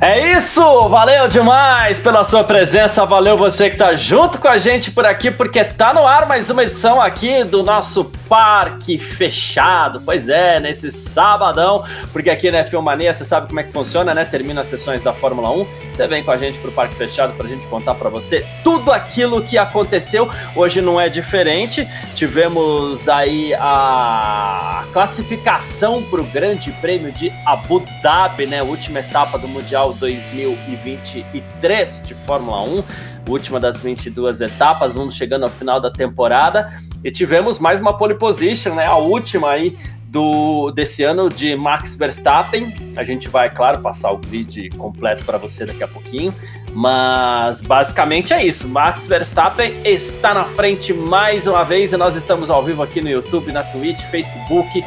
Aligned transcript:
É 0.00 0.32
isso! 0.32 0.88
Valeu 0.88 1.28
demais 1.28 2.00
pela 2.00 2.24
sua 2.24 2.44
presença, 2.44 3.04
valeu 3.06 3.36
você 3.36 3.70
que 3.70 3.76
tá 3.76 3.94
junto 3.94 4.38
com 4.38 4.48
a 4.48 4.58
gente 4.58 4.90
por 4.90 5.06
aqui, 5.06 5.30
porque 5.30 5.64
tá 5.64 5.94
no 5.94 6.06
ar 6.06 6.26
mais 6.26 6.50
uma 6.50 6.64
edição 6.64 7.00
aqui 7.00 7.44
do 7.44 7.62
nosso 7.62 8.04
Parque 8.28 8.98
Fechado. 8.98 10.02
Pois 10.04 10.28
é, 10.28 10.60
nesse 10.60 10.90
sabadão, 10.90 11.84
porque 12.12 12.28
aqui 12.28 12.50
na 12.50 12.64
Filmania 12.64 13.12
você 13.14 13.24
sabe 13.24 13.48
como 13.48 13.60
é 13.60 13.62
que 13.62 13.72
funciona, 13.72 14.12
né? 14.14 14.24
Termina 14.24 14.60
as 14.60 14.66
sessões 14.66 15.02
da 15.02 15.12
Fórmula 15.12 15.50
1, 15.50 15.66
você 15.92 16.06
vem 16.06 16.22
com 16.22 16.30
a 16.30 16.36
gente 16.36 16.58
pro 16.58 16.72
Parque 16.72 16.94
Fechado 16.94 17.32
pra 17.34 17.48
gente 17.48 17.66
contar 17.66 17.94
para 17.94 18.10
você 18.10 18.46
tudo 18.62 18.92
aquilo 18.92 19.42
que 19.42 19.56
aconteceu. 19.56 20.30
Hoje 20.54 20.80
não 20.80 21.00
é 21.00 21.08
diferente, 21.08 21.88
tivemos 22.14 23.08
aí 23.08 23.54
a 23.54 24.84
classificação 24.92 26.02
pro 26.02 26.22
Grande 26.24 26.70
Prêmio 26.72 27.12
de 27.12 27.32
Abu 27.46 27.82
Dhabi, 28.02 28.46
né? 28.46 28.62
Última 28.62 29.00
etapa 29.00 29.38
do 29.38 29.48
Mundial 29.48 29.69
2023 29.70 32.02
de 32.06 32.14
Fórmula 32.14 32.62
1, 32.62 32.82
última 33.28 33.60
das 33.60 33.80
22 33.80 34.40
etapas, 34.40 34.94
vamos 34.94 35.14
chegando 35.14 35.44
ao 35.44 35.50
final 35.50 35.80
da 35.80 35.90
temporada. 35.90 36.72
E 37.02 37.10
tivemos 37.10 37.58
mais 37.58 37.80
uma 37.80 37.96
pole 37.96 38.14
position, 38.14 38.74
né? 38.74 38.86
A 38.86 38.96
última 38.96 39.50
aí 39.50 39.74
do 40.10 40.72
desse 40.72 41.04
ano 41.04 41.30
de 41.30 41.54
Max 41.54 41.96
Verstappen. 41.96 42.74
A 42.96 43.04
gente 43.04 43.28
vai, 43.28 43.48
claro, 43.48 43.80
passar 43.80 44.10
o 44.10 44.18
grid 44.18 44.68
completo 44.70 45.24
para 45.24 45.38
você 45.38 45.64
daqui 45.64 45.82
a 45.82 45.88
pouquinho, 45.88 46.34
mas 46.72 47.62
basicamente 47.62 48.34
é 48.34 48.44
isso. 48.44 48.68
Max 48.68 49.06
Verstappen 49.06 49.80
está 49.84 50.34
na 50.34 50.44
frente 50.44 50.92
mais 50.92 51.46
uma 51.46 51.64
vez 51.64 51.92
e 51.92 51.96
nós 51.96 52.16
estamos 52.16 52.50
ao 52.50 52.62
vivo 52.62 52.82
aqui 52.82 53.00
no 53.00 53.08
YouTube, 53.08 53.52
na 53.52 53.62
Twitch, 53.62 54.00
Facebook, 54.10 54.84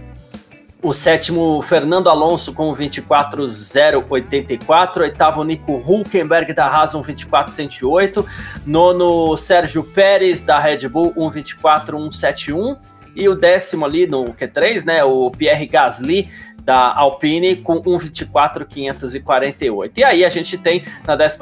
O 0.84 0.94
sétimo, 0.94 1.62
Fernando 1.62 2.10
Alonso 2.10 2.54
com 2.54 2.74
24,084. 2.74 5.04
Oitavo, 5.04 5.44
Nico 5.44 5.74
Hulkenberg 5.74 6.54
da 6.54 6.66
Haas, 6.66 6.94
1,24,108. 6.94 8.26
Nono, 8.66 9.38
Sérgio 9.38 9.84
Pérez 9.84 10.42
da 10.42 10.60
Red 10.60 10.90
Bull, 10.90 11.14
1,24,171. 11.14 12.80
E 13.16 13.30
o 13.30 13.36
décimo 13.36 13.86
ali 13.86 14.08
no 14.08 14.26
Q3, 14.26 14.84
né? 14.84 15.04
O 15.04 15.30
Pierre 15.30 15.68
Gasly 15.68 16.32
da 16.64 16.92
Alpine 16.96 17.58
com 17.58 17.80
1,24,548. 17.84 19.92
E 19.98 20.04
aí 20.04 20.26
a 20.26 20.30
gente 20.30 20.58
tem 20.58 20.84
na 21.06 21.14
11 21.14 21.38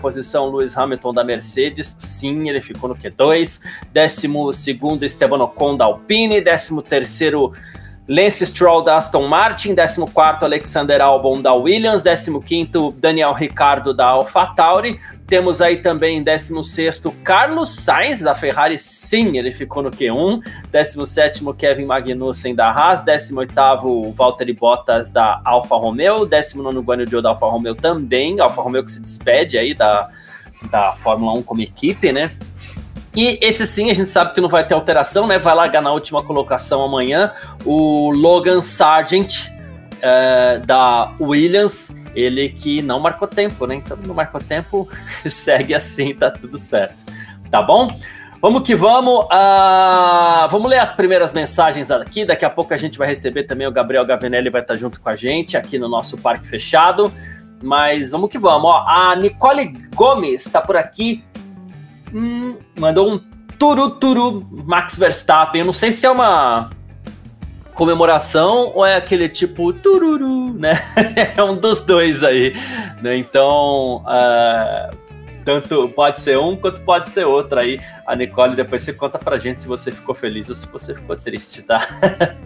posição 0.00 0.54
Lewis 0.54 0.78
Hamilton 0.78 1.12
da 1.12 1.24
Mercedes, 1.24 1.96
sim, 1.98 2.48
ele 2.48 2.60
ficou 2.60 2.88
no 2.88 2.94
Q2. 2.94 3.60
Décimo 3.92 4.52
segundo, 4.52 5.04
Esteban 5.04 5.42
Ocon 5.42 5.76
da 5.76 5.84
Alpine. 5.84 6.40
Décimo 6.40 6.80
terceiro 6.80 7.52
Lance 8.06 8.44
Stroll 8.44 8.82
da 8.82 8.96
Aston 8.96 9.26
Martin, 9.26 9.74
14º 9.74 10.42
Alexander 10.42 11.00
Albon 11.00 11.40
da 11.40 11.54
Williams, 11.54 12.02
15º 12.02 12.94
Daniel 12.98 13.32
Ricardo 13.32 13.94
da 13.94 14.08
AlphaTauri. 14.08 15.00
Temos 15.26 15.62
aí 15.62 15.78
também 15.78 16.22
16º 16.22 17.10
Carlos 17.24 17.74
Sainz 17.76 18.20
da 18.20 18.34
Ferrari, 18.34 18.78
sim, 18.78 19.38
ele 19.38 19.50
ficou 19.52 19.82
no 19.82 19.90
Q1. 19.90 20.42
17º 20.70 21.56
Kevin 21.56 21.86
Magnussen 21.86 22.54
da 22.54 22.70
Haas, 22.70 23.02
18º 23.02 24.12
Valtteri 24.12 24.52
Bottas 24.52 25.08
da 25.08 25.40
Alfa 25.42 25.74
Romeo, 25.76 26.26
19º 26.26 26.82
Guanyu 26.82 27.08
Zhou 27.08 27.22
da 27.22 27.30
Alfa 27.30 27.46
Romeo 27.46 27.74
também, 27.74 28.38
Alfa 28.38 28.60
Romeo 28.60 28.84
que 28.84 28.92
se 28.92 29.00
despede 29.00 29.56
aí 29.56 29.72
da, 29.72 30.10
da 30.70 30.92
Fórmula 30.92 31.32
1 31.38 31.42
como 31.42 31.62
equipe, 31.62 32.12
né? 32.12 32.30
E 33.14 33.38
esse 33.40 33.66
sim, 33.66 33.90
a 33.90 33.94
gente 33.94 34.10
sabe 34.10 34.34
que 34.34 34.40
não 34.40 34.48
vai 34.48 34.66
ter 34.66 34.74
alteração, 34.74 35.26
né? 35.26 35.38
Vai 35.38 35.54
largar 35.54 35.80
na 35.80 35.92
última 35.92 36.22
colocação 36.22 36.82
amanhã 36.82 37.32
o 37.64 38.10
Logan 38.10 38.60
Sargent 38.60 39.48
é, 40.02 40.58
da 40.58 41.14
Williams, 41.20 41.96
ele 42.14 42.48
que 42.48 42.82
não 42.82 42.98
marcou 42.98 43.28
tempo, 43.28 43.66
né? 43.66 43.76
Então 43.76 43.96
não 44.04 44.14
marcou 44.14 44.40
tempo, 44.40 44.88
segue 45.26 45.74
assim, 45.74 46.12
tá 46.14 46.30
tudo 46.30 46.58
certo. 46.58 46.96
Tá 47.50 47.62
bom? 47.62 47.88
Vamos 48.40 48.62
que 48.62 48.74
vamos. 48.74 49.24
Uh, 49.24 50.48
vamos 50.50 50.68
ler 50.68 50.78
as 50.78 50.92
primeiras 50.92 51.32
mensagens 51.32 51.90
aqui. 51.90 52.26
Daqui 52.26 52.44
a 52.44 52.50
pouco 52.50 52.74
a 52.74 52.76
gente 52.76 52.98
vai 52.98 53.08
receber 53.08 53.44
também 53.44 53.66
o 53.66 53.72
Gabriel 53.72 54.04
Gavinelli, 54.04 54.50
vai 54.50 54.60
estar 54.60 54.74
junto 54.74 55.00
com 55.00 55.08
a 55.08 55.16
gente 55.16 55.56
aqui 55.56 55.78
no 55.78 55.88
nosso 55.88 56.18
Parque 56.18 56.46
Fechado. 56.46 57.10
Mas 57.62 58.10
vamos 58.10 58.28
que 58.28 58.38
vamos. 58.38 58.66
Ó, 58.66 58.84
a 58.86 59.16
Nicole 59.16 59.88
Gomes 59.94 60.44
está 60.44 60.60
por 60.60 60.76
aqui 60.76 61.24
hum, 62.14 62.56
mandou 62.78 63.12
um 63.12 63.18
turuturu 63.58 64.46
Max 64.64 64.98
Verstappen. 64.98 65.60
Eu 65.60 65.66
não 65.66 65.72
sei 65.72 65.92
se 65.92 66.06
é 66.06 66.10
uma 66.10 66.70
comemoração 67.74 68.72
ou 68.74 68.86
é 68.86 68.96
aquele 68.96 69.28
tipo 69.28 69.72
tururu, 69.72 70.54
né? 70.54 70.80
é 71.36 71.42
um 71.42 71.56
dos 71.56 71.84
dois 71.84 72.22
aí, 72.22 72.54
né? 73.02 73.16
Então, 73.16 74.04
uh, 74.04 74.96
tanto 75.44 75.88
pode 75.90 76.20
ser 76.20 76.38
um 76.38 76.56
quanto 76.56 76.80
pode 76.80 77.10
ser 77.10 77.26
outro 77.26 77.60
aí. 77.60 77.80
A 78.06 78.14
Nicole, 78.14 78.54
depois 78.54 78.82
você 78.82 78.92
conta 78.92 79.18
pra 79.18 79.36
gente 79.36 79.60
se 79.60 79.68
você 79.68 79.90
ficou 79.90 80.14
feliz 80.14 80.48
ou 80.48 80.54
se 80.54 80.66
você 80.66 80.94
ficou 80.94 81.16
triste, 81.16 81.62
tá? 81.62 81.86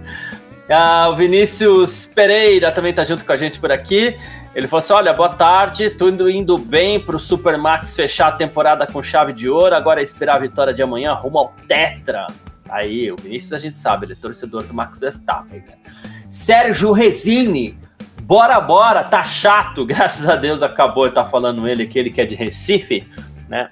ah, 0.69 1.09
o 1.11 1.15
Vinícius 1.15 2.07
Pereira 2.07 2.73
também 2.73 2.93
tá 2.93 3.05
junto 3.05 3.25
com 3.25 3.33
a 3.33 3.37
gente 3.37 3.61
por 3.61 3.71
aqui. 3.71 4.17
Ele 4.59 4.67
falou 4.67 4.81
assim: 4.81 4.93
olha, 4.93 5.13
boa 5.13 5.29
tarde, 5.29 5.89
tudo 5.89 6.29
indo 6.29 6.59
bem 6.59 6.99
para 6.99 7.15
o 7.15 7.21
Supermax 7.21 7.95
fechar 7.95 8.27
a 8.27 8.33
temporada 8.33 8.89
com 8.89 9.01
chave 9.01 9.33
de 9.33 9.49
ouro, 9.49 9.73
agora 9.73 10.01
é 10.01 10.03
esperar 10.03 10.35
a 10.35 10.39
vitória 10.41 10.75
de 10.75 10.83
amanhã 10.83 11.15
rumo 11.15 11.39
ao 11.39 11.55
Tetra. 11.69 12.27
Aí, 12.69 13.09
o 13.13 13.15
Vinícius 13.15 13.53
a 13.53 13.59
gente 13.59 13.79
sabe, 13.79 14.07
ele 14.07 14.15
é 14.15 14.17
torcedor 14.17 14.65
do 14.65 14.75
Max 14.75 14.99
Verstappen. 14.99 15.63
Sérgio 16.29 16.91
Resini, 16.91 17.79
Bora, 18.23 18.61
bora, 18.61 19.05
tá 19.05 19.23
chato. 19.23 19.87
Graças 19.87 20.29
a 20.29 20.35
Deus 20.35 20.61
acabou, 20.61 21.07
ele 21.07 21.15
tá 21.15 21.25
falando 21.25 21.69
ele, 21.69 21.85
aquele 21.85 22.11
que 22.11 22.21
é 22.21 22.27
de 22.27 22.35
Recife, 22.35 23.07
né? 23.49 23.69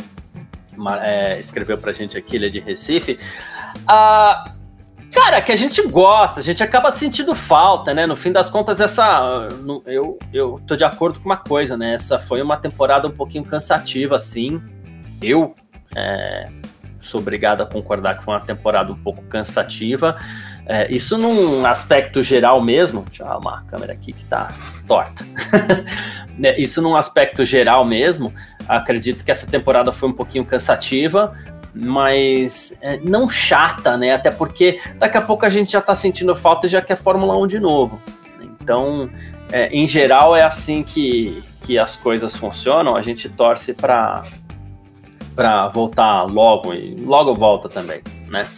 É, 1.02 1.36
escreveu 1.40 1.78
pra 1.78 1.92
gente 1.92 2.16
aqui, 2.16 2.36
ele 2.36 2.46
é 2.46 2.48
de 2.48 2.60
Recife. 2.60 3.18
Ah, 3.88 4.52
cara, 5.12 5.40
que 5.40 5.52
a 5.52 5.56
gente 5.56 5.82
gosta, 5.88 6.40
a 6.40 6.42
gente 6.42 6.62
acaba 6.62 6.90
sentindo 6.90 7.34
falta, 7.34 7.92
né? 7.94 8.06
No 8.06 8.16
fim 8.16 8.32
das 8.32 8.50
contas, 8.50 8.80
essa. 8.80 9.48
Eu, 9.86 10.18
eu 10.32 10.60
tô 10.66 10.76
de 10.76 10.84
acordo 10.84 11.20
com 11.20 11.26
uma 11.26 11.36
coisa, 11.36 11.76
né? 11.76 11.94
Essa 11.94 12.18
foi 12.18 12.42
uma 12.42 12.56
temporada 12.56 13.08
um 13.08 13.12
pouquinho 13.12 13.44
cansativa, 13.44 14.16
assim. 14.16 14.62
Eu 15.22 15.54
é, 15.96 16.48
sou 17.00 17.20
obrigado 17.20 17.62
a 17.62 17.66
concordar 17.66 18.18
que 18.18 18.24
foi 18.24 18.34
uma 18.34 18.44
temporada 18.44 18.92
um 18.92 18.96
pouco 18.96 19.22
cansativa. 19.24 20.18
É, 20.68 20.92
isso 20.92 21.16
num 21.16 21.64
aspecto 21.64 22.22
geral 22.22 22.60
mesmo. 22.60 23.04
Deixa 23.06 23.22
eu 23.22 23.28
arrumar 23.28 23.60
a 23.60 23.62
câmera 23.62 23.92
aqui 23.92 24.12
que 24.12 24.24
tá 24.24 24.52
torta. 24.86 25.24
Né, 26.36 26.54
isso 26.58 26.82
num 26.82 26.94
aspecto 26.94 27.46
geral 27.46 27.82
mesmo. 27.82 28.30
Acredito 28.68 29.24
que 29.24 29.30
essa 29.30 29.50
temporada 29.50 29.90
foi 29.90 30.10
um 30.10 30.12
pouquinho 30.12 30.44
cansativa, 30.44 31.34
mas 31.76 32.78
é, 32.80 32.98
não 33.02 33.28
chata, 33.28 33.96
né? 33.96 34.14
Até 34.14 34.30
porque 34.30 34.80
daqui 34.96 35.18
a 35.18 35.22
pouco 35.22 35.44
a 35.44 35.48
gente 35.48 35.72
já 35.72 35.80
tá 35.80 35.94
sentindo 35.94 36.34
falta 36.34 36.66
e 36.66 36.70
já 36.70 36.80
quer 36.80 36.96
Fórmula 36.96 37.36
1 37.38 37.46
de 37.46 37.60
novo. 37.60 38.00
Então, 38.40 39.10
é, 39.52 39.68
em 39.68 39.86
geral, 39.86 40.34
é 40.34 40.42
assim 40.42 40.82
que, 40.82 41.42
que 41.64 41.78
as 41.78 41.94
coisas 41.94 42.36
funcionam. 42.36 42.96
A 42.96 43.02
gente 43.02 43.28
torce 43.28 43.74
para 43.74 44.22
para 45.34 45.68
voltar 45.68 46.22
logo 46.22 46.72
e 46.72 46.94
logo 46.94 47.34
volta 47.34 47.68
também, 47.68 48.00
né? 48.26 48.48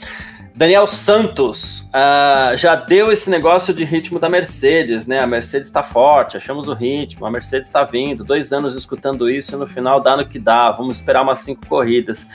Daniel 0.55 0.87
Santos 0.87 1.89
uh, 1.89 2.57
já 2.57 2.75
deu 2.75 3.13
esse 3.13 3.31
negócio 3.31 3.75
de 3.75 3.85
ritmo 3.85 4.19
da 4.19 4.29
Mercedes, 4.29 5.07
né? 5.07 5.21
A 5.21 5.27
Mercedes 5.27 5.69
está 5.69 5.83
forte, 5.83 6.37
achamos 6.37 6.69
o 6.69 6.75
ritmo, 6.75 7.27
a 7.27 7.31
Mercedes 7.31 7.69
está 7.69 7.85
vindo, 7.85 8.25
dois 8.25 8.53
anos 8.53 8.77
escutando 8.77 9.29
isso 9.29 9.55
e 9.55 9.59
no 9.59 9.67
final 9.67 10.01
dá 10.01 10.17
no 10.17 10.27
que 10.27 10.39
dá, 10.39 10.71
vamos 10.71 10.97
esperar 10.97 11.23
umas 11.23 11.41
cinco 11.41 11.67
corridas. 11.67 12.29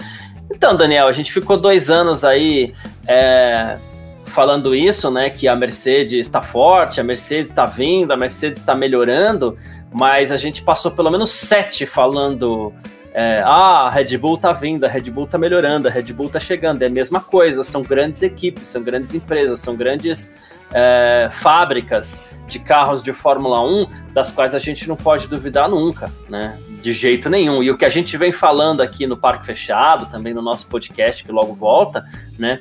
Então, 0.52 0.76
Daniel, 0.76 1.08
a 1.08 1.14
gente 1.14 1.32
ficou 1.32 1.58
dois 1.58 1.90
anos 1.90 2.24
aí 2.24 2.74
é, 3.08 3.78
falando 4.26 4.76
isso, 4.76 5.12
né? 5.12 5.30
Que 5.30 5.48
a 5.48 5.56
Mercedes 5.56 6.28
está 6.28 6.42
forte, 6.42 7.00
a 7.00 7.04
Mercedes 7.04 7.50
está 7.50 7.66
vindo, 7.66 8.12
a 8.12 8.18
Mercedes 8.18 8.60
está 8.60 8.76
melhorando, 8.76 9.58
mas 9.92 10.32
a 10.32 10.38
gente 10.38 10.62
passou 10.62 10.92
pelo 10.92 11.10
menos 11.10 11.32
sete 11.32 11.86
falando 11.86 12.74
é, 13.14 13.42
ah, 13.44 13.88
a 13.88 13.90
Red 13.92 14.18
Bull 14.18 14.38
tá 14.38 14.52
vindo, 14.52 14.86
a 14.86 14.90
Red 14.90 15.12
Bull 15.12 15.28
tá 15.28 15.38
melhorando, 15.38 15.88
a 15.88 15.92
Red 15.92 16.12
Bull 16.14 16.30
tá 16.30 16.40
chegando. 16.40 16.82
É 16.82 16.88
a 16.88 16.90
mesma 16.90 17.22
coisa, 17.22 17.64
são 17.64 17.84
grandes 17.84 18.24
equipes, 18.24 18.68
são 18.68 18.82
grandes 18.82 19.14
empresas, 19.14 19.60
são 19.60 19.76
grandes 19.76 20.34
é, 20.74 21.30
fábricas 21.32 22.34
de 22.48 22.60
carros 22.60 23.02
de 23.02 23.14
Fórmula 23.14 23.62
1, 23.64 23.88
das 24.14 24.32
quais 24.32 24.54
a 24.54 24.60
gente 24.60 24.88
não 24.88 24.96
pode 24.96 25.28
duvidar 25.28 25.70
nunca, 25.70 26.12
né? 26.30 26.58
De 26.82 26.92
jeito 26.92 27.30
nenhum. 27.30 27.64
E 27.64 27.72
o 27.72 27.78
que 27.78 27.86
a 27.86 27.90
gente 27.90 28.18
vem 28.18 28.32
falando 28.32 28.82
aqui 28.82 29.08
no 29.08 29.16
Parque 29.16 29.46
Fechado, 29.46 30.06
também 30.08 30.34
no 30.34 30.42
nosso 30.42 30.68
podcast 30.68 31.24
que 31.24 31.32
logo 31.32 31.54
volta, 31.54 32.04
né? 32.38 32.60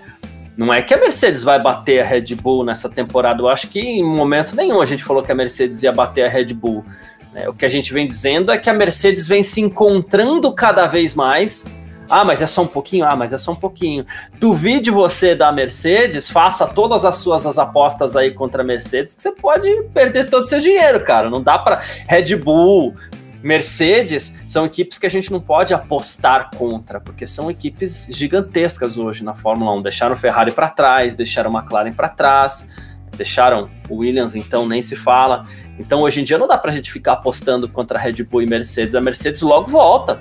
Não 0.56 0.72
é 0.72 0.82
que 0.82 0.92
a 0.92 0.98
Mercedes 0.98 1.42
vai 1.42 1.58
bater 1.58 2.00
a 2.00 2.04
Red 2.04 2.34
Bull 2.36 2.64
nessa 2.64 2.88
temporada. 2.88 3.40
Eu 3.40 3.48
acho 3.48 3.68
que 3.68 3.80
em 3.80 4.04
momento 4.04 4.54
nenhum 4.54 4.80
a 4.80 4.84
gente 4.84 5.02
falou 5.02 5.22
que 5.22 5.32
a 5.32 5.34
Mercedes 5.34 5.82
ia 5.82 5.92
bater 5.92 6.26
a 6.26 6.28
Red 6.28 6.52
Bull. 6.52 6.84
Né? 7.32 7.48
O 7.48 7.54
que 7.54 7.64
a 7.64 7.68
gente 7.68 7.92
vem 7.92 8.06
dizendo 8.06 8.52
é 8.52 8.58
que 8.58 8.68
a 8.68 8.74
Mercedes 8.74 9.26
vem 9.26 9.42
se 9.42 9.60
encontrando 9.60 10.52
cada 10.52 10.86
vez 10.86 11.14
mais. 11.14 11.66
Ah, 12.12 12.26
mas 12.26 12.42
é 12.42 12.46
só 12.46 12.62
um 12.62 12.66
pouquinho? 12.66 13.06
Ah, 13.06 13.16
mas 13.16 13.32
é 13.32 13.38
só 13.38 13.52
um 13.52 13.56
pouquinho. 13.56 14.04
Duvide 14.38 14.90
você 14.90 15.34
da 15.34 15.50
Mercedes, 15.50 16.28
faça 16.28 16.66
todas 16.66 17.06
as 17.06 17.16
suas 17.16 17.46
as 17.46 17.58
apostas 17.58 18.16
aí 18.16 18.32
contra 18.32 18.62
a 18.62 18.66
Mercedes, 18.66 19.14
que 19.14 19.22
você 19.22 19.32
pode 19.32 19.70
perder 19.94 20.28
todo 20.28 20.42
o 20.42 20.46
seu 20.46 20.60
dinheiro, 20.60 21.00
cara. 21.00 21.30
Não 21.30 21.42
dá 21.42 21.58
para 21.58 21.80
Red 22.06 22.36
Bull, 22.36 22.94
Mercedes 23.42 24.38
são 24.46 24.66
equipes 24.66 24.98
que 24.98 25.06
a 25.06 25.10
gente 25.10 25.32
não 25.32 25.40
pode 25.40 25.72
apostar 25.72 26.50
contra, 26.54 27.00
porque 27.00 27.26
são 27.26 27.50
equipes 27.50 28.06
gigantescas 28.10 28.98
hoje 28.98 29.24
na 29.24 29.34
Fórmula 29.34 29.72
1. 29.76 29.82
Deixaram 29.82 30.14
Ferrari 30.14 30.52
para 30.52 30.68
trás, 30.68 31.14
deixaram 31.14 31.50
McLaren 31.50 31.92
para 31.92 32.10
trás, 32.10 32.70
deixaram 33.16 33.70
Williams, 33.90 34.34
então 34.34 34.68
nem 34.68 34.80
se 34.80 34.94
fala. 34.94 35.46
Então 35.78 36.02
hoje 36.02 36.20
em 36.20 36.24
dia 36.24 36.38
não 36.38 36.46
dá 36.46 36.56
para 36.56 36.70
a 36.70 36.74
gente 36.74 36.92
ficar 36.92 37.14
apostando 37.14 37.68
contra 37.68 37.98
Red 37.98 38.22
Bull 38.24 38.42
e 38.42 38.46
Mercedes. 38.46 38.94
A 38.94 39.00
Mercedes 39.00 39.40
logo 39.42 39.68
volta. 39.68 40.20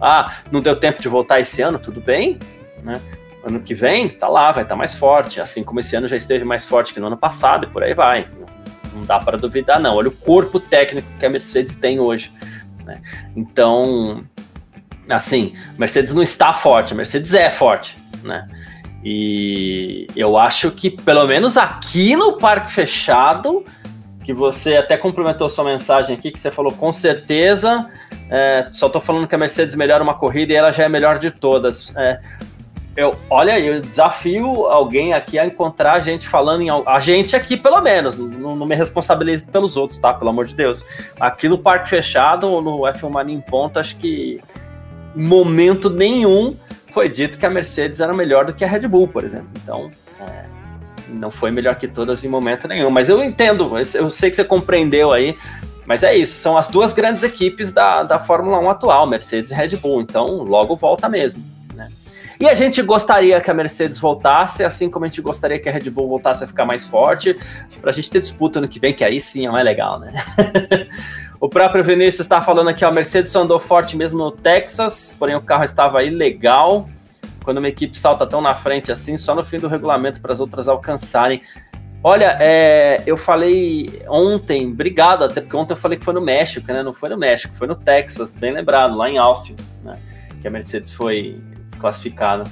Ah, 0.00 0.34
não 0.50 0.60
deu 0.60 0.76
tempo 0.76 1.02
de 1.02 1.08
voltar 1.08 1.40
esse 1.40 1.60
ano, 1.62 1.78
tudo 1.78 2.00
bem, 2.00 2.38
né? 2.82 3.00
Ano 3.44 3.60
que 3.60 3.74
vem, 3.74 4.08
tá 4.08 4.28
lá, 4.28 4.52
vai 4.52 4.62
estar 4.62 4.74
tá 4.74 4.78
mais 4.78 4.94
forte. 4.94 5.40
Assim 5.40 5.64
como 5.64 5.80
esse 5.80 5.96
ano 5.96 6.08
já 6.08 6.16
esteve 6.16 6.44
mais 6.44 6.64
forte 6.64 6.92
que 6.92 7.00
no 7.00 7.06
ano 7.06 7.16
passado 7.16 7.64
e 7.64 7.68
por 7.68 7.82
aí 7.82 7.94
vai. 7.94 8.26
Não 8.94 9.02
dá 9.02 9.18
para 9.18 9.38
duvidar, 9.38 9.80
não. 9.80 9.96
Olha 9.96 10.08
o 10.08 10.12
corpo 10.12 10.60
técnico 10.60 11.08
que 11.18 11.24
a 11.24 11.30
Mercedes 11.30 11.76
tem 11.76 12.00
hoje. 12.00 12.30
Né? 12.84 13.00
Então, 13.34 14.20
assim, 15.08 15.54
Mercedes 15.78 16.12
não 16.12 16.22
está 16.22 16.52
forte, 16.52 16.92
a 16.92 16.96
Mercedes 16.96 17.34
é 17.34 17.48
forte, 17.50 17.96
né? 18.22 18.46
E 19.02 20.06
eu 20.14 20.36
acho 20.36 20.70
que, 20.72 20.90
pelo 20.90 21.26
menos 21.26 21.56
aqui 21.56 22.14
no 22.16 22.36
Parque 22.36 22.70
Fechado, 22.70 23.64
que 24.22 24.32
você 24.32 24.76
até 24.76 24.96
complementou 24.98 25.48
sua 25.48 25.64
mensagem 25.64 26.14
aqui, 26.16 26.30
que 26.30 26.38
você 26.38 26.50
falou 26.50 26.72
com 26.72 26.92
certeza. 26.92 27.88
É, 28.30 28.68
só 28.72 28.86
estou 28.86 29.00
falando 29.00 29.26
que 29.26 29.34
a 29.34 29.38
Mercedes 29.38 29.74
melhora 29.74 30.02
uma 30.02 30.14
corrida 30.14 30.52
e 30.52 30.56
ela 30.56 30.70
já 30.70 30.84
é 30.84 30.88
melhor 30.88 31.18
de 31.18 31.30
todas. 31.30 31.92
É, 31.96 32.20
eu, 32.96 33.16
olha, 33.28 33.58
eu 33.58 33.80
desafio 33.80 34.66
alguém 34.66 35.14
aqui 35.14 35.38
a 35.38 35.46
encontrar 35.46 35.94
a 35.94 36.00
gente 36.00 36.28
falando 36.28 36.62
em. 36.62 36.68
A 36.86 37.00
gente 37.00 37.34
aqui, 37.34 37.56
pelo 37.56 37.80
menos. 37.80 38.18
Não, 38.18 38.56
não 38.56 38.66
me 38.66 38.74
responsabilize 38.74 39.44
pelos 39.44 39.76
outros, 39.76 39.98
tá? 39.98 40.12
Pelo 40.12 40.30
amor 40.30 40.46
de 40.46 40.54
Deus. 40.54 40.84
Aqui 41.18 41.48
no 41.48 41.58
Parque 41.58 41.88
Fechado, 41.88 42.60
no 42.60 42.80
F1 42.80 43.10
Mania 43.10 43.34
em 43.34 43.40
Ponta, 43.40 43.80
acho 43.80 43.96
que 43.96 44.40
momento 45.14 45.90
nenhum 45.90 46.54
foi 46.92 47.08
dito 47.08 47.38
que 47.38 47.46
a 47.46 47.50
Mercedes 47.50 48.00
era 48.00 48.12
melhor 48.12 48.44
do 48.44 48.52
que 48.52 48.64
a 48.64 48.68
Red 48.68 48.86
Bull, 48.86 49.08
por 49.08 49.24
exemplo. 49.24 49.48
Então, 49.62 49.90
é, 50.20 50.44
não 51.08 51.30
foi 51.30 51.50
melhor 51.50 51.76
que 51.76 51.86
todas 51.86 52.24
em 52.24 52.28
momento 52.28 52.66
nenhum. 52.66 52.90
Mas 52.90 53.08
eu 53.08 53.22
entendo, 53.22 53.72
eu 53.94 54.10
sei 54.10 54.30
que 54.30 54.36
você 54.36 54.44
compreendeu 54.44 55.12
aí. 55.12 55.36
Mas 55.90 56.04
é 56.04 56.16
isso, 56.16 56.38
são 56.38 56.56
as 56.56 56.68
duas 56.68 56.94
grandes 56.94 57.24
equipes 57.24 57.72
da, 57.72 58.04
da 58.04 58.16
Fórmula 58.16 58.60
1 58.60 58.70
atual, 58.70 59.08
Mercedes 59.08 59.50
e 59.50 59.54
Red 59.56 59.70
Bull. 59.70 60.00
Então, 60.00 60.44
logo 60.44 60.76
volta 60.76 61.08
mesmo. 61.08 61.42
Né? 61.74 61.90
E 62.38 62.48
a 62.48 62.54
gente 62.54 62.80
gostaria 62.80 63.40
que 63.40 63.50
a 63.50 63.54
Mercedes 63.54 63.98
voltasse, 63.98 64.62
assim 64.62 64.88
como 64.88 65.04
a 65.04 65.08
gente 65.08 65.20
gostaria 65.20 65.58
que 65.58 65.68
a 65.68 65.72
Red 65.72 65.90
Bull 65.90 66.06
voltasse 66.06 66.44
a 66.44 66.46
ficar 66.46 66.64
mais 66.64 66.86
forte, 66.86 67.36
para 67.80 67.90
a 67.90 67.92
gente 67.92 68.08
ter 68.08 68.20
disputa 68.20 68.60
no 68.60 68.68
que 68.68 68.78
vem, 68.78 68.94
que 68.94 69.02
aí 69.02 69.20
sim 69.20 69.48
é 69.48 69.50
mais 69.50 69.64
legal, 69.64 69.98
né? 69.98 70.12
o 71.40 71.48
próprio 71.48 71.82
Vinícius 71.82 72.20
está 72.20 72.40
falando 72.40 72.70
aqui, 72.70 72.84
ó, 72.84 72.88
a 72.88 72.92
Mercedes 72.92 73.34
andou 73.34 73.58
forte 73.58 73.96
mesmo 73.96 74.16
no 74.16 74.30
Texas, 74.30 75.16
porém 75.18 75.34
o 75.34 75.40
carro 75.40 75.64
estava 75.64 75.98
aí 75.98 76.10
legal 76.10 76.88
quando 77.42 77.58
uma 77.58 77.68
equipe 77.68 77.98
salta 77.98 78.24
tão 78.28 78.40
na 78.40 78.54
frente 78.54 78.92
assim, 78.92 79.18
só 79.18 79.34
no 79.34 79.44
fim 79.44 79.56
do 79.56 79.66
regulamento 79.66 80.20
para 80.20 80.32
as 80.32 80.38
outras 80.38 80.68
alcançarem. 80.68 81.42
Olha, 82.02 82.38
é, 82.40 83.02
eu 83.06 83.16
falei 83.16 84.02
ontem, 84.08 84.66
obrigado, 84.66 85.24
até 85.24 85.40
porque 85.42 85.56
ontem 85.56 85.74
eu 85.74 85.76
falei 85.76 85.98
que 85.98 86.04
foi 86.04 86.14
no 86.14 86.20
México, 86.20 86.72
né? 86.72 86.82
Não 86.82 86.94
foi 86.94 87.10
no 87.10 87.18
México, 87.18 87.54
foi 87.54 87.66
no 87.66 87.74
Texas, 87.74 88.32
bem 88.32 88.52
lembrado, 88.52 88.96
lá 88.96 89.10
em 89.10 89.18
Austin, 89.18 89.54
né? 89.84 89.98
Que 90.40 90.48
a 90.48 90.50
Mercedes 90.50 90.90
foi 90.92 91.38
desclassificada. 91.68 92.44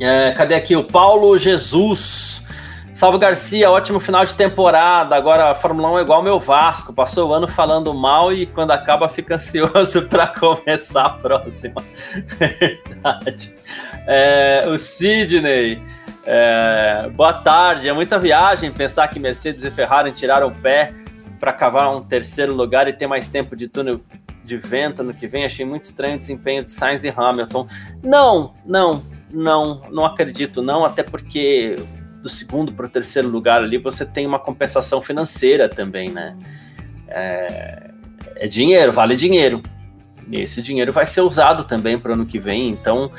É, 0.00 0.32
cadê 0.32 0.54
aqui 0.54 0.74
o 0.74 0.84
Paulo 0.84 1.36
Jesus? 1.36 2.46
Salve 2.98 3.18
Garcia, 3.18 3.70
ótimo 3.70 4.00
final 4.00 4.24
de 4.24 4.34
temporada. 4.34 5.14
Agora 5.14 5.52
a 5.52 5.54
Fórmula 5.54 5.92
1 5.92 5.98
é 5.98 6.02
igual 6.02 6.20
meu 6.20 6.40
Vasco. 6.40 6.92
Passou 6.92 7.28
o 7.28 7.32
ano 7.32 7.46
falando 7.46 7.94
mal 7.94 8.32
e 8.32 8.44
quando 8.44 8.72
acaba 8.72 9.08
fica 9.08 9.36
ansioso 9.36 10.02
para 10.10 10.26
começar 10.26 11.04
a 11.04 11.10
próxima. 11.10 11.80
Verdade. 12.36 13.54
É, 14.04 14.64
o 14.66 14.76
Sidney. 14.76 15.80
É, 16.30 17.08
boa 17.16 17.32
tarde. 17.32 17.88
É 17.88 17.92
muita 17.94 18.18
viagem 18.18 18.70
pensar 18.70 19.08
que 19.08 19.18
Mercedes 19.18 19.64
e 19.64 19.70
Ferrari 19.70 20.12
tiraram 20.12 20.48
o 20.48 20.54
pé 20.54 20.92
para 21.40 21.54
cavar 21.54 21.96
um 21.96 22.02
terceiro 22.02 22.54
lugar 22.54 22.86
e 22.86 22.92
ter 22.92 23.06
mais 23.06 23.28
tempo 23.28 23.56
de 23.56 23.66
túnel 23.66 23.98
de 24.44 24.58
vento 24.58 25.02
no 25.02 25.14
que 25.14 25.26
vem. 25.26 25.46
Achei 25.46 25.64
muito 25.64 25.84
estranho 25.84 26.16
o 26.16 26.18
desempenho 26.18 26.62
de 26.62 26.70
Sainz 26.70 27.02
e 27.02 27.08
Hamilton. 27.08 27.66
Não, 28.02 28.52
não, 28.66 29.02
não, 29.32 29.80
não 29.90 30.04
acredito, 30.04 30.60
não, 30.60 30.84
até 30.84 31.02
porque 31.02 31.76
do 32.22 32.28
segundo 32.28 32.74
para 32.74 32.84
o 32.84 32.90
terceiro 32.90 33.26
lugar 33.26 33.62
ali, 33.62 33.78
você 33.78 34.04
tem 34.04 34.26
uma 34.26 34.38
compensação 34.38 35.00
financeira 35.00 35.66
também, 35.66 36.10
né? 36.10 36.36
É, 37.08 37.90
é 38.36 38.46
dinheiro, 38.46 38.92
vale 38.92 39.16
dinheiro. 39.16 39.62
E 40.30 40.42
esse 40.42 40.60
dinheiro 40.60 40.92
vai 40.92 41.06
ser 41.06 41.22
usado 41.22 41.64
também 41.64 41.98
para 41.98 42.10
o 42.10 42.14
ano 42.14 42.26
que 42.26 42.38
vem, 42.38 42.68
então 42.68 43.10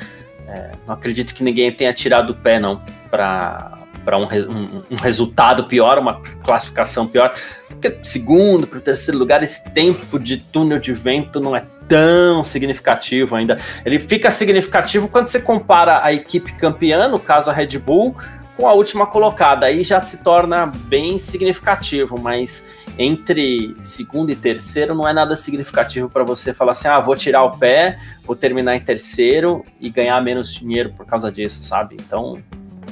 é, 0.49 0.71
não 0.87 0.95
acredito 0.95 1.35
que 1.35 1.43
ninguém 1.43 1.71
tenha 1.71 1.93
tirado 1.93 2.31
o 2.31 2.35
pé, 2.35 2.59
não, 2.59 2.81
para 3.11 3.77
um, 4.17 4.23
um, 4.23 4.83
um, 4.91 4.95
resultado 4.95 5.65
pior, 5.65 5.99
uma 5.99 6.19
classificação 6.43 7.07
pior. 7.07 7.31
Porque 7.67 7.99
segundo 8.01 8.65
para 8.65 8.79
o 8.79 8.81
terceiro 8.81 9.19
lugar, 9.19 9.43
esse 9.43 9.69
tempo 9.71 10.19
de 10.19 10.37
túnel 10.37 10.79
de 10.79 10.91
vento 10.91 11.39
não 11.39 11.55
é 11.55 11.63
tão 11.87 12.43
significativo 12.43 13.35
ainda. 13.35 13.59
Ele 13.85 13.99
fica 13.99 14.31
significativo 14.31 15.07
quando 15.07 15.27
você 15.27 15.39
compara 15.39 16.03
a 16.03 16.11
equipe 16.11 16.53
campeã, 16.53 17.07
no 17.07 17.19
caso 17.19 17.51
a 17.51 17.53
Red 17.53 17.77
Bull, 17.77 18.15
com 18.57 18.67
a 18.67 18.73
última 18.73 19.05
colocada. 19.05 19.67
Aí 19.67 19.83
já 19.83 20.01
se 20.01 20.23
torna 20.23 20.65
bem 20.65 21.19
significativo, 21.19 22.19
mas 22.19 22.67
entre 22.99 23.77
segundo 23.81 24.29
e 24.29 24.35
terceiro 24.35 24.93
não 24.93 25.07
é 25.07 25.13
nada 25.13 25.33
significativo 25.33 26.09
para 26.09 26.25
você 26.25 26.53
falar 26.53 26.73
assim: 26.73 26.89
ah, 26.89 26.99
vou 26.99 27.15
tirar 27.15 27.43
o 27.43 27.57
pé, 27.57 27.97
vou 28.25 28.35
terminar 28.35 28.75
em 28.75 28.81
terceiro 28.81 29.65
e 29.79 29.89
ganhar 29.89 30.21
menos 30.21 30.53
dinheiro 30.53 30.93
por 30.95 31.05
causa 31.05 31.31
disso, 31.31 31.63
sabe? 31.63 31.95
Então, 31.97 32.43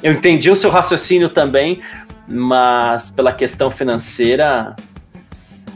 eu 0.02 0.14
entendi 0.14 0.50
o 0.50 0.56
seu 0.56 0.72
raciocínio 0.72 1.28
também, 1.28 1.82
mas 2.26 3.10
pela 3.10 3.34
questão 3.34 3.70
financeira, 3.70 4.74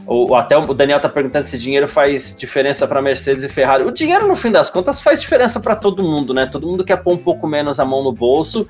ou 0.06 0.34
até 0.34 0.56
o 0.56 0.72
Daniel 0.72 0.98
tá 0.98 1.10
perguntando 1.10 1.46
se 1.46 1.58
dinheiro 1.58 1.86
faz 1.86 2.34
diferença 2.34 2.88
para 2.88 3.02
Mercedes 3.02 3.44
e 3.44 3.50
Ferrari. 3.50 3.84
O 3.84 3.90
dinheiro, 3.90 4.26
no 4.26 4.34
fim 4.34 4.50
das 4.50 4.70
contas, 4.70 5.02
faz 5.02 5.20
diferença 5.20 5.60
para 5.60 5.76
todo 5.76 6.02
mundo, 6.02 6.32
né? 6.32 6.46
Todo 6.46 6.66
mundo 6.66 6.84
quer 6.84 6.96
pôr 6.96 7.12
um 7.12 7.18
pouco 7.18 7.46
menos 7.46 7.78
a 7.78 7.84
mão 7.84 8.02
no 8.02 8.12
bolso. 8.12 8.66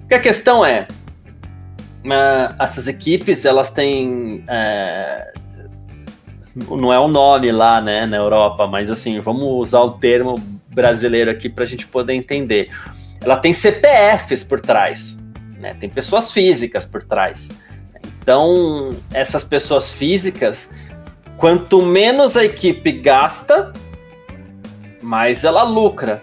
Porque 0.00 0.14
a 0.14 0.20
questão 0.20 0.64
é, 0.64 0.88
essas 2.58 2.88
equipes, 2.88 3.44
elas 3.44 3.70
têm. 3.70 4.44
É, 4.48 5.32
não 6.68 6.92
é 6.92 6.98
o 6.98 7.08
nome 7.08 7.50
lá, 7.50 7.80
né, 7.80 8.04
na 8.06 8.16
Europa, 8.16 8.66
mas 8.66 8.90
assim, 8.90 9.20
vamos 9.20 9.42
usar 9.68 9.80
o 9.80 9.92
termo 9.92 10.40
brasileiro 10.68 11.30
aqui 11.30 11.48
para 11.48 11.64
a 11.64 11.66
gente 11.66 11.86
poder 11.86 12.14
entender. 12.14 12.70
Ela 13.20 13.36
tem 13.36 13.52
CPFs 13.52 14.44
por 14.44 14.60
trás, 14.60 15.22
né? 15.58 15.74
Tem 15.74 15.88
pessoas 15.88 16.32
físicas 16.32 16.84
por 16.84 17.02
trás. 17.04 17.50
Então, 18.22 18.94
essas 19.12 19.44
pessoas 19.44 19.90
físicas, 19.90 20.72
quanto 21.36 21.82
menos 21.82 22.36
a 22.36 22.44
equipe 22.44 22.92
gasta, 22.92 23.72
mais 25.00 25.44
ela 25.44 25.62
lucra. 25.62 26.22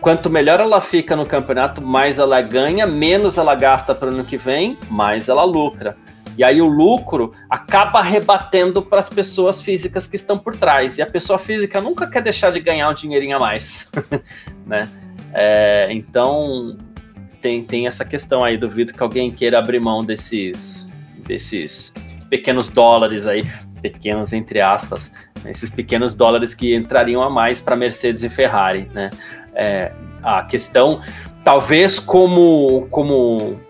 Quanto 0.00 0.28
melhor 0.28 0.60
ela 0.60 0.80
fica 0.80 1.16
no 1.16 1.26
campeonato, 1.26 1.80
mais 1.80 2.18
ela 2.18 2.40
ganha, 2.42 2.86
menos 2.86 3.38
ela 3.38 3.54
gasta 3.54 3.94
para 3.94 4.08
o 4.08 4.10
ano 4.10 4.24
que 4.24 4.36
vem, 4.36 4.76
mais 4.90 5.28
ela 5.28 5.44
lucra. 5.44 5.96
E 6.36 6.44
aí 6.44 6.60
o 6.60 6.66
lucro 6.66 7.32
acaba 7.48 8.02
rebatendo 8.02 8.82
para 8.82 9.00
as 9.00 9.08
pessoas 9.08 9.62
físicas 9.62 10.06
que 10.06 10.16
estão 10.16 10.36
por 10.36 10.54
trás. 10.54 10.98
E 10.98 11.02
a 11.02 11.06
pessoa 11.06 11.38
física 11.38 11.80
nunca 11.80 12.06
quer 12.06 12.22
deixar 12.22 12.52
de 12.52 12.60
ganhar 12.60 12.90
um 12.90 12.94
dinheirinho 12.94 13.36
a 13.36 13.40
mais, 13.40 13.90
né? 14.66 14.86
É, 15.32 15.88
então 15.90 16.76
tem, 17.40 17.64
tem 17.64 17.86
essa 17.86 18.04
questão 18.04 18.44
aí. 18.44 18.58
Duvido 18.58 18.92
que 18.92 19.02
alguém 19.02 19.32
queira 19.32 19.58
abrir 19.58 19.80
mão 19.80 20.04
desses 20.04 20.86
desses 21.26 21.92
pequenos 22.28 22.68
dólares 22.68 23.26
aí, 23.26 23.44
pequenos 23.82 24.32
entre 24.32 24.60
aspas, 24.60 25.12
né, 25.42 25.50
esses 25.50 25.70
pequenos 25.70 26.14
dólares 26.14 26.54
que 26.54 26.74
entrariam 26.74 27.22
a 27.22 27.30
mais 27.30 27.60
para 27.60 27.76
Mercedes 27.76 28.22
e 28.22 28.28
Ferrari, 28.28 28.88
né? 28.92 29.10
É, 29.56 29.92
a 30.22 30.42
questão, 30.44 31.00
talvez 31.42 31.98
como 31.98 32.86
como 32.90 33.60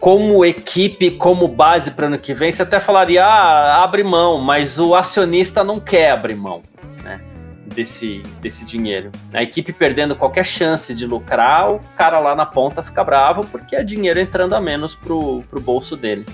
como 0.00 0.42
equipe, 0.46 1.10
como 1.10 1.46
base 1.46 1.90
para 1.90 2.06
ano 2.06 2.18
que 2.18 2.32
vem, 2.32 2.50
você 2.50 2.62
até 2.62 2.80
falaria, 2.80 3.22
ah, 3.22 3.84
abre 3.84 4.02
mão, 4.02 4.38
mas 4.38 4.78
o 4.78 4.94
acionista 4.94 5.62
não 5.62 5.78
quer 5.78 6.12
abrir 6.12 6.36
mão 6.36 6.62
né, 7.04 7.20
desse, 7.66 8.22
desse 8.40 8.64
dinheiro. 8.64 9.10
A 9.30 9.42
equipe 9.42 9.74
perdendo 9.74 10.16
qualquer 10.16 10.46
chance 10.46 10.94
de 10.94 11.06
lucrar, 11.06 11.70
o 11.70 11.80
cara 11.98 12.18
lá 12.18 12.34
na 12.34 12.46
ponta 12.46 12.82
fica 12.82 13.04
bravo 13.04 13.42
porque 13.48 13.76
é 13.76 13.84
dinheiro 13.84 14.18
entrando 14.18 14.54
a 14.54 14.60
menos 14.60 14.94
pro, 14.94 15.44
pro 15.50 15.60
bolso 15.60 15.98
dele. 15.98 16.24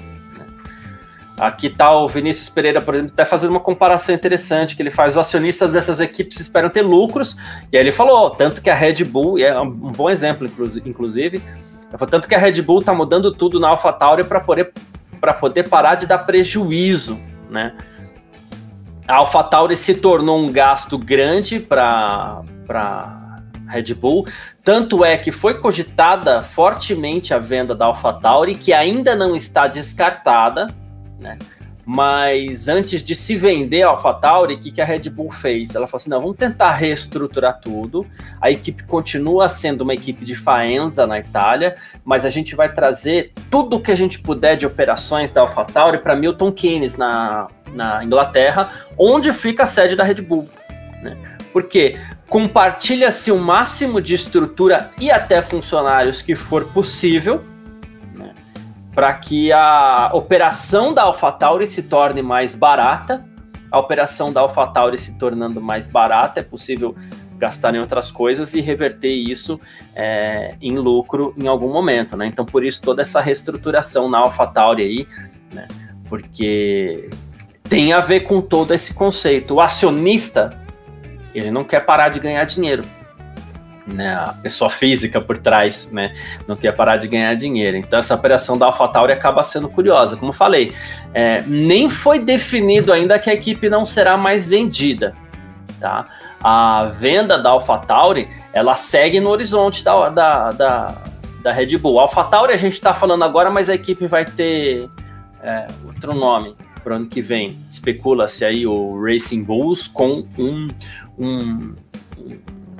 Aqui 1.39 1.67
está 1.67 1.93
o 1.93 2.09
Vinícius 2.09 2.49
Pereira, 2.49 2.81
por 2.81 2.95
exemplo, 2.95 3.13
até 3.13 3.25
fazendo 3.25 3.51
uma 3.51 3.61
comparação 3.61 4.15
interessante, 4.15 4.75
que 4.75 4.83
ele 4.83 4.91
faz 4.91 5.13
os 5.15 5.19
acionistas 5.19 5.75
dessas 5.75 6.01
equipes 6.01 6.41
esperam 6.41 6.71
ter 6.71 6.81
lucros, 6.81 7.37
e 7.71 7.77
aí 7.77 7.83
ele 7.83 7.93
falou, 7.93 8.31
tanto 8.31 8.63
que 8.63 8.71
a 8.71 8.75
Red 8.75 9.05
Bull, 9.05 9.39
e 9.39 9.45
é 9.45 9.61
um 9.61 9.71
bom 9.71 10.09
exemplo, 10.09 10.49
inclusive, 10.87 11.43
tanto 12.11 12.27
que 12.27 12.35
a 12.35 12.39
Red 12.39 12.63
Bull 12.63 12.81
está 12.81 12.95
mudando 12.95 13.35
tudo 13.35 13.61
na 13.61 13.69
AlphaTauri 13.69 14.25
para 14.25 14.41
poder, 14.41 14.73
poder 15.39 15.69
parar 15.69 15.97
de 15.97 16.07
dar 16.07 16.19
prejuízo, 16.19 17.21
né? 17.51 17.75
A 19.07 19.17
AlphaTauri 19.17 19.77
se 19.77 19.95
tornou 19.95 20.39
um 20.39 20.51
gasto 20.51 20.97
grande 20.99 21.61
para 21.61 22.43
Red 23.69 23.93
Bull, 23.93 24.27
tanto 24.65 25.05
é 25.05 25.19
que 25.19 25.31
foi 25.31 25.61
cogitada 25.61 26.41
fortemente 26.41 27.35
a 27.35 27.39
venda 27.39 27.75
da 27.75 27.85
AlphaTauri, 27.85 28.55
que 28.55 28.73
ainda 28.73 29.15
não 29.15 29.37
está 29.37 29.67
descartada, 29.67 30.69
né? 31.19 31.39
Mas 31.89 32.67
antes 32.67 33.05
de 33.05 33.15
se 33.15 33.37
vender 33.37 33.83
a 33.83 33.91
AlphaTauri, 33.91 34.55
o 34.55 34.59
que, 34.59 34.73
que 34.73 34.81
a 34.81 34.85
Red 34.85 35.09
Bull 35.09 35.31
fez? 35.31 35.73
Ela 35.73 35.87
falou 35.87 36.01
assim: 36.01 36.11
não, 36.11 36.21
vamos 36.21 36.37
tentar 36.37 36.73
reestruturar 36.73 37.61
tudo. 37.61 38.05
A 38.41 38.51
equipe 38.51 38.83
continua 38.83 39.49
sendo 39.49 39.83
uma 39.83 39.95
equipe 39.95 40.25
de 40.25 40.35
Faenza 40.35 41.07
na 41.07 41.21
Itália, 41.21 41.77
mas 42.05 42.25
a 42.25 42.31
gente 42.31 42.57
vai 42.57 42.73
trazer 42.73 43.33
tudo 43.49 43.81
que 43.81 43.93
a 43.93 43.95
gente 43.95 44.19
puder 44.19 44.57
de 44.57 44.67
operações 44.67 45.31
da 45.31 45.43
AlphaTauri 45.43 45.99
para 45.99 46.17
Milton 46.17 46.51
Keynes, 46.51 46.97
na, 46.97 47.47
na 47.73 48.03
Inglaterra, 48.03 48.73
onde 48.99 49.33
fica 49.33 49.63
a 49.63 49.67
sede 49.67 49.95
da 49.95 50.03
Red 50.03 50.23
Bull. 50.23 50.49
Né? 51.01 51.17
Porque 51.53 51.97
compartilha-se 52.29 53.31
o 53.31 53.39
máximo 53.39 54.01
de 54.01 54.13
estrutura 54.13 54.91
e 54.99 55.09
até 55.09 55.41
funcionários 55.41 56.21
que 56.21 56.35
for 56.35 56.65
possível 56.65 57.45
para 58.97 59.13
que 59.13 59.53
a 59.53 60.11
operação 60.15 60.95
da 60.95 61.03
AlphaTauri 61.03 61.67
se 61.67 61.83
torne 61.83 62.23
mais 62.23 62.55
barata. 62.55 63.29
A 63.71 63.79
operação 63.79 64.33
da 64.33 64.41
AlphaTauri 64.41 64.99
se 64.99 65.19
tornando 65.19 65.61
mais 65.61 65.87
barata, 65.87 66.41
é 66.41 66.43
possível 66.43 66.97
gastar 67.37 67.75
em 67.75 67.79
outras 67.79 68.11
coisas 68.11 68.55
e 68.55 68.63
reverter 68.63 69.13
isso 69.13 69.61
é, 69.95 70.55
em 70.63 70.79
lucro 70.79 71.35
em 71.37 71.47
algum 71.47 71.71
momento, 71.71 72.17
né? 72.17 72.27
Então, 72.27 72.47
por 72.47 72.65
isso, 72.65 72.81
toda 72.81 73.03
essa 73.03 73.21
reestruturação 73.21 74.09
na 74.09 74.17
AlphaTauri 74.21 74.83
aí, 74.83 75.09
né? 75.53 75.69
Porque 76.09 77.11
tem 77.65 77.93
a 77.93 78.01
ver 78.01 78.21
com 78.21 78.41
todo 78.41 78.73
esse 78.73 78.95
conceito. 78.95 79.57
O 79.57 79.61
acionista, 79.61 80.59
ele 81.35 81.51
não 81.51 81.65
quer 81.65 81.81
parar 81.85 82.09
de 82.09 82.19
ganhar 82.19 82.45
dinheiro 82.47 82.83
né, 83.87 84.15
a 84.15 84.33
pessoa 84.43 84.69
física 84.69 85.21
por 85.21 85.39
trás, 85.39 85.91
né, 85.93 86.13
não 86.47 86.57
quer 86.57 86.73
parar 86.73 86.97
de 86.97 87.07
ganhar 87.07 87.35
dinheiro. 87.35 87.77
Então 87.77 87.99
essa 87.99 88.15
operação 88.15 88.59
da 88.59 88.67
AlphaTauri 88.67 89.13
acaba 89.13 89.43
sendo 89.43 89.69
curiosa. 89.69 90.17
Como 90.17 90.33
falei, 90.33 90.73
é, 91.15 91.43
nem 91.47 91.89
foi 91.89 92.19
definido 92.19 92.93
ainda 92.93 93.19
que 93.19 93.31
a 93.31 93.35
equipe 93.35 93.69
não 93.69 93.87
será 93.87 94.17
mais 94.17 94.47
vendida, 94.47 95.15
tá? 95.81 96.07
A 96.43 96.85
venda 96.85 97.39
da 97.39 97.51
AlphaTauri, 97.51 98.29
ela 98.53 98.75
segue 98.75 99.21
no 99.21 99.31
horizonte 99.31 99.85
da, 99.85 100.09
da, 100.09 100.51
da, 100.51 100.95
da 101.43 101.53
Red 101.53 101.77
Bull. 101.79 101.99
A 101.99 102.03
AlphaTauri 102.03 102.53
a 102.53 102.57
gente 102.57 102.75
está 102.75 102.93
falando 102.93 103.25
agora, 103.25 103.51
mas 103.51 103.71
a 103.71 103.75
equipe 103.75 104.07
vai 104.07 104.25
ter 104.25 104.89
é, 105.43 105.67
outro 105.87 106.13
nome 106.15 106.57
para 106.83 106.93
o 106.93 106.97
ano 106.97 107.07
que 107.07 107.21
vem. 107.21 107.57
Especula-se 107.69 108.45
aí 108.45 108.67
o 108.67 109.01
Racing 109.03 109.43
Bulls 109.43 109.89
com 109.89 110.25
um, 110.39 110.69
um 111.19 111.75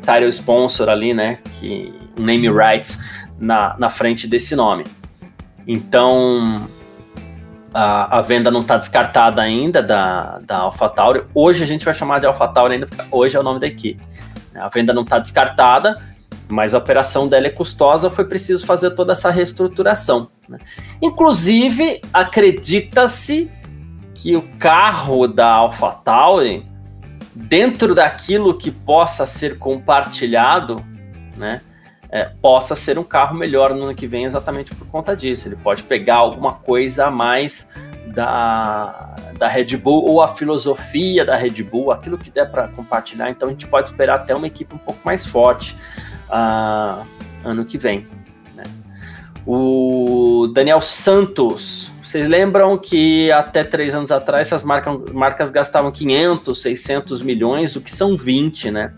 title 0.07 0.29
sponsor 0.31 0.89
ali, 0.89 1.13
né? 1.13 1.39
Que, 1.59 1.93
name 2.19 2.49
rights 2.49 3.05
na, 3.39 3.77
na 3.79 3.91
frente 3.91 4.27
desse 4.27 4.57
nome. 4.57 4.85
Então, 5.67 6.67
a, 7.75 8.19
a 8.19 8.23
venda 8.23 8.51
não 8.51 8.61
está 8.61 8.79
descartada 8.79 9.43
ainda 9.43 9.83
da, 9.83 10.39
da 10.39 10.59
AlphaTauri. 10.59 11.25
Hoje 11.35 11.63
a 11.63 11.67
gente 11.67 11.85
vai 11.85 11.95
chamar 11.95 12.21
de 12.21 12.27
AlphaTauri 12.27 12.75
ainda, 12.75 12.87
porque 12.87 13.05
hoje 13.11 13.37
é 13.37 13.41
o 13.41 13.43
nome 13.43 13.61
da 13.61 13.67
equipe. 13.67 14.03
A 14.55 14.69
venda 14.69 14.95
não 14.95 15.03
está 15.03 15.19
descartada, 15.19 16.03
mas 16.49 16.73
a 16.73 16.79
operação 16.79 17.29
dela 17.29 17.49
é 17.49 17.51
custosa, 17.51 18.09
foi 18.09 18.25
preciso 18.25 18.65
fazer 18.65 18.93
toda 18.93 19.13
essa 19.13 19.31
reestruturação. 19.31 20.29
Né? 20.49 20.59
Inclusive, 21.03 22.01
acredita-se 22.13 23.51
que 24.15 24.35
o 24.37 24.43
carro 24.59 25.27
da 25.27 25.49
AlphaTauri 25.49 26.65
dentro 27.37 27.95
daquilo 27.95 28.57
que 28.57 28.71
possa 28.71 29.27
ser 29.27 29.59
compartilhado, 29.59 30.83
né, 31.37 31.61
é, 32.11 32.25
possa 32.41 32.75
ser 32.75 32.99
um 32.99 33.05
carro 33.05 33.37
melhor 33.37 33.75
no 33.75 33.85
ano 33.85 33.95
que 33.95 34.07
vem 34.07 34.25
exatamente 34.25 34.75
por 34.75 34.87
conta 34.87 35.15
disso. 35.15 35.49
Ele 35.49 35.57
pode 35.57 35.83
pegar 35.83 36.17
alguma 36.17 36.55
coisa 36.55 37.07
a 37.07 37.11
mais 37.11 37.73
da, 38.07 39.15
da 39.39 39.49
Red 39.49 39.77
Bull 39.77 40.09
ou 40.09 40.23
a 40.23 40.29
filosofia 40.29 41.25
da 41.25 41.37
Red 41.37 41.63
Bull, 41.63 41.93
aquilo 41.93 42.17
que 42.17 42.31
der 42.31 42.51
para 42.51 42.69
compartilhar. 42.69 43.29
Então 43.29 43.49
a 43.49 43.53
gente 43.53 43.67
pode 43.67 43.89
esperar 43.89 44.21
até 44.21 44.35
uma 44.35 44.47
equipe 44.47 44.75
um 44.75 44.79
pouco 44.79 45.01
mais 45.05 45.27
forte 45.27 45.77
uh, 46.31 47.05
ano 47.45 47.65
que 47.67 47.77
vem. 47.77 48.07
Né? 48.55 48.65
O 49.47 50.51
Daniel 50.55 50.81
Santos 50.81 51.91
vocês 52.17 52.29
lembram 52.29 52.79
que 52.79 53.31
até 53.31 53.63
três 53.63 53.95
anos 53.95 54.11
atrás 54.11 54.49
essas 54.49 54.65
marcas, 54.65 55.13
marcas 55.13 55.51
gastavam 55.51 55.93
500, 55.93 56.63
600 56.63 57.23
milhões, 57.23 57.77
o 57.77 57.81
que 57.83 57.95
são 57.95 58.17
20, 58.17 58.71
né? 58.71 58.95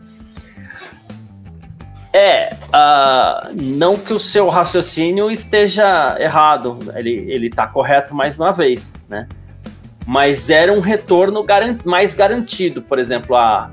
É, 2.13 2.51
uh, 2.69 3.53
não 3.61 3.99
que 3.99 4.13
o 4.13 4.21
seu 4.21 4.49
raciocínio 4.49 5.33
esteja 5.33 6.17
errado, 6.21 6.79
ele 6.95 7.49
está 7.49 7.67
correto 7.67 8.15
mais 8.15 8.39
uma 8.39 8.53
vez, 8.53 8.95
né? 9.09 9.27
Mas 10.07 10.49
era 10.49 10.73
um 10.73 10.81
retorno 10.81 11.43
garant, 11.43 11.85
mais 11.85 12.15
garantido. 12.15 12.83
Por 12.83 13.01
exemplo, 13.01 13.35
a, 13.35 13.69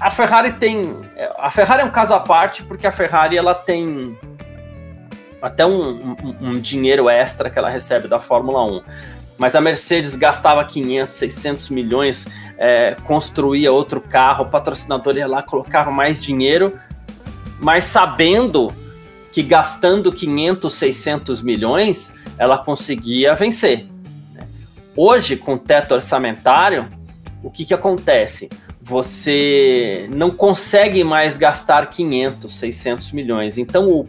a 0.00 0.10
Ferrari 0.10 0.52
tem. 0.54 0.82
A 1.38 1.50
Ferrari 1.50 1.82
é 1.82 1.84
um 1.84 1.90
caso 1.90 2.14
à 2.14 2.18
parte, 2.18 2.62
porque 2.64 2.86
a 2.86 2.92
Ferrari 2.92 3.36
ela 3.36 3.54
tem 3.54 4.18
até 5.44 5.66
um, 5.66 6.16
um, 6.22 6.36
um, 6.40 6.52
dinheiro 6.54 7.06
extra 7.06 7.50
que 7.50 7.58
ela 7.58 7.68
recebe 7.68 8.08
da 8.08 8.18
Fórmula 8.18 8.64
1. 8.64 8.80
Mas 9.36 9.54
a 9.54 9.60
Mercedes 9.60 10.16
gastava 10.16 10.64
500, 10.64 11.14
600 11.14 11.68
milhões, 11.68 12.26
é, 12.56 12.96
construía 13.04 13.70
outro 13.70 14.00
carro, 14.00 14.44
o 14.44 14.48
patrocinador 14.48 15.14
ia 15.16 15.26
lá, 15.26 15.42
colocava 15.42 15.90
mais 15.90 16.22
dinheiro, 16.22 16.72
mas 17.60 17.84
sabendo 17.84 18.72
que 19.32 19.42
gastando 19.42 20.10
500, 20.10 20.72
600 20.72 21.42
milhões, 21.42 22.18
ela 22.38 22.56
conseguia 22.56 23.34
vencer. 23.34 23.86
Né? 24.32 24.46
Hoje, 24.96 25.36
com 25.36 25.58
teto 25.58 25.92
orçamentário, 25.92 26.88
o 27.42 27.50
que, 27.50 27.66
que 27.66 27.74
acontece? 27.74 28.48
Você 28.80 30.08
não 30.10 30.30
consegue 30.30 31.04
mais 31.04 31.36
gastar 31.36 31.90
500, 31.90 32.56
600 32.56 33.12
milhões. 33.12 33.58
Então, 33.58 33.90
o 33.90 34.08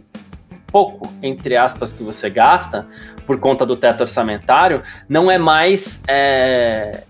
pouco, 0.76 1.10
entre 1.22 1.56
aspas, 1.56 1.94
que 1.94 2.02
você 2.02 2.28
gasta 2.28 2.86
por 3.26 3.40
conta 3.40 3.64
do 3.64 3.74
teto 3.74 4.02
orçamentário, 4.02 4.82
não 5.08 5.30
é 5.30 5.38
mais. 5.38 6.02
É, 6.06 7.02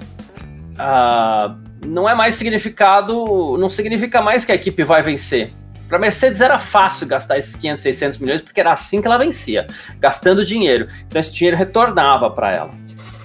uh, 0.75 1.57
não 1.85 2.09
é 2.09 2.15
mais 2.15 2.37
significado. 2.37 3.59
Não 3.59 3.69
significa 3.69 4.23
mais 4.23 4.45
que 4.45 4.53
a 4.53 4.55
equipe 4.55 4.85
vai 4.85 5.03
vencer. 5.03 5.51
Para 5.89 5.99
Mercedes 5.99 6.41
era 6.41 6.61
fácil 6.61 7.09
gastar 7.09 7.39
esses 7.39 7.57
500, 7.57 7.83
600 7.83 8.19
milhões, 8.19 8.41
porque 8.41 8.61
era 8.61 8.73
assim 8.73 9.01
que 9.01 9.09
ela 9.09 9.19
vencia, 9.19 9.67
gastando 9.99 10.45
dinheiro. 10.45 10.87
Então 11.09 11.21
esse 11.21 11.35
dinheiro 11.35 11.57
retornava 11.57 12.31
para 12.31 12.53
ela. 12.53 12.75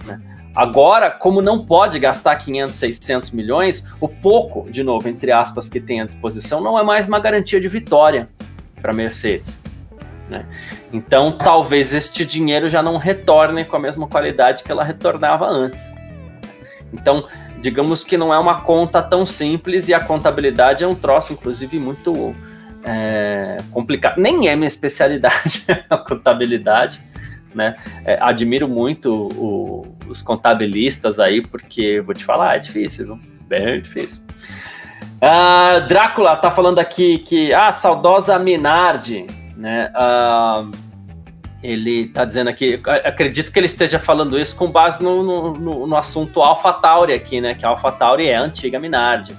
Né? 0.05 0.19
Agora, 0.55 1.11
como 1.11 1.39
não 1.39 1.63
pode 1.65 1.99
gastar 1.99 2.35
500, 2.35 2.73
600 2.73 3.31
milhões, 3.31 3.87
o 3.99 4.07
pouco, 4.07 4.69
de 4.71 4.83
novo, 4.83 5.07
entre 5.07 5.31
aspas, 5.31 5.69
que 5.69 5.79
tem 5.79 6.01
à 6.01 6.05
disposição, 6.05 6.61
não 6.61 6.79
é 6.79 6.83
mais 6.83 7.07
uma 7.07 7.19
garantia 7.19 7.61
de 7.61 7.67
vitória 7.67 8.27
para 8.81 8.91
Mercedes. 8.91 9.61
Né? 10.31 10.45
Então, 10.93 11.29
talvez 11.33 11.93
este 11.93 12.25
dinheiro 12.25 12.69
já 12.69 12.81
não 12.81 12.95
retorne 12.95 13.65
com 13.65 13.75
a 13.75 13.79
mesma 13.79 14.07
qualidade 14.07 14.63
que 14.63 14.71
ela 14.71 14.81
retornava 14.81 15.45
antes. 15.45 15.93
Então, 16.93 17.27
digamos 17.61 18.05
que 18.05 18.15
não 18.15 18.33
é 18.33 18.39
uma 18.39 18.61
conta 18.61 19.03
tão 19.03 19.25
simples 19.25 19.89
e 19.89 19.93
a 19.93 19.99
contabilidade 19.99 20.85
é 20.85 20.87
um 20.87 20.95
troço, 20.95 21.33
inclusive, 21.33 21.77
muito 21.77 22.33
é, 22.85 23.57
complicado. 23.71 24.19
Nem 24.19 24.47
é 24.47 24.55
minha 24.55 24.69
especialidade 24.69 25.65
a 25.89 25.97
contabilidade. 25.97 27.01
Né? 27.53 27.75
É, 28.05 28.17
admiro 28.21 28.69
muito 28.69 29.13
o, 29.13 29.85
os 30.07 30.21
contabilistas 30.21 31.19
aí, 31.19 31.41
porque 31.41 31.99
vou 31.99 32.15
te 32.15 32.23
falar, 32.23 32.55
é 32.55 32.59
difícil, 32.59 33.05
viu? 33.05 33.19
bem 33.49 33.81
difícil. 33.81 34.23
Uh, 35.17 35.85
Drácula 35.89 36.37
tá 36.37 36.49
falando 36.49 36.79
aqui 36.79 37.17
que 37.17 37.53
ah, 37.53 37.73
saudosa 37.73 38.39
Minardi 38.39 39.27
né? 39.55 39.91
Uh, 39.95 40.71
ele 41.63 42.05
está 42.05 42.25
dizendo 42.25 42.49
aqui, 42.49 42.81
acredito 43.03 43.51
que 43.51 43.59
ele 43.59 43.67
esteja 43.67 43.99
falando 43.99 44.39
isso 44.39 44.55
com 44.55 44.67
base 44.67 45.01
no, 45.03 45.53
no, 45.53 45.87
no, 45.87 45.95
assunto 45.95 46.41
AlphaTauri 46.41 47.13
aqui, 47.13 47.39
né? 47.39 47.53
Que 47.53 47.65
a 47.65 47.69
AlphaTauri 47.69 48.27
é 48.27 48.35
a 48.35 48.41
antiga 48.41 48.79
Minardi. 48.79 49.35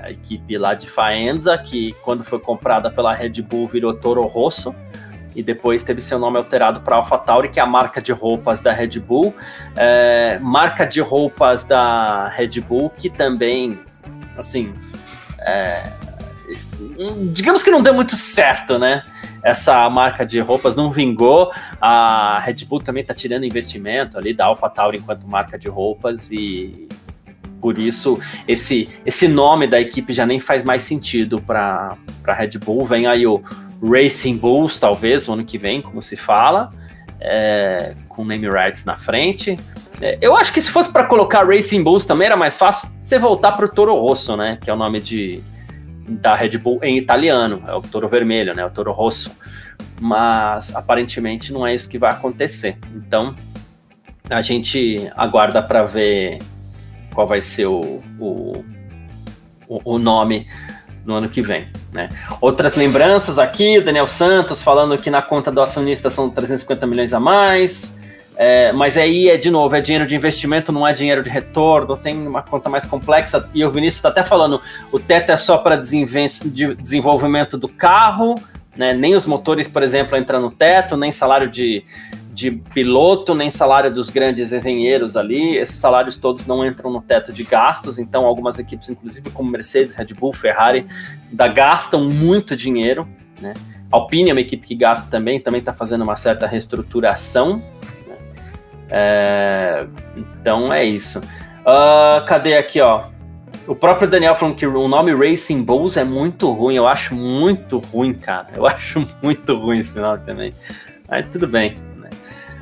A 0.00 0.10
equipe 0.10 0.58
lá 0.58 0.74
de 0.74 0.90
Faenza, 0.90 1.56
que 1.56 1.92
quando 2.02 2.24
foi 2.24 2.40
comprada 2.40 2.90
pela 2.90 3.14
Red 3.14 3.40
Bull 3.42 3.68
virou 3.68 3.94
Toro 3.94 4.22
Rosso, 4.22 4.74
e 5.34 5.42
depois 5.42 5.82
teve 5.82 6.00
seu 6.00 6.18
nome 6.18 6.38
alterado 6.38 6.80
para 6.80 6.96
AlphaTauri, 6.96 7.48
que 7.48 7.58
é 7.58 7.62
a 7.62 7.66
marca 7.66 8.00
de 8.00 8.12
roupas 8.12 8.60
da 8.60 8.72
Red 8.72 9.00
Bull. 9.00 9.34
É, 9.76 10.38
marca 10.40 10.84
de 10.84 11.00
roupas 11.00 11.64
da 11.64 12.28
Red 12.28 12.60
Bull, 12.60 12.90
que 12.90 13.10
também, 13.10 13.78
assim, 14.36 14.74
é, 15.40 15.90
digamos 17.32 17.62
que 17.62 17.70
não 17.70 17.82
deu 17.82 17.94
muito 17.94 18.16
certo, 18.16 18.78
né? 18.78 19.02
Essa 19.44 19.88
marca 19.90 20.24
de 20.24 20.40
roupas 20.40 20.74
não 20.74 20.90
vingou. 20.90 21.52
A 21.78 22.40
Red 22.40 22.64
Bull 22.64 22.80
também 22.80 23.02
está 23.02 23.12
tirando 23.12 23.44
investimento 23.44 24.16
ali 24.16 24.32
da 24.32 24.46
AlphaTauri 24.46 24.96
enquanto 24.96 25.28
marca 25.28 25.58
de 25.58 25.68
roupas 25.68 26.32
e 26.32 26.88
por 27.60 27.78
isso 27.78 28.18
esse, 28.48 28.88
esse 29.04 29.28
nome 29.28 29.66
da 29.66 29.80
equipe 29.80 30.12
já 30.12 30.24
nem 30.24 30.40
faz 30.40 30.64
mais 30.64 30.82
sentido 30.82 31.40
para 31.40 31.96
a 32.26 32.32
Red 32.32 32.58
Bull. 32.58 32.86
Vem 32.86 33.06
aí 33.06 33.26
o 33.26 33.42
Racing 33.82 34.38
Bulls, 34.38 34.80
talvez, 34.80 35.26
no 35.28 35.34
ano 35.34 35.44
que 35.44 35.58
vem, 35.58 35.82
como 35.82 36.00
se 36.00 36.16
fala, 36.16 36.70
é, 37.20 37.94
com 38.08 38.24
name 38.24 38.48
rights 38.48 38.86
na 38.86 38.96
frente. 38.96 39.58
É, 40.00 40.16
eu 40.22 40.34
acho 40.34 40.52
que 40.54 40.60
se 40.60 40.70
fosse 40.70 40.90
para 40.90 41.04
colocar 41.04 41.46
Racing 41.46 41.82
Bulls 41.82 42.06
também 42.06 42.26
era 42.26 42.36
mais 42.36 42.56
fácil 42.56 42.88
você 43.02 43.18
voltar 43.18 43.52
para 43.52 43.66
o 43.66 43.68
Toro 43.68 43.94
Rosso, 43.94 44.36
né? 44.36 44.58
Que 44.62 44.70
é 44.70 44.72
o 44.72 44.76
nome 44.76 45.00
de, 45.00 45.42
da 46.06 46.34
Red 46.34 46.58
Bull 46.58 46.80
em 46.82 46.96
italiano, 46.96 47.62
é 47.66 47.74
o 47.74 47.82
Toro 47.82 48.08
Vermelho, 48.08 48.54
né, 48.54 48.64
o 48.64 48.70
Toro 48.70 48.92
Rosso. 48.92 49.30
Mas 50.00 50.74
aparentemente 50.74 51.52
não 51.52 51.66
é 51.66 51.74
isso 51.74 51.88
que 51.88 51.98
vai 51.98 52.10
acontecer. 52.10 52.76
Então 52.94 53.34
a 54.28 54.40
gente 54.40 55.10
aguarda 55.16 55.62
para 55.62 55.84
ver 55.84 56.38
qual 57.12 57.26
vai 57.26 57.40
ser 57.40 57.66
o, 57.66 58.02
o, 58.18 58.64
o 59.68 59.98
nome 59.98 60.46
no 61.04 61.14
ano 61.14 61.28
que 61.28 61.42
vem. 61.42 61.68
Né? 61.92 62.08
Outras 62.40 62.74
lembranças 62.74 63.38
aqui, 63.38 63.78
o 63.78 63.84
Daniel 63.84 64.06
Santos 64.06 64.62
falando 64.62 64.98
que 64.98 65.10
na 65.10 65.22
conta 65.22 65.50
do 65.52 65.60
acionista 65.60 66.10
são 66.10 66.30
350 66.30 66.86
milhões 66.86 67.12
a 67.12 67.20
mais. 67.20 67.98
É, 68.36 68.72
mas 68.72 68.96
aí 68.96 69.28
é 69.28 69.36
de 69.36 69.50
novo, 69.50 69.76
é 69.76 69.80
dinheiro 69.80 70.06
de 70.06 70.16
investimento, 70.16 70.72
não 70.72 70.86
é 70.86 70.92
dinheiro 70.92 71.22
de 71.22 71.30
retorno, 71.30 71.96
tem 71.96 72.26
uma 72.26 72.42
conta 72.42 72.68
mais 72.68 72.84
complexa. 72.84 73.48
E 73.54 73.64
o 73.64 73.70
Vinícius 73.70 73.96
está 73.96 74.08
até 74.08 74.24
falando: 74.24 74.60
o 74.90 74.98
teto 74.98 75.30
é 75.30 75.36
só 75.36 75.58
para 75.58 75.76
de 75.76 76.74
desenvolvimento 76.74 77.56
do 77.56 77.68
carro, 77.68 78.34
né? 78.76 78.92
nem 78.92 79.14
os 79.14 79.24
motores, 79.24 79.68
por 79.68 79.82
exemplo, 79.82 80.16
entram 80.18 80.40
no 80.40 80.50
teto, 80.50 80.96
nem 80.96 81.12
salário 81.12 81.48
de, 81.48 81.84
de 82.32 82.50
piloto, 82.50 83.34
nem 83.34 83.50
salário 83.50 83.94
dos 83.94 84.10
grandes 84.10 84.52
engenheiros 84.52 85.16
ali. 85.16 85.56
Esses 85.56 85.76
salários 85.76 86.16
todos 86.16 86.44
não 86.44 86.66
entram 86.66 86.90
no 86.90 87.00
teto 87.00 87.32
de 87.32 87.44
gastos, 87.44 88.00
então 88.00 88.26
algumas 88.26 88.58
equipes, 88.58 88.90
inclusive 88.90 89.30
como 89.30 89.48
Mercedes, 89.48 89.94
Red 89.94 90.12
Bull, 90.18 90.32
Ferrari, 90.32 90.86
ainda 91.30 91.46
gastam 91.46 92.04
muito 92.04 92.56
dinheiro. 92.56 93.06
Né? 93.40 93.54
Alpine 93.92 94.30
é 94.30 94.32
uma 94.32 94.40
equipe 94.40 94.66
que 94.66 94.74
gasta 94.74 95.08
também, 95.08 95.38
também 95.38 95.60
está 95.60 95.72
fazendo 95.72 96.02
uma 96.02 96.16
certa 96.16 96.48
reestruturação 96.48 97.62
é, 98.90 99.86
então 100.16 100.72
é 100.72 100.84
isso. 100.84 101.18
Uh, 101.18 102.24
cadê 102.26 102.56
aqui, 102.56 102.80
ó? 102.80 103.06
O 103.66 103.74
próprio 103.74 104.06
Daniel 104.06 104.34
falando 104.34 104.56
que 104.56 104.66
o 104.66 104.88
nome 104.88 105.14
Racing 105.14 105.64
Bulls 105.64 105.96
é 105.96 106.04
muito 106.04 106.50
ruim. 106.50 106.76
Eu 106.76 106.86
acho 106.86 107.14
muito 107.14 107.78
ruim, 107.78 108.12
cara. 108.12 108.48
Eu 108.54 108.66
acho 108.68 109.06
muito 109.22 109.56
ruim 109.56 109.78
esse 109.78 109.98
nome 109.98 110.22
também. 110.24 110.52
Mas 111.08 111.26
tudo 111.32 111.46
bem. 111.46 111.76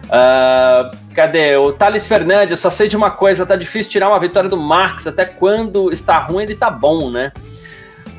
Uh, 0.05 0.95
cadê? 1.15 1.57
O 1.57 1.73
Thales 1.73 2.07
Fernandes, 2.07 2.61
só 2.61 2.71
sei 2.71 2.87
de 2.87 2.97
uma 2.97 3.11
coisa: 3.11 3.47
tá 3.47 3.57
difícil 3.57 3.91
tirar 3.91 4.09
uma 4.09 4.21
vitória 4.21 4.49
do 4.49 4.57
Max. 4.57 5.07
Até 5.07 5.25
quando 5.25 5.93
está 5.93 6.19
ruim, 6.19 6.45
ele 6.45 6.55
tá 6.55 6.71
bom, 6.71 7.11
né? 7.11 7.33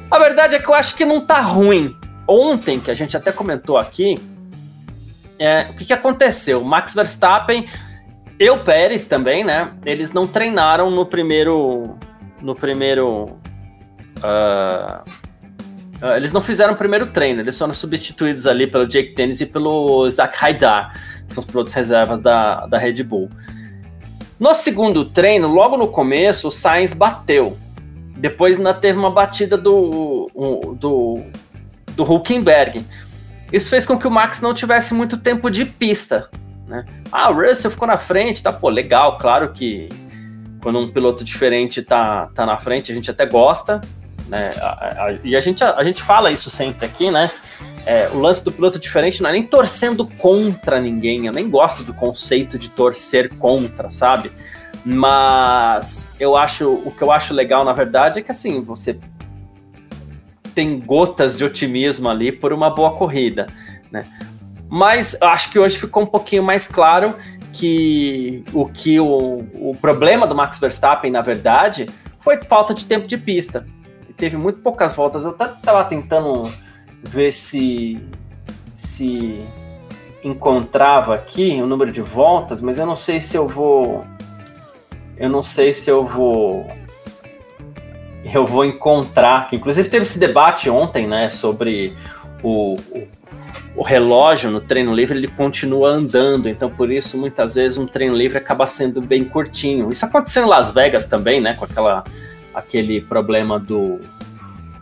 A 0.10 0.20
verdade 0.20 0.56
é 0.56 0.60
que 0.60 0.68
eu 0.68 0.74
acho 0.74 0.96
que 0.96 1.06
não 1.06 1.22
tá 1.22 1.39
ruim. 1.39 1.96
Ontem, 2.28 2.80
que 2.80 2.89
a 2.89 2.94
gente 2.94 3.16
até 3.18 3.32
comentou 3.32 3.78
aqui, 3.78 4.18
é, 5.38 5.68
o 5.70 5.74
que, 5.74 5.86
que 5.86 5.94
aconteceu? 5.94 6.62
O 6.62 6.66
Max 6.66 6.94
Verstappen 6.94 7.66
e 8.43 8.49
o 8.49 8.58
Pérez 8.58 9.06
também, 9.06 9.43
né? 9.43 9.71
Eles 9.86 10.12
não 10.12 10.27
treinaram 10.27 10.91
no 10.91 11.06
primeiro. 11.06 11.95
No 12.41 12.53
primeiro. 12.53 13.38
Uh, 14.19 15.03
uh, 16.01 16.15
eles 16.17 16.34
não 16.34 16.41
fizeram 16.41 16.73
o 16.73 16.75
primeiro 16.75 17.06
treino, 17.08 17.39
eles 17.39 17.58
foram 17.58 17.73
substituídos 17.73 18.45
ali 18.45 18.67
pelo 18.67 18.86
Jake 18.86 19.15
Dennis 19.15 19.39
e 19.39 19.45
pelo 19.45 20.10
Zach 20.10 20.38
Haidar, 20.41 20.93
que 21.27 21.34
são 21.34 21.41
os 21.41 21.49
pilotos 21.49 21.71
reservas 21.73 22.19
da, 22.19 22.65
da 22.65 22.77
Red 22.77 23.03
Bull. 23.03 23.29
No 24.38 24.53
segundo 24.53 25.06
treino, 25.06 25.47
logo 25.47 25.77
no 25.77 25.88
começo, 25.88 26.49
o 26.49 26.51
Sainz 26.51 26.93
bateu. 26.93 27.58
Depois 28.17 28.58
ainda 28.58 28.73
teve 28.73 28.99
uma 28.99 29.12
batida 29.12 29.58
do, 29.58 30.29
do, 30.77 31.21
do 31.95 32.03
Hulkenberg. 32.03 32.86
Isso 33.53 33.69
fez 33.69 33.86
com 33.86 33.97
que 33.97 34.08
o 34.08 34.12
Max 34.12 34.41
não 34.41 34.53
tivesse 34.53 34.93
muito 34.93 35.17
tempo 35.17 35.49
de 35.49 35.63
pista. 35.63 36.29
Né? 36.74 36.84
Ah, 37.12 37.30
o 37.30 37.36
Russell 37.36 37.70
ficou 37.70 37.88
na 37.88 38.00
frente, 38.00 38.42
tá? 38.42 38.52
Pô, 38.52 38.68
legal, 38.68 39.20
claro 39.20 39.54
que 39.54 39.90
quando 40.60 40.80
um 40.80 40.92
piloto 40.92 41.24
diferente 41.24 41.84
tá, 41.84 42.32
tá 42.34 42.48
na 42.48 42.58
frente, 42.58 42.92
a 42.92 42.96
gente 42.96 43.12
até 43.12 43.28
gosta, 43.28 43.80
né? 44.28 44.52
A, 44.58 45.06
a, 45.06 45.14
e 45.24 45.36
a 45.36 45.40
gente, 45.40 45.64
a, 45.64 45.76
a, 45.76 45.84
gente 45.84 46.02
fala 46.02 46.32
isso 46.32 46.50
sempre 46.50 46.88
aqui, 46.88 47.12
né? 47.12 47.30
É, 47.86 48.10
o 48.12 48.18
lance 48.18 48.44
do 48.44 48.52
piloto 48.52 48.80
diferente 48.80 49.22
não 49.22 49.30
é 49.30 49.34
nem 49.34 49.44
torcendo 49.44 50.08
contra 50.18 50.82
ninguém, 50.82 51.28
eu 51.28 51.34
nem 51.34 51.48
gosto 51.48 51.84
do 51.84 51.94
conceito 51.94 52.58
de 52.58 52.70
torcer 52.70 53.38
contra, 53.38 53.92
sabe? 53.92 54.32
Mas 54.84 56.16
eu 56.20 56.36
acho, 56.36 56.72
o 56.72 56.92
que 56.92 57.04
eu 57.04 57.12
acho 57.12 57.36
legal, 57.36 57.64
na 57.64 57.74
verdade, 57.74 58.18
é 58.18 58.24
que 58.24 58.32
assim, 58.32 58.64
você 58.64 59.00
tem 60.56 60.80
gotas 60.80 61.38
de 61.38 61.46
otimismo 61.46 62.10
ali 62.10 62.32
por 62.32 62.52
uma 62.52 62.72
boa 62.72 62.98
corrida, 62.98 63.46
né? 63.92 64.06
Mas 64.76 65.16
acho 65.22 65.52
que 65.52 65.60
hoje 65.60 65.78
ficou 65.78 66.02
um 66.02 66.06
pouquinho 66.08 66.42
mais 66.42 66.68
claro 66.68 67.14
que 67.54 68.44
o 68.52 68.66
que 68.66 69.00
o, 69.00 69.46
o 69.54 69.78
problema 69.80 70.26
do 70.26 70.34
Max 70.34 70.60
Verstappen, 70.60 71.12
na 71.12 71.22
verdade, 71.22 71.86
foi 72.22 72.42
falta 72.42 72.74
de 72.74 72.84
tempo 72.88 73.06
de 73.06 73.16
pista. 73.16 73.68
Ele 74.04 74.16
teve 74.18 74.36
muito 74.36 74.62
poucas 74.62 74.96
voltas. 74.96 75.26
Eu 75.26 75.30
estava 75.30 75.84
tentando 75.84 76.52
ver 77.04 77.32
se 77.32 78.02
se 78.76 79.46
encontrava 80.24 81.14
aqui 81.14 81.62
o 81.62 81.68
número 81.68 81.92
de 81.92 82.02
voltas, 82.02 82.60
mas 82.60 82.80
eu 82.80 82.88
não 82.88 82.96
sei 82.96 83.22
se 83.22 83.38
eu 83.38 83.48
vou. 83.48 84.04
Eu 85.16 85.30
não 85.30 85.44
sei 85.44 85.72
se 85.76 85.88
eu 85.88 86.04
vou. 86.04 86.66
Eu 88.26 88.44
vou 88.44 88.66
encontrar. 88.66 89.48
Que 89.48 89.56
inclusive 89.56 89.88
teve 89.88 90.02
esse 90.02 90.18
debate 90.18 90.68
ontem, 90.68 91.08
né? 91.08 91.30
Sobre 91.30 91.96
o, 92.42 92.74
o, 92.74 93.08
o 93.76 93.84
relógio 93.84 94.52
no 94.52 94.62
treino 94.62 94.93
livre 94.93 95.17
ele 95.17 95.28
continua 95.28 95.89
andando, 95.89 96.48
então 96.48 96.69
por 96.69 96.91
isso 96.91 97.17
muitas 97.17 97.56
vezes 97.56 97.78
um 97.78 97.88
treino 97.88 98.15
livre 98.15 98.38
acaba 98.38 98.67
sendo 98.67 99.02
bem 99.02 99.24
curtinho. 99.24 99.89
Isso 99.89 100.06
aconteceu 100.06 100.43
em 100.43 100.48
Las 100.48 100.72
Vegas 100.72 101.06
também, 101.06 101.41
né? 101.41 101.54
Com 101.54 101.65
aquela, 101.65 102.04
aquele 102.54 103.02
problema 103.02 103.60
do, 103.60 104.00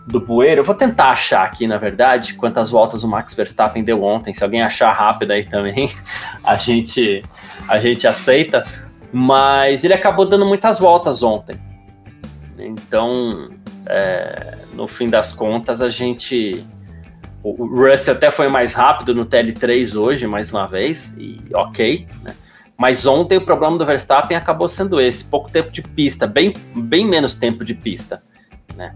do 0.06 0.20
bueiro. 0.20 0.62
Eu 0.62 0.66
vou 0.66 0.76
tentar 0.76 1.12
achar 1.12 1.46
aqui, 1.46 1.68
na 1.68 1.78
verdade, 1.78 2.34
quantas 2.34 2.70
voltas 2.70 3.04
o 3.04 3.08
Max 3.08 3.34
Verstappen 3.34 3.84
deu 3.84 4.04
ontem. 4.04 4.34
Se 4.34 4.44
alguém 4.44 4.62
achar 4.62 4.92
rápido 4.92 5.32
aí 5.32 5.46
também, 5.46 5.90
a 6.44 6.56
gente, 6.56 7.24
a 7.68 7.80
gente 7.80 8.06
aceita. 8.06 8.64
Mas 9.14 9.84
ele 9.84 9.94
acabou 9.94 10.26
dando 10.26 10.46
muitas 10.46 10.80
voltas 10.80 11.24
ontem. 11.24 11.56
Então, 12.58 13.50
é, 13.86 14.58
no 14.74 14.88
fim 14.88 15.08
das 15.08 15.34
contas, 15.34 15.82
a 15.82 15.90
gente. 15.90 16.64
O 17.44 17.66
Russell 17.66 18.14
até 18.14 18.30
foi 18.30 18.48
mais 18.48 18.74
rápido 18.74 19.16
no 19.16 19.26
TL3 19.26 19.96
hoje, 19.96 20.28
mais 20.28 20.52
uma 20.52 20.68
vez, 20.68 21.16
e 21.18 21.42
ok, 21.54 22.08
né? 22.24 22.36
Mas 22.78 23.06
ontem 23.06 23.38
o 23.38 23.42
problema 23.42 23.78
do 23.78 23.86
Verstappen 23.86 24.36
acabou 24.36 24.68
sendo 24.68 25.00
esse: 25.00 25.26
pouco 25.26 25.52
tempo 25.52 25.72
de 25.72 25.84
pista, 25.84 26.26
bem, 26.26 26.54
bem 26.76 27.08
menos 27.08 27.36
tempo 27.36 27.64
de 27.64 27.76
pista. 27.76 28.24
Né? 28.76 28.96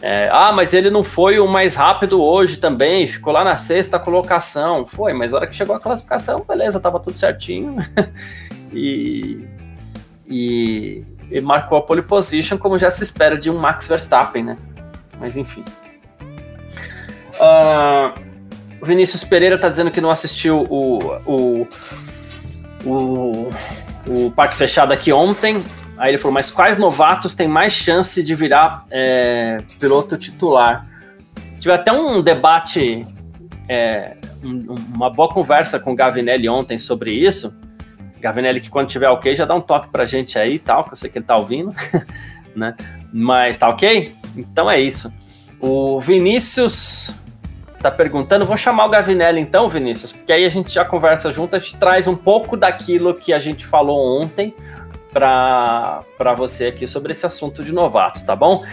É, 0.00 0.28
ah, 0.30 0.52
mas 0.52 0.72
ele 0.72 0.90
não 0.90 1.02
foi 1.02 1.40
o 1.40 1.48
mais 1.48 1.74
rápido 1.74 2.22
hoje 2.22 2.58
também, 2.58 3.06
ficou 3.06 3.32
lá 3.32 3.42
na 3.42 3.56
sexta 3.56 3.98
colocação. 3.98 4.86
Foi, 4.86 5.12
mas 5.12 5.32
na 5.32 5.38
hora 5.38 5.46
que 5.46 5.56
chegou 5.56 5.74
a 5.74 5.80
classificação, 5.80 6.44
beleza, 6.46 6.78
tava 6.78 7.00
tudo 7.00 7.16
certinho. 7.16 7.76
e, 8.72 9.44
e, 10.28 11.04
e, 11.30 11.40
marcou 11.40 11.78
a 11.78 11.82
pole 11.82 12.02
position, 12.02 12.56
como 12.56 12.78
já 12.78 12.90
se 12.90 13.02
espera 13.02 13.36
de 13.36 13.50
um 13.50 13.58
Max 13.58 13.88
Verstappen, 13.88 14.44
né? 14.44 14.56
Mas 15.18 15.36
enfim. 15.36 15.64
Uh, 17.40 18.34
Vinícius 18.84 19.24
Pereira 19.24 19.58
tá 19.58 19.68
dizendo 19.68 19.90
que 19.90 20.00
não 20.00 20.10
assistiu 20.10 20.64
o, 20.68 20.98
o, 21.26 21.68
o, 22.84 23.52
o 24.06 24.30
Parque 24.32 24.56
Fechado 24.56 24.92
aqui 24.92 25.12
ontem. 25.12 25.62
Aí 25.96 26.10
ele 26.10 26.18
falou, 26.18 26.34
mas 26.34 26.50
quais 26.50 26.76
novatos 26.76 27.34
têm 27.34 27.48
mais 27.48 27.72
chance 27.72 28.22
de 28.22 28.34
virar 28.34 28.84
é, 28.90 29.58
piloto 29.78 30.16
titular? 30.18 30.86
Tive 31.60 31.72
até 31.72 31.92
um 31.92 32.20
debate, 32.20 33.06
é, 33.68 34.16
um, 34.42 34.74
uma 34.94 35.08
boa 35.08 35.28
conversa 35.28 35.78
com 35.78 35.92
o 35.92 35.96
Gavinelli 35.96 36.48
ontem 36.48 36.78
sobre 36.78 37.12
isso. 37.12 37.56
Gavinelli, 38.20 38.60
que 38.60 38.70
quando 38.70 38.88
tiver 38.88 39.08
ok, 39.08 39.34
já 39.36 39.44
dá 39.44 39.54
um 39.54 39.60
toque 39.60 39.88
pra 39.88 40.04
gente 40.04 40.38
aí 40.38 40.54
e 40.54 40.58
tal, 40.58 40.84
que 40.84 40.92
eu 40.92 40.96
sei 40.96 41.10
que 41.10 41.18
ele 41.18 41.24
tá 41.24 41.36
ouvindo, 41.36 41.74
né? 42.54 42.74
Mas 43.12 43.56
tá 43.56 43.68
ok? 43.68 44.12
Então 44.36 44.70
é 44.70 44.80
isso. 44.80 45.12
O 45.60 46.00
Vinícius 46.00 47.14
tá 47.84 47.90
perguntando, 47.90 48.46
vou 48.46 48.56
chamar 48.56 48.86
o 48.86 48.88
Gavinelli 48.88 49.40
então, 49.40 49.68
Vinícius, 49.68 50.10
porque 50.10 50.32
aí 50.32 50.46
a 50.46 50.48
gente 50.48 50.72
já 50.72 50.86
conversa 50.86 51.30
junto, 51.30 51.54
a 51.54 51.58
gente 51.58 51.76
traz 51.76 52.08
um 52.08 52.16
pouco 52.16 52.56
daquilo 52.56 53.12
que 53.14 53.30
a 53.30 53.38
gente 53.38 53.66
falou 53.66 54.22
ontem, 54.22 54.54
para 55.12 56.02
você 56.36 56.68
aqui 56.68 56.86
sobre 56.86 57.12
esse 57.12 57.26
assunto 57.26 57.62
de 57.62 57.72
novatos, 57.72 58.22
tá 58.22 58.34
bom? 58.34 58.64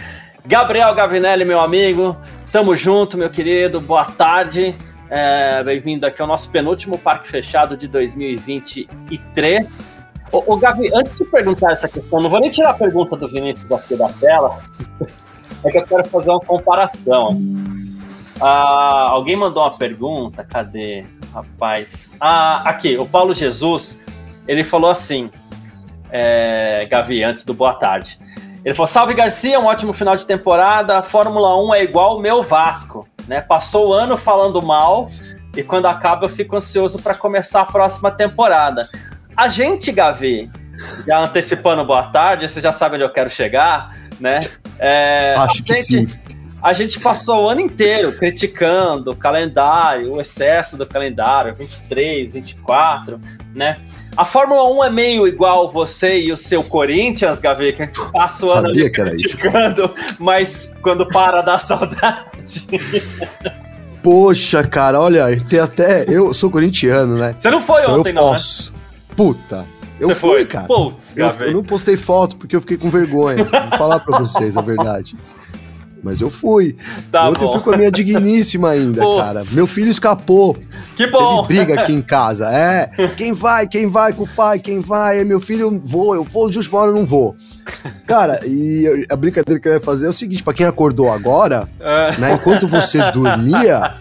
Gabriel 0.46 0.94
Gavinelli, 0.94 1.44
meu 1.44 1.60
amigo, 1.60 2.16
tamo 2.50 2.74
junto, 2.74 3.18
meu 3.18 3.28
querido, 3.28 3.82
boa 3.82 4.06
tarde. 4.06 4.74
É, 5.10 5.62
Bem-vindo 5.62 6.06
aqui 6.06 6.22
ao 6.22 6.26
nosso 6.26 6.48
penúltimo 6.48 6.96
Parque 6.98 7.28
Fechado 7.28 7.76
de 7.76 7.86
2023. 7.86 9.84
Ô, 10.32 10.54
ô, 10.54 10.56
Gavi, 10.56 10.90
antes 10.94 11.18
de 11.18 11.26
perguntar 11.26 11.72
essa 11.72 11.86
questão, 11.86 12.18
não 12.18 12.30
vou 12.30 12.40
nem 12.40 12.50
tirar 12.50 12.70
a 12.70 12.74
pergunta 12.74 13.14
do 13.14 13.28
Vinícius 13.28 13.70
aqui 13.70 13.94
da 13.94 14.08
tela, 14.08 14.58
é 15.62 15.70
que 15.70 15.76
eu 15.76 15.86
quero 15.86 16.08
fazer 16.08 16.30
uma 16.30 16.40
comparação. 16.40 17.38
Ah, 18.42 19.08
alguém 19.10 19.36
mandou 19.36 19.62
uma 19.62 19.70
pergunta, 19.70 20.44
cadê? 20.44 21.04
Rapaz. 21.32 22.14
Ah, 22.20 22.68
aqui, 22.68 22.98
o 22.98 23.06
Paulo 23.06 23.32
Jesus, 23.32 24.00
ele 24.46 24.64
falou 24.64 24.90
assim: 24.90 25.30
é, 26.10 26.86
Gavi, 26.90 27.22
antes 27.22 27.44
do 27.44 27.54
boa 27.54 27.74
tarde. 27.74 28.18
Ele 28.64 28.74
falou: 28.74 28.86
Salve 28.86 29.14
Garcia, 29.14 29.58
um 29.58 29.66
ótimo 29.66 29.92
final 29.92 30.16
de 30.16 30.26
temporada. 30.26 30.98
A 30.98 31.02
Fórmula 31.02 31.56
1 31.62 31.74
é 31.74 31.84
igual 31.84 32.18
o 32.18 32.20
meu 32.20 32.42
Vasco. 32.42 33.08
Né? 33.26 33.40
Passou 33.40 33.88
o 33.88 33.92
ano 33.92 34.16
falando 34.16 34.60
mal 34.62 35.06
e 35.56 35.62
quando 35.62 35.86
acaba 35.86 36.26
eu 36.26 36.28
fico 36.28 36.56
ansioso 36.56 37.00
para 37.00 37.14
começar 37.14 37.62
a 37.62 37.66
próxima 37.66 38.10
temporada. 38.10 38.88
A 39.36 39.48
gente, 39.48 39.90
Gavi, 39.92 40.50
já 41.06 41.18
antecipando 41.18 41.84
boa 41.84 42.04
tarde, 42.04 42.48
você 42.48 42.60
já 42.60 42.72
sabe 42.72 42.96
onde 42.96 43.04
eu 43.04 43.10
quero 43.10 43.30
chegar, 43.30 43.96
né? 44.20 44.40
É, 44.78 45.34
Acho 45.36 45.62
que 45.62 45.74
gente, 45.74 46.10
sim. 46.10 46.20
A 46.62 46.72
gente 46.72 47.00
passou 47.00 47.44
o 47.44 47.48
ano 47.48 47.60
inteiro 47.60 48.12
criticando 48.12 49.10
o 49.10 49.16
calendário, 49.16 50.14
o 50.14 50.20
excesso 50.20 50.76
do 50.76 50.86
calendário, 50.86 51.54
23, 51.54 52.34
24, 52.34 53.20
né? 53.52 53.80
A 54.16 54.24
Fórmula 54.24 54.70
1 54.70 54.84
é 54.84 54.90
meio 54.90 55.26
igual 55.26 55.70
você 55.70 56.20
e 56.20 56.30
o 56.30 56.36
seu 56.36 56.62
Corinthians, 56.62 57.40
Gavi, 57.40 57.72
que 57.72 57.82
a 57.82 57.86
gente 57.86 58.12
passa 58.12 58.46
o 58.46 58.52
ano 58.52 58.68
ali 58.68 58.90
criticando, 58.90 59.92
mas 60.20 60.76
quando 60.82 61.06
para 61.08 61.40
dá 61.40 61.58
saudade. 61.58 62.66
Poxa, 64.02 64.62
cara, 64.64 65.00
olha, 65.00 65.26
tem 65.48 65.60
até. 65.60 66.04
Eu 66.08 66.34
sou 66.34 66.50
corintiano, 66.50 67.16
né? 67.16 67.34
Você 67.38 67.50
não 67.50 67.60
foi 67.60 67.82
então 67.82 68.00
ontem, 68.00 68.10
eu 68.10 68.14
não, 68.14 68.22
né? 68.22 68.30
posso. 68.32 68.72
Né? 68.72 68.78
Puta. 69.16 69.66
Eu 69.98 70.08
você 70.08 70.14
fui, 70.14 70.30
foi? 70.30 70.46
cara. 70.46 70.66
Putz, 70.66 71.16
eu, 71.16 71.26
eu, 71.28 71.52
não 71.52 71.62
postei 71.62 71.96
foto 71.96 72.36
porque 72.36 72.56
eu 72.56 72.60
fiquei 72.60 72.76
com 72.76 72.90
vergonha. 72.90 73.44
Vou 73.44 73.78
falar 73.78 74.00
pra 74.00 74.18
vocês 74.18 74.56
a 74.56 74.60
verdade. 74.60 75.16
Mas 76.02 76.20
eu 76.20 76.28
fui. 76.28 76.76
Tá 77.10 77.28
Ontem 77.28 77.40
bom. 77.40 77.46
eu 77.46 77.52
fui 77.52 77.60
com 77.60 77.70
a 77.72 77.76
minha 77.76 77.90
digníssima 77.90 78.70
ainda, 78.70 79.00
cara. 79.16 79.42
Meu 79.52 79.66
filho 79.66 79.88
escapou. 79.88 80.58
Que 80.96 81.06
bom. 81.06 81.44
Teve 81.46 81.64
briga 81.64 81.80
aqui 81.80 81.92
em 81.92 82.02
casa. 82.02 82.50
É, 82.50 82.90
quem 83.16 83.32
vai, 83.32 83.66
quem 83.68 83.88
vai 83.88 84.12
com 84.12 84.24
o 84.24 84.28
pai, 84.28 84.58
quem 84.58 84.80
vai? 84.80 85.20
É 85.20 85.24
meu 85.24 85.40
filho, 85.40 85.80
vou, 85.84 86.14
eu 86.14 86.24
vou, 86.24 86.50
justo 86.50 86.74
uma 86.74 86.82
hora 86.82 86.90
eu 86.90 86.96
não 86.96 87.06
vou. 87.06 87.36
Cara, 88.06 88.40
e 88.44 89.06
a 89.08 89.14
brincadeira 89.14 89.60
que 89.60 89.68
eu 89.68 89.74
ia 89.74 89.80
fazer 89.80 90.06
é 90.06 90.10
o 90.10 90.12
seguinte: 90.12 90.42
para 90.42 90.52
quem 90.52 90.66
acordou 90.66 91.10
agora, 91.12 91.68
é. 91.80 92.18
né, 92.18 92.32
enquanto 92.34 92.66
você 92.66 92.98
dormia, 93.12 93.94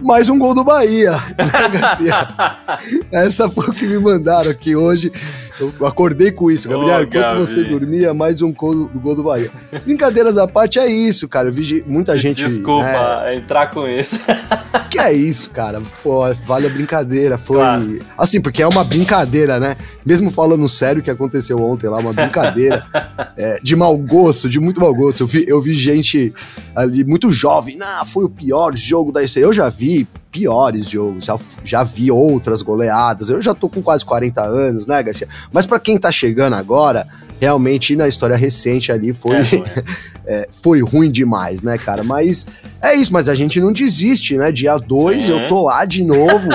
mais 0.00 0.28
um 0.28 0.38
gol 0.38 0.54
do 0.54 0.62
Bahia, 0.62 1.12
né, 1.12 1.68
Garcia? 1.72 2.28
Essa 3.10 3.50
foi 3.50 3.68
o 3.68 3.72
que 3.72 3.86
me 3.86 3.98
mandaram 3.98 4.50
aqui 4.50 4.76
hoje. 4.76 5.12
Eu 5.58 5.86
acordei 5.86 6.32
com 6.32 6.50
isso, 6.50 6.68
Gabriel. 6.68 7.02
enquanto 7.02 7.22
Gabi. 7.22 7.38
você 7.38 7.64
dormia, 7.64 8.12
mais 8.12 8.42
um 8.42 8.52
gol, 8.52 8.90
gol 8.94 9.14
do 9.14 9.22
Bahia. 9.22 9.50
Brincadeiras 9.84 10.36
à 10.36 10.48
parte, 10.48 10.78
é 10.78 10.86
isso, 10.86 11.28
cara. 11.28 11.48
Eu 11.48 11.52
vi 11.52 11.84
muita 11.86 12.18
gente. 12.18 12.44
Desculpa 12.44 12.84
né, 12.84 13.36
entrar 13.36 13.70
com 13.70 13.86
isso. 13.86 14.18
Que 14.90 15.00
é 15.00 15.12
isso, 15.12 15.50
cara. 15.50 15.82
Pô, 16.04 16.20
vale 16.46 16.68
a 16.68 16.70
brincadeira. 16.70 17.36
Foi. 17.36 17.56
Claro. 17.56 17.98
Assim, 18.16 18.40
porque 18.40 18.62
é 18.62 18.68
uma 18.68 18.84
brincadeira, 18.84 19.58
né? 19.58 19.76
Mesmo 20.06 20.30
falando 20.30 20.68
sério 20.68 21.00
o 21.00 21.04
que 21.04 21.10
aconteceu 21.10 21.58
ontem 21.58 21.88
lá, 21.88 21.98
uma 21.98 22.12
brincadeira 22.12 22.86
é, 23.36 23.58
de 23.60 23.74
mau 23.74 23.96
gosto, 23.96 24.48
de 24.48 24.60
muito 24.60 24.80
mau 24.80 24.94
gosto. 24.94 25.24
Eu 25.24 25.26
vi, 25.26 25.44
eu 25.48 25.60
vi 25.60 25.74
gente 25.74 26.32
ali 26.76 27.02
muito 27.02 27.32
jovem. 27.32 27.76
Não, 27.76 28.06
foi 28.06 28.24
o 28.24 28.28
pior 28.28 28.76
jogo 28.76 29.10
da 29.10 29.20
história. 29.20 29.46
Eu 29.46 29.52
já 29.52 29.68
vi 29.68 30.06
piores 30.34 30.90
jogos, 30.90 31.24
já, 31.24 31.38
já 31.64 31.84
vi 31.84 32.10
outras 32.10 32.60
goleadas. 32.60 33.30
Eu 33.30 33.40
já 33.40 33.54
tô 33.54 33.68
com 33.68 33.80
quase 33.80 34.04
40 34.04 34.42
anos, 34.42 34.84
né, 34.84 35.00
Garcia? 35.00 35.28
Mas 35.52 35.64
para 35.64 35.78
quem 35.78 35.96
tá 35.96 36.10
chegando 36.10 36.54
agora, 36.54 37.06
realmente 37.40 37.94
na 37.94 38.08
história 38.08 38.34
recente 38.34 38.90
ali 38.90 39.12
foi, 39.12 39.36
é, 39.36 39.84
é, 40.26 40.48
foi 40.60 40.82
ruim 40.82 41.12
demais, 41.12 41.62
né, 41.62 41.78
cara? 41.78 42.02
Mas 42.02 42.48
é 42.82 42.96
isso, 42.96 43.12
mas 43.12 43.28
a 43.28 43.34
gente 43.36 43.60
não 43.60 43.72
desiste, 43.72 44.36
né? 44.36 44.50
Dia 44.50 44.76
2 44.76 45.28
eu 45.28 45.48
tô 45.48 45.62
lá 45.62 45.84
de 45.84 46.02
novo, 46.02 46.48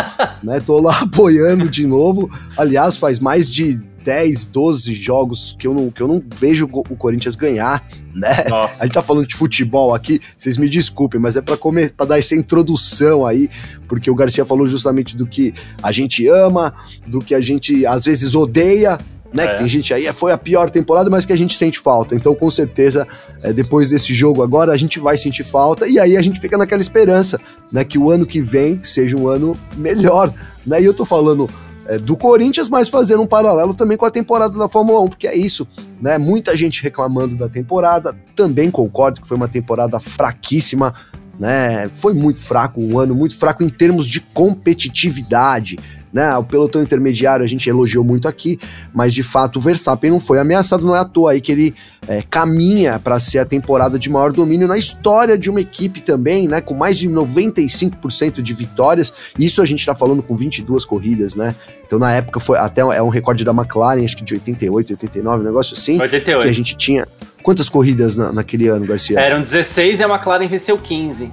né? 0.44 0.60
Tô 0.66 0.82
lá 0.82 1.00
apoiando 1.00 1.70
de 1.70 1.88
novo. 1.88 2.30
Aliás, 2.58 2.98
faz 2.98 3.18
mais 3.18 3.50
de 3.50 3.82
10, 4.04 4.46
12 4.46 4.94
jogos 4.94 5.56
que 5.60 5.68
eu 5.68 5.74
não, 5.74 5.90
que 5.90 6.02
eu 6.02 6.08
não 6.08 6.22
vejo 6.36 6.66
o 6.66 6.96
Corinthians 6.96 7.36
ganhar, 7.36 7.86
né? 8.14 8.46
Nossa. 8.50 8.84
A 8.84 8.86
gente 8.86 8.94
tá 8.94 9.02
falando 9.02 9.28
de 9.28 9.36
futebol 9.36 9.94
aqui, 9.94 10.22
vocês 10.36 10.58
me 10.58 10.70
desculpem, 10.70 11.20
mas 11.20 11.36
é 11.36 11.42
para 11.42 11.58
para 11.58 12.06
dar 12.06 12.20
essa 12.20 12.36
introdução 12.36 13.26
aí, 13.26 13.50
porque 13.88 14.10
o 14.10 14.16
Garcia 14.16 14.46
falou 14.46 14.66
justamente 14.66 15.16
do 15.16 15.26
que 15.26 15.54
a 15.82 15.92
gente 15.92 16.28
ama, 16.28 16.74
do 17.08 17.20
que 17.20 17.36
a 17.36 17.42
gente 17.42 17.86
às 17.86 18.06
vezes 18.06 18.36
odeia, 18.36 18.98
né? 19.34 19.46
É. 19.46 19.48
Que 19.48 19.58
tem 19.60 19.68
gente 19.68 19.94
aí, 19.94 20.12
foi 20.14 20.32
a 20.32 20.38
pior 20.38 20.70
temporada, 20.70 21.10
mas 21.10 21.26
que 21.26 21.34
a 21.34 21.38
gente 21.38 21.56
sente 21.56 21.80
falta. 21.80 22.16
Então, 22.16 22.34
com 22.34 22.50
certeza, 22.50 23.08
é, 23.44 23.54
depois 23.54 23.90
desse 23.90 24.14
jogo 24.14 24.42
agora, 24.42 24.72
a 24.72 24.78
gente 24.78 25.00
vai 25.00 25.18
sentir 25.18 25.44
falta 25.44 25.88
e 25.88 26.00
aí 26.00 26.18
a 26.18 26.22
gente 26.22 26.40
fica 26.40 26.58
naquela 26.58 26.82
esperança, 26.82 27.40
né? 27.72 27.84
Que 27.84 27.98
o 27.98 28.10
ano 28.10 28.26
que 28.26 28.42
vem 28.42 28.84
seja 28.84 29.16
um 29.18 29.28
ano 29.28 29.56
melhor, 29.76 30.34
né? 30.66 30.82
E 30.82 30.86
eu 30.86 30.94
tô 30.94 31.06
falando 31.06 31.50
é, 31.90 31.98
do 31.98 32.16
Corinthians, 32.16 32.70
mas 32.70 32.88
fazendo 32.88 33.24
um 33.24 33.28
paralelo 33.28 33.74
também 33.74 33.98
com 33.98 34.06
a 34.06 34.12
temporada 34.12 34.56
da 34.56 34.70
Fórmula 34.70 35.02
1, 35.02 35.08
porque 35.10 35.28
é 35.28 35.36
isso, 35.36 35.68
né? 36.00 36.20
Muita 36.20 36.56
gente 36.56 36.84
reclamando 36.84 37.36
da 37.36 37.50
temporada, 37.50 38.16
também 38.36 38.70
concordo 38.70 39.20
que 39.20 39.28
foi 39.28 39.36
uma 39.36 39.48
temporada 39.48 40.00
fraquíssima, 40.00 40.94
né? 41.40 41.90
Foi 41.90 42.14
muito 42.14 42.40
fraco 42.40 42.80
um 42.80 43.00
ano, 43.00 43.16
muito 43.16 43.36
fraco 43.36 43.64
em 43.64 43.70
termos 43.70 44.06
de 44.06 44.20
competitividade. 44.20 45.80
Né, 46.12 46.36
o 46.38 46.44
pelotão 46.44 46.82
intermediário 46.82 47.46
a 47.46 47.48
gente 47.48 47.70
elogiou 47.70 48.04
muito 48.04 48.28
aqui, 48.28 48.60
mas 48.92 49.14
de 49.14 49.22
fato 49.22 49.60
o 49.60 49.62
Verstappen 49.62 50.10
não 50.10 50.20
foi 50.20 50.40
ameaçado, 50.40 50.84
não 50.84 50.96
é 50.96 51.00
à 51.00 51.06
toa 51.06 51.34
aí 51.34 51.42
que 51.42 51.52
ele 51.52 51.76
é, 52.08 52.24
caminha 52.28 52.98
para 52.98 53.20
ser 53.20 53.38
a 53.38 53.46
temporada 53.46 54.00
de 54.00 54.10
maior 54.10 54.32
domínio 54.32 54.68
na 54.68 54.76
história 54.76 55.38
de 55.38 55.52
uma 55.52 55.62
equipe 55.62 56.02
também, 56.02 56.48
né, 56.48 56.62
com 56.62 56.74
mais 56.74 56.98
de 56.98 57.08
95% 57.08 58.42
de 58.42 58.54
vitórias. 58.56 59.14
Isso 59.38 59.62
a 59.62 59.66
gente 59.66 59.82
está 59.82 59.94
falando 59.94 60.24
com 60.24 60.36
22 60.36 60.84
corridas, 60.84 61.36
né? 61.36 61.54
Então 61.86 62.00
na 62.00 62.12
época 62.12 62.40
foi 62.40 62.58
até 62.58 62.82
é 62.82 63.02
um 63.02 63.10
recorde 63.10 63.46
da 63.46 63.52
McLaren, 63.52 64.04
acho 64.04 64.18
que 64.18 64.24
de 64.24 64.34
88, 64.34 64.94
89, 64.94 65.42
um 65.42 65.46
negócio 65.46 65.76
assim, 65.76 66.02
88. 66.02 66.44
que 66.44 66.50
a 66.50 66.54
gente 66.54 66.76
tinha 66.76 67.08
Quantas 67.42 67.70
corridas 67.70 68.16
na, 68.16 68.34
naquele 68.34 68.68
ano, 68.68 68.86
Garcia? 68.86 69.20
Eram 69.20 69.42
16 69.42 70.00
e 70.00 70.04
a 70.04 70.08
McLaren 70.08 70.48
venceu 70.48 70.78
15. 70.78 71.32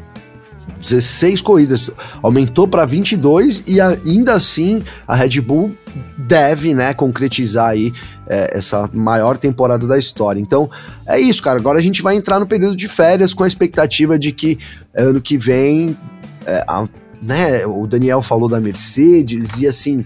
16 0.79 1.41
corridas, 1.41 1.91
aumentou 2.23 2.69
para 2.69 2.85
22 2.85 3.65
e 3.67 3.81
ainda 3.81 4.35
assim 4.35 4.83
a 5.07 5.15
Red 5.15 5.41
Bull 5.41 5.75
deve, 6.17 6.75
né, 6.75 6.93
concretizar 6.93 7.71
aí 7.71 7.93
é, 8.27 8.59
essa 8.59 8.89
maior 8.93 9.39
temporada 9.39 9.87
da 9.87 9.99
história. 9.99 10.41
Então 10.41 10.69
é 11.07 11.19
isso, 11.19 11.43
cara. 11.43 11.59
Agora 11.59 11.79
a 11.79 11.83
gente 11.83 12.03
vai 12.03 12.17
entrar 12.17 12.39
no 12.39 12.47
período 12.47 12.77
de 12.77 12.89
férias 12.89 13.33
com 13.33 13.45
a 13.45 13.49
expectativa 13.49 14.19
de 14.19 14.33
que 14.33 14.59
ano 14.95 15.21
que 15.21 15.39
vem, 15.39 15.97
é, 16.45 16.65
a, 16.67 16.87
né, 17.23 17.67
o 17.67 17.87
Daniel 17.87 18.23
falou 18.23 18.49
da 18.49 18.61
Mercedes 18.61 19.59
e 19.61 19.67
assim, 19.67 20.05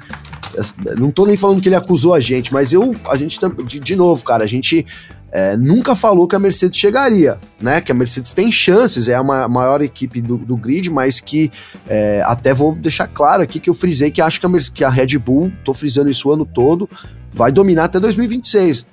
não 0.99 1.11
tô 1.11 1.27
nem 1.27 1.37
falando 1.37 1.61
que 1.61 1.69
ele 1.69 1.77
acusou 1.77 2.15
a 2.15 2.21
gente, 2.21 2.53
mas 2.53 2.73
eu, 2.73 2.95
a 3.09 3.17
gente 3.17 3.39
de, 3.67 3.81
de 3.81 3.97
novo, 3.97 4.25
cara, 4.25 4.45
a 4.45 4.49
gente 4.49 4.87
é, 5.33 5.57
nunca 5.57 5.95
falou 5.95 6.27
que 6.27 6.35
a 6.35 6.39
Mercedes 6.39 6.79
chegaria, 6.79 7.39
né? 7.61 7.81
Que 7.81 7.93
a 7.93 7.95
Mercedes 7.95 8.35
tem 8.35 8.51
chances, 8.51 9.09
é 9.09 9.15
a 9.15 9.23
maior 9.23 9.81
equipe 9.81 10.21
do, 10.21 10.37
do 10.37 10.57
grid, 10.57 10.91
mas 10.91 11.21
que 11.21 11.51
é, 11.89 12.23
até 12.27 12.53
vou 12.53 12.75
deixar 12.75 13.07
claro 13.07 13.43
aqui 13.43 13.61
que 13.61 13.71
eu 13.71 13.75
frisei 13.75 14.11
que 14.11 14.21
acho 14.21 14.41
que 14.41 14.47
a, 14.47 14.51
que 14.75 14.85
a 14.85 14.91
Red 14.91 15.19
Bull, 15.19 15.53
tô 15.65 15.73
frisando 15.73 16.11
isso 16.11 16.29
o 16.29 16.33
ano 16.33 16.45
todo, 16.45 16.89
vai 17.31 17.53
dominar 17.53 17.85
até 17.85 18.01
2026. 18.01 18.87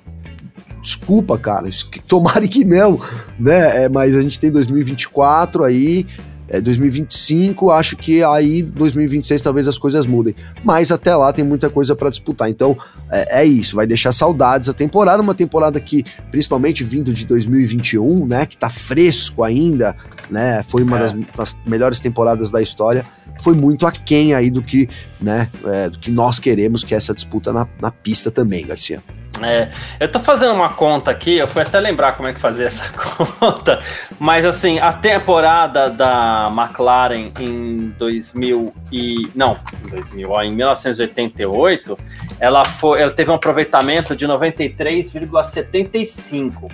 Desculpa, 0.80 1.36
cara, 1.36 1.68
tomara 2.06 2.46
que 2.46 2.64
não, 2.64 3.00
né? 3.38 3.84
É, 3.84 3.88
mas 3.88 4.14
a 4.14 4.22
gente 4.22 4.38
tem 4.38 4.50
2024 4.50 5.64
aí, 5.64 6.06
é, 6.48 6.60
2025, 6.60 7.70
acho 7.70 7.96
que 7.96 8.22
aí 8.24 8.62
2026 8.62 9.42
talvez 9.42 9.68
as 9.68 9.78
coisas 9.78 10.06
mudem. 10.06 10.34
Mas 10.64 10.90
até 10.90 11.14
lá 11.14 11.32
tem 11.32 11.44
muita 11.44 11.68
coisa 11.68 11.94
para 11.94 12.10
disputar. 12.10 12.48
Então 12.48 12.76
é, 13.10 13.42
é, 13.42 13.44
isso, 13.44 13.76
vai 13.76 13.86
deixar 13.86 14.12
saudades 14.12 14.68
a 14.68 14.72
temporada, 14.72 15.22
uma 15.22 15.34
temporada 15.34 15.78
que, 15.80 16.04
principalmente 16.30 16.82
vindo 16.82 17.12
de 17.12 17.26
2021, 17.26 18.26
né, 18.26 18.46
que 18.46 18.56
tá 18.56 18.70
fresco 18.70 19.42
ainda, 19.42 19.96
né, 20.30 20.62
foi 20.66 20.82
uma 20.82 20.96
é. 20.96 21.00
das, 21.00 21.14
das, 21.36 21.56
melhores 21.66 22.00
temporadas 22.00 22.50
da 22.50 22.62
história. 22.62 23.04
Foi 23.40 23.54
muito 23.54 23.86
aquém 23.86 24.34
aí 24.34 24.50
do 24.50 24.62
que, 24.62 24.88
né, 25.20 25.48
é, 25.64 25.90
do 25.90 25.98
que 25.98 26.10
nós 26.10 26.38
queremos, 26.38 26.82
que 26.82 26.94
é 26.94 26.96
essa 26.96 27.14
disputa 27.14 27.52
na, 27.52 27.68
na 27.80 27.90
pista 27.90 28.30
também, 28.30 28.66
Garcia. 28.66 29.02
É, 29.46 29.70
eu 30.00 30.10
tô 30.10 30.18
fazendo 30.18 30.54
uma 30.54 30.70
conta 30.70 31.10
aqui, 31.10 31.36
eu 31.38 31.46
fui 31.46 31.60
até 31.62 31.78
lembrar 31.80 32.16
como 32.16 32.28
é 32.28 32.32
que 32.32 32.40
fazia 32.40 32.66
essa 32.66 32.90
conta, 32.92 33.80
mas 34.18 34.44
assim, 34.44 34.78
a 34.78 34.92
temporada 34.92 35.88
da 35.90 36.50
McLaren 36.54 37.30
em 37.38 37.94
2000 37.98 38.74
e 38.92 39.28
não, 39.34 39.56
em 39.86 39.90
2000, 39.90 40.30
ó, 40.30 40.42
em 40.42 40.54
1988, 40.54 41.98
ela 42.40 42.64
foi, 42.64 43.00
ela 43.00 43.10
teve 43.10 43.30
um 43.30 43.34
aproveitamento 43.34 44.16
de 44.16 44.26
93,75. 44.26 46.70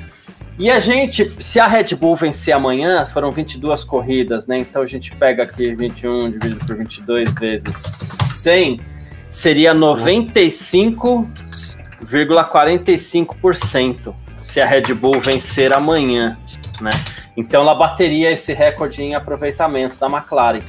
E 0.57 0.71
a 0.71 0.79
gente, 0.79 1.29
se 1.43 1.59
a 1.59 1.67
Red 1.67 1.97
Bull 1.97 2.15
vencer 2.15 2.55
amanhã, 2.55 3.07
foram 3.07 3.33
22 3.33 3.83
corridas, 3.83 4.47
né? 4.47 4.59
Então 4.59 4.83
a 4.83 4.87
gente 4.87 5.11
pega 5.17 5.43
aqui 5.43 5.75
21 5.75 6.31
dividido 6.31 6.65
por 6.65 6.77
22 6.77 7.35
vezes 7.35 7.77
100, 7.77 8.81
seria 9.31 9.75
95 9.75 11.23
0,45% 12.05 14.15
se 14.41 14.61
a 14.61 14.67
Red 14.67 14.95
Bull 14.95 15.21
vencer 15.21 15.73
amanhã, 15.73 16.37
né? 16.81 16.91
Então 17.37 17.63
ela 17.63 17.75
bateria 17.75 18.31
esse 18.31 18.53
recorde 18.53 19.03
em 19.03 19.15
aproveitamento 19.15 19.97
da 19.97 20.07
McLaren. 20.07 20.63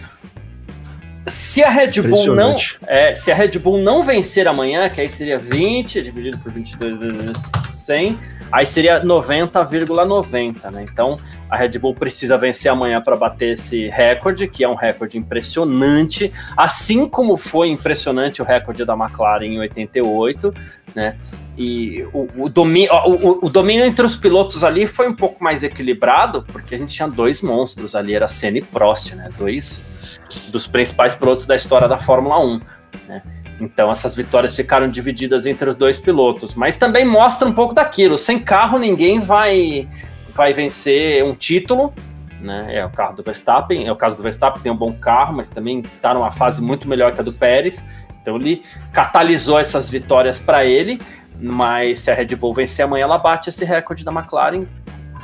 Se 1.27 1.63
a 1.63 1.69
Red 1.69 2.01
Bull 2.01 2.35
não, 2.35 2.55
é, 2.87 3.15
se 3.15 3.31
a 3.31 3.35
Red 3.35 3.57
Bull 3.59 3.79
não 3.79 4.03
vencer 4.03 4.47
amanhã, 4.47 4.87
que 4.89 5.01
aí 5.01 5.09
seria 5.09 5.39
20 5.39 6.01
dividido 6.01 6.37
por 6.37 6.51
22 6.51 6.99
vezes 6.99 7.37
100, 7.85 8.19
aí 8.55 8.65
seria 8.65 9.03
90,90, 9.03 9.89
,90, 10.07 10.71
né? 10.73 10.85
Então 10.89 11.17
a 11.49 11.57
Red 11.57 11.77
Bull 11.77 11.93
precisa 11.93 12.37
vencer 12.37 12.71
amanhã 12.71 13.01
para 13.01 13.15
bater 13.15 13.53
esse 13.53 13.89
recorde, 13.89 14.47
que 14.47 14.63
é 14.63 14.69
um 14.69 14.75
recorde 14.75 15.17
impressionante, 15.17 16.31
assim 16.55 17.07
como 17.07 17.35
foi 17.35 17.67
impressionante 17.67 18.41
o 18.41 18.45
recorde 18.45 18.85
da 18.85 18.93
McLaren 18.93 19.45
em 19.45 19.59
88, 19.59 20.55
né? 20.95 21.17
E 21.57 22.07
o, 22.13 22.27
o, 22.45 22.49
domínio, 22.49 22.91
o, 22.93 23.45
o, 23.45 23.49
domínio 23.49 23.85
entre 23.85 24.05
os 24.05 24.15
pilotos 24.15 24.63
ali 24.63 24.87
foi 24.87 25.09
um 25.09 25.15
pouco 25.15 25.43
mais 25.43 25.61
equilibrado, 25.61 26.43
porque 26.43 26.75
a 26.75 26.77
gente 26.77 26.95
tinha 26.95 27.07
dois 27.09 27.41
monstros 27.41 27.93
ali, 27.93 28.15
era 28.15 28.27
Senna 28.27 28.57
e 28.57 28.61
Prost, 28.61 29.13
né? 29.15 29.29
Dois 29.37 30.19
dos 30.47 30.65
principais 30.65 31.13
pilotos 31.13 31.45
da 31.45 31.55
história 31.55 31.87
da 31.87 31.97
Fórmula 31.97 32.39
1, 32.39 32.61
né? 33.07 33.21
Então 33.59 33.91
essas 33.91 34.15
vitórias 34.15 34.55
ficaram 34.55 34.87
divididas 34.87 35.45
entre 35.45 35.69
os 35.69 35.75
dois 35.75 35.99
pilotos, 35.99 36.55
mas 36.55 36.77
também 36.77 37.05
mostra 37.05 37.47
um 37.47 37.53
pouco 37.53 37.73
daquilo. 37.73 38.17
Sem 38.17 38.39
carro 38.39 38.77
ninguém 38.77 39.19
vai 39.19 39.87
vai 40.33 40.53
vencer 40.53 41.23
um 41.23 41.33
título, 41.33 41.93
né? 42.41 42.75
É 42.75 42.85
o 42.85 42.89
carro 42.89 43.15
do 43.15 43.23
Verstappen, 43.23 43.87
é 43.87 43.91
o 43.91 43.95
caso 43.95 44.17
do 44.17 44.23
Verstappen, 44.23 44.61
tem 44.61 44.71
um 44.71 44.75
bom 44.75 44.91
carro, 44.91 45.33
mas 45.33 45.49
também 45.49 45.79
está 45.79 46.13
numa 46.13 46.31
fase 46.31 46.61
muito 46.61 46.87
melhor 46.87 47.13
que 47.13 47.21
a 47.21 47.23
do 47.23 47.31
Pérez. 47.31 47.83
Então 48.21 48.35
ele 48.35 48.63
catalisou 48.91 49.57
essas 49.57 49.89
vitórias 49.89 50.39
para 50.39 50.65
ele, 50.65 50.99
mas 51.39 51.99
se 52.01 52.11
a 52.11 52.13
Red 52.13 52.35
Bull 52.35 52.53
vencer 52.53 52.83
amanhã, 52.83 53.03
ela 53.03 53.17
bate 53.17 53.49
esse 53.49 53.63
recorde 53.63 54.03
da 54.03 54.11
McLaren. 54.11 54.65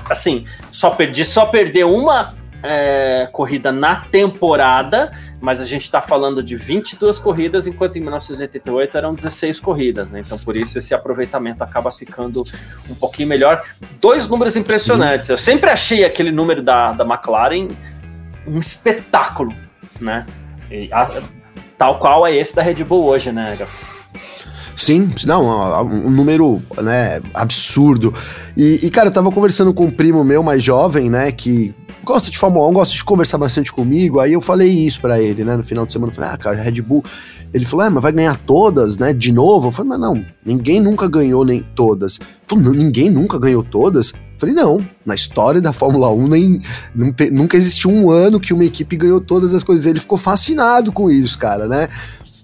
Assim, 0.10 0.46
só 0.72 0.92
perdi, 0.92 1.26
só 1.26 1.46
perder 1.46 1.86
uma 1.86 2.36
é, 2.64 3.28
corrida 3.32 3.72
na 3.72 3.96
temporada, 3.96 5.12
mas 5.40 5.60
a 5.60 5.66
gente 5.66 5.84
está 5.84 6.02
falando 6.02 6.44
de 6.44 6.56
22 6.56 7.18
corridas, 7.18 7.68
enquanto 7.68 7.98
em 7.98 8.02
1988 8.02 8.98
eram 8.98 9.14
16 9.14 9.60
corridas, 9.60 10.10
né? 10.10 10.20
Então 10.20 10.38
por 10.38 10.56
isso 10.56 10.78
esse 10.78 10.94
aproveitamento 10.94 11.64
acaba 11.64 11.92
ficando 11.92 12.44
um 12.90 12.96
pouquinho 12.96 13.28
melhor. 13.28 13.64
Dois 14.00 14.28
números 14.28 14.56
impressionantes. 14.56 15.30
Eu 15.30 15.38
sempre 15.38 15.70
achei 15.70 16.06
aquele 16.06 16.32
número 16.32 16.62
da, 16.62 16.92
da 16.94 17.04
McLaren 17.04 17.68
um 18.48 18.60
espetáculo, 18.60 19.54
né? 20.00 20.26
A, 20.92 21.22
tal 21.78 22.00
qual 22.00 22.26
é 22.26 22.36
esse 22.36 22.56
da 22.56 22.62
Red 22.62 22.84
Bull 22.84 23.06
hoje, 23.06 23.32
né, 23.32 23.56
Gabriel? 23.58 23.92
Sim, 24.76 25.10
não, 25.26 25.86
um 25.86 26.10
número, 26.10 26.62
né, 26.82 27.22
absurdo. 27.34 28.14
E, 28.56 28.80
e, 28.84 28.90
cara, 28.90 29.10
eu 29.10 29.14
tava 29.14 29.32
conversando 29.32 29.74
com 29.74 29.86
um 29.86 29.92
primo 29.92 30.24
meu 30.24 30.42
mais 30.42 30.64
jovem, 30.64 31.10
né, 31.10 31.32
que 31.32 31.74
gosta 32.04 32.32
de 32.32 32.38
Fórmula 32.38 32.68
1, 32.68 32.74
gosta 32.74 32.96
de 32.96 33.04
conversar 33.04 33.38
bastante 33.38 33.72
comigo, 33.72 34.20
aí 34.20 34.34
eu 34.34 34.42
falei 34.42 34.70
isso 34.70 35.02
para 35.02 35.22
ele, 35.22 35.44
né, 35.44 35.56
no 35.56 35.64
final 35.64 35.86
de 35.86 35.94
semana, 35.94 36.12
eu 36.12 36.16
falei, 36.16 36.32
ah, 36.32 36.38
cara, 36.38 36.62
Red 36.62 36.82
Bull, 36.82 37.04
ele 37.54 37.66
falou, 37.66 37.86
é, 37.86 37.90
mas 37.90 38.02
vai 38.02 38.12
ganhar 38.12 38.38
todas, 38.38 38.98
né, 38.98 39.14
de 39.14 39.32
novo? 39.32 39.68
Eu 39.68 39.72
falei, 39.72 39.90
mas 39.90 40.00
não, 40.00 40.24
ninguém 40.46 40.80
nunca 40.80 41.08
ganhou 41.08 41.44
nem 41.44 41.62
todas. 41.76 42.18
Falei, 42.48 42.70
ninguém 42.72 43.10
nunca 43.10 43.38
ganhou 43.38 43.62
todas? 43.62 44.12
Eu 44.12 44.40
falei, 44.40 44.56
não, 44.56 44.86
na 45.06 45.16
história 45.16 45.60
da 45.60 45.74
Fórmula 45.74 46.10
1 46.12 46.28
nem, 46.28 46.62
nunca 46.96 47.58
existiu 47.58 47.92
um 47.92 48.10
ano 48.10 48.40
que 48.40 48.54
uma 48.54 48.64
equipe 48.64 48.96
ganhou 48.96 49.20
todas 49.20 49.54
as 49.54 49.64
coisas. 49.64 49.86
Ele 49.86 50.00
ficou 50.00 50.18
fascinado 50.18 50.94
com 50.94 51.12
isso, 51.12 51.38
cara, 51.38 51.68
né? 51.68 51.90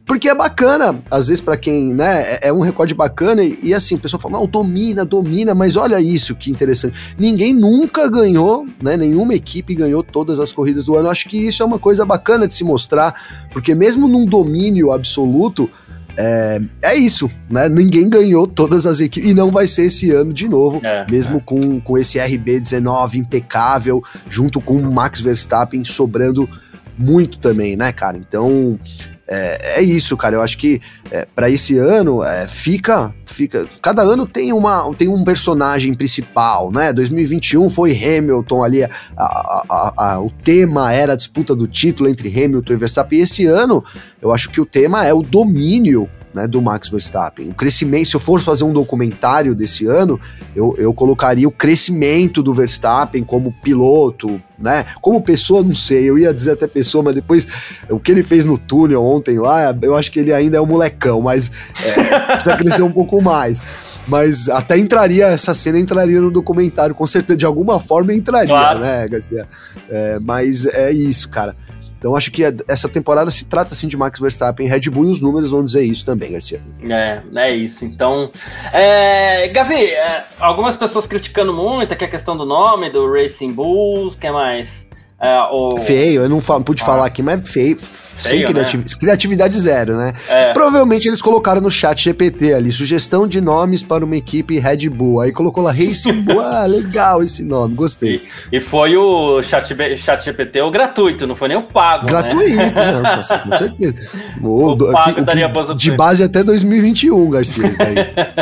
Porque 0.08 0.30
é 0.30 0.34
bacana, 0.34 1.04
às 1.12 1.28
vezes, 1.28 1.43
para 1.43 1.58
quem, 1.58 1.93
né, 1.93 2.22
é, 2.22 2.48
é 2.48 2.54
um 2.54 2.62
recorde 2.62 2.96
bacana 2.96 3.43
e, 3.43 3.60
e, 3.62 3.74
assim, 3.74 3.96
o 3.96 4.00
pessoal 4.00 4.22
fala, 4.22 4.39
não, 4.39 4.48
domina, 4.48 5.04
domina, 5.04 5.54
mas 5.54 5.76
olha 5.76 6.00
isso 6.00 6.34
que 6.34 6.50
interessante. 6.50 7.13
Ninguém 7.20 7.54
nunca 7.54 8.10
ganhou, 8.10 8.65
né, 8.82 8.96
nenhuma 8.96 9.36
equipe 9.36 9.76
ganhou 9.76 10.02
todas 10.02 10.39
as 10.39 10.54
corridas 10.54 10.86
do 10.86 10.96
ano. 10.96 11.10
Acho 11.10 11.28
que 11.28 11.38
isso 11.38 11.62
é 11.62 11.65
uma 11.65 11.78
coisa 11.78 12.06
bacana 12.06 12.48
de 12.48 12.54
se 12.54 12.63
mostrar, 12.63 13.13
porque 13.52 13.76
mesmo 13.76 14.08
num 14.08 14.26
domínio 14.26 14.93
absoluto, 14.93 15.70
é, 16.15 16.60
é 16.82 16.96
isso, 16.96 17.30
né? 17.48 17.70
Ninguém 17.70 18.10
ganhou 18.10 18.48
todas 18.48 18.88
as 18.88 19.00
equipes, 19.00 19.30
e 19.30 19.34
não 19.36 19.52
vai 19.52 19.67
ser 19.67 19.86
esse 19.86 20.10
ano 20.12 20.34
de 20.34 20.48
novo, 20.48 20.80
é, 20.84 21.06
mesmo 21.12 21.38
é. 21.38 21.41
Com, 21.41 21.80
com 21.80 21.98
esse 21.98 22.17
RB19 22.17 23.15
impecável, 23.15 24.04
junto 24.28 24.60
com 24.60 24.78
o 24.78 24.91
Max 24.91 25.20
Verstappen 25.20 25.86
sobrando 25.86 26.50
muito 26.98 27.38
também, 27.38 27.76
né, 27.76 27.91
cara? 27.91 28.17
Então, 28.17 28.80
é, 29.27 29.79
é 29.79 29.81
isso, 29.81 30.15
cara. 30.15 30.35
Eu 30.35 30.41
acho 30.41 30.57
que 30.57 30.81
é, 31.11 31.27
para 31.35 31.49
esse 31.49 31.77
ano 31.77 32.23
é, 32.23 32.47
fica, 32.47 33.13
fica. 33.25 33.67
Cada 33.81 34.01
ano 34.01 34.25
tem 34.25 34.53
uma, 34.53 34.89
tem 34.93 35.07
um 35.07 35.23
personagem 35.23 35.93
principal, 35.93 36.71
né? 36.71 36.93
2021 36.93 37.69
foi 37.69 37.91
Hamilton 37.91 38.63
ali. 38.63 38.83
A, 38.83 38.89
a, 39.17 39.93
a, 39.97 40.21
o 40.21 40.29
tema 40.29 40.93
era 40.93 41.13
a 41.13 41.17
disputa 41.17 41.53
do 41.53 41.67
título 41.67 42.09
entre 42.09 42.29
Hamilton 42.29 42.73
e 42.73 42.77
Verstappen. 42.77 43.19
E 43.19 43.23
esse 43.23 43.45
ano, 43.45 43.83
eu 44.21 44.31
acho 44.31 44.49
que 44.49 44.61
o 44.61 44.65
tema 44.65 45.05
é 45.05 45.13
o 45.13 45.21
domínio 45.21 46.09
né, 46.38 46.47
do 46.47 46.62
Max 46.62 46.88
Verstappen. 46.88 47.50
O 47.50 47.54
crescimento, 47.56 48.10
se 48.10 48.15
eu 48.15 48.19
for 48.19 48.39
fazer 48.39 48.63
um 48.63 48.71
documentário 48.71 49.56
desse 49.56 49.88
ano, 49.88 50.19
eu, 50.56 50.76
eu 50.78 50.93
colocaria 50.93 51.47
o 51.47 51.52
crescimento 51.52 52.43
do 52.43 52.54
Verstappen 52.54 53.23
como 53.23 53.52
piloto, 53.52 54.39
né? 54.58 54.86
Como 55.02 55.19
pessoa, 55.19 55.63
não 55.63 55.73
sei, 55.73 56.08
eu 56.08 56.15
ia 56.15 56.32
dizer 56.32 56.52
até 56.52 56.67
pessoa, 56.67 57.04
mas 57.04 57.15
depois 57.15 57.47
o 57.89 58.00
que 58.00 58.12
ele 58.12 58.21
fez 58.21 58.45
no 58.45 58.56
túnel 58.56 59.04
ontem 59.04 59.39
lá, 59.39 59.76
eu 59.82 59.95
acho 59.95 60.12
que 60.12 60.19
ele 60.19 60.32
ainda 60.32 60.58
é 60.58 60.62
um 60.62 60.65
molecão, 60.67 61.21
mas 61.21 61.52
é, 61.84 62.36
precisa 62.36 62.56
crescer 62.56 62.84
um 62.84 62.91
pouco 62.91 63.19
mais. 63.19 63.60
Mas 64.08 64.47
até 64.47 64.78
entraria, 64.78 65.26
essa 65.26 65.54
cena 65.56 65.80
entraria 65.80 66.21
no 66.21 66.32
documentário, 66.32 66.93
com 66.93 67.06
certeza, 67.06 67.39
de 67.39 67.45
alguma 67.45 67.80
forma 67.80 68.13
entraria, 68.13 68.47
claro. 68.47 68.80
né, 68.80 69.08
Garcia? 69.08 69.47
É, 69.89 70.19
mas 70.19 70.65
é 70.67 70.91
isso, 70.91 71.30
cara. 71.30 71.56
Então 71.97 72.15
acho 72.15 72.31
que 72.31 72.43
essa 72.67 72.88
temporada 72.88 73.31
se 73.31 73.45
trata 73.45 73.73
assim 73.73 73.88
de 73.88 73.97
Max 73.97 74.19
Verstappen, 74.19 74.67
Red 74.67 74.89
Bull 74.89 75.05
e 75.05 75.12
os 75.12 75.21
números 75.21 75.49
vão 75.49 75.65
dizer 75.65 75.83
isso 75.83 76.05
também, 76.05 76.31
Garcia. 76.31 76.62
É, 76.83 77.21
é 77.36 77.55
isso. 77.55 77.86
Então, 77.86 78.31
é, 78.71 79.47
Gavi, 79.49 79.86
é, 79.86 80.23
algumas 80.39 80.75
pessoas 80.75 81.07
criticando 81.07 81.53
muito 81.53 81.93
aqui 81.93 82.05
a 82.05 82.07
questão 82.07 82.38
do 82.38 82.45
nome 82.45 82.89
do 82.89 83.12
Racing 83.12 83.51
Bull, 83.51 84.07
o 84.07 84.15
que 84.15 84.29
mais? 84.29 84.87
É, 85.19 85.36
o... 85.51 85.80
Feio, 85.80 86.21
eu 86.21 86.30
não 86.30 86.39
falo, 86.39 86.63
pude 86.63 86.84
ah. 86.84 86.86
falar 86.86 87.08
aqui, 87.08 87.23
mas 87.23 87.41
feio, 87.49 87.75
feio 87.75 87.77
sem 88.19 88.45
criativ... 88.45 88.82
né? 88.82 88.86
criatividade 88.99 89.60
zero, 89.60 89.97
né? 89.97 90.13
É. 90.30 90.53
Provavelmente 90.53 91.08
eles 91.08 91.23
colocaram 91.23 91.60
no 91.60 91.71
chat 91.71 92.03
GPT 92.03 92.53
ali, 92.53 92.71
sugestão 92.71 93.27
de 93.27 93.41
nomes 93.41 93.82
para 93.82 94.06
uma 94.06 94.15
equipe 94.15 94.60
Red 94.60 94.89
Bull. 94.89 95.21
Aí 95.21 95.32
colocou 95.32 95.63
lá 95.63 95.71
Racing 95.71 96.21
Bull, 96.21 96.39
ah, 96.45 96.67
legal 96.67 97.23
esse 97.23 97.43
nome, 97.43 97.73
gostei. 97.73 98.27
E, 98.51 98.58
e 98.58 98.62
foi 98.62 98.95
o 98.95 99.41
chat, 99.41 99.75
chat 99.97 100.23
GPT 100.23 100.62
o 100.62 100.69
gratuito, 100.69 101.25
não 101.25 101.36
foi 101.36 101.47
nem 101.47 101.58
o 101.58 101.63
pago, 101.63 102.06
né? 102.06 102.12
Gratuito, 102.12 102.56
né? 102.56 102.91
não, 102.91 103.15
com 103.15 103.23
certeza. 103.58 104.10
O, 104.39 104.71
o 104.71 104.77
pago 104.77 105.10
aqui, 105.10 105.21
daria 105.21 105.47
o 105.47 105.51
que, 105.51 105.75
De 105.75 105.91
base 105.91 106.23
até 106.23 106.43
2021, 106.43 107.30
Garcia, 107.32 107.71
daí. 107.75 107.95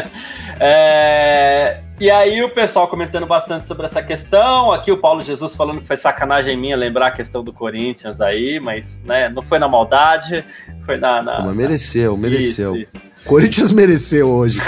é... 0.60 1.85
E 2.00 2.12
aí 2.12 2.44
o 2.44 2.50
pessoal 2.50 2.90
comentando 2.90 3.26
bastante 3.26 3.66
sobre 3.66 3.86
essa 3.86 4.04
questão. 4.04 4.72
Aqui 4.72 4.92
o 4.92 4.98
Paulo 4.98 5.22
Jesus 5.22 5.56
falando 5.56 5.80
que 5.80 5.88
foi 5.88 5.96
sacanagem 5.96 6.58
minha 6.58 6.76
lembrar 6.76 7.08
a 7.08 7.12
questão 7.12 7.42
do 7.42 7.54
Corinthians 7.54 8.20
aí, 8.20 8.60
mas 8.60 9.02
né, 9.06 9.30
não 9.30 9.42
foi 9.42 9.60
na 9.60 9.70
maldade, 9.70 10.44
foi 10.86 10.98
na. 10.98 11.22
na 11.24 11.40
mas 11.40 11.56
mereceu, 11.56 12.18
mereceu. 12.18 12.76
Isso, 12.76 12.98
isso. 12.98 13.06
Corinthians 13.26 13.72
mereceu 13.72 14.28
hoje. 14.28 14.60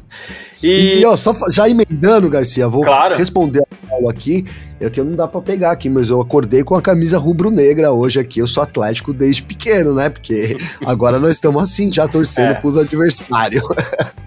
e... 0.62 1.00
e, 1.00 1.04
ó, 1.04 1.14
só 1.14 1.34
já 1.50 1.68
emendando, 1.68 2.30
Garcia, 2.30 2.66
vou 2.66 2.84
claro. 2.84 3.16
responder 3.16 3.60
a 3.60 3.86
Paulo 3.88 4.08
aqui. 4.08 4.46
É 4.80 4.90
que 4.90 5.00
não 5.00 5.14
dá 5.14 5.28
para 5.28 5.40
pegar 5.40 5.70
aqui, 5.70 5.88
mas 5.88 6.10
eu 6.10 6.20
acordei 6.20 6.64
com 6.64 6.74
a 6.74 6.82
camisa 6.82 7.16
rubro-negra 7.16 7.92
hoje 7.92 8.18
aqui. 8.18 8.40
Eu 8.40 8.48
sou 8.48 8.64
Atlético 8.64 9.12
desde 9.12 9.42
pequeno, 9.42 9.94
né? 9.94 10.08
Porque 10.08 10.56
agora 10.84 11.20
nós 11.20 11.32
estamos 11.32 11.62
assim, 11.62 11.92
já 11.92 12.08
torcendo 12.08 12.52
é. 12.52 12.54
pros 12.54 12.76
adversários. 12.76 13.62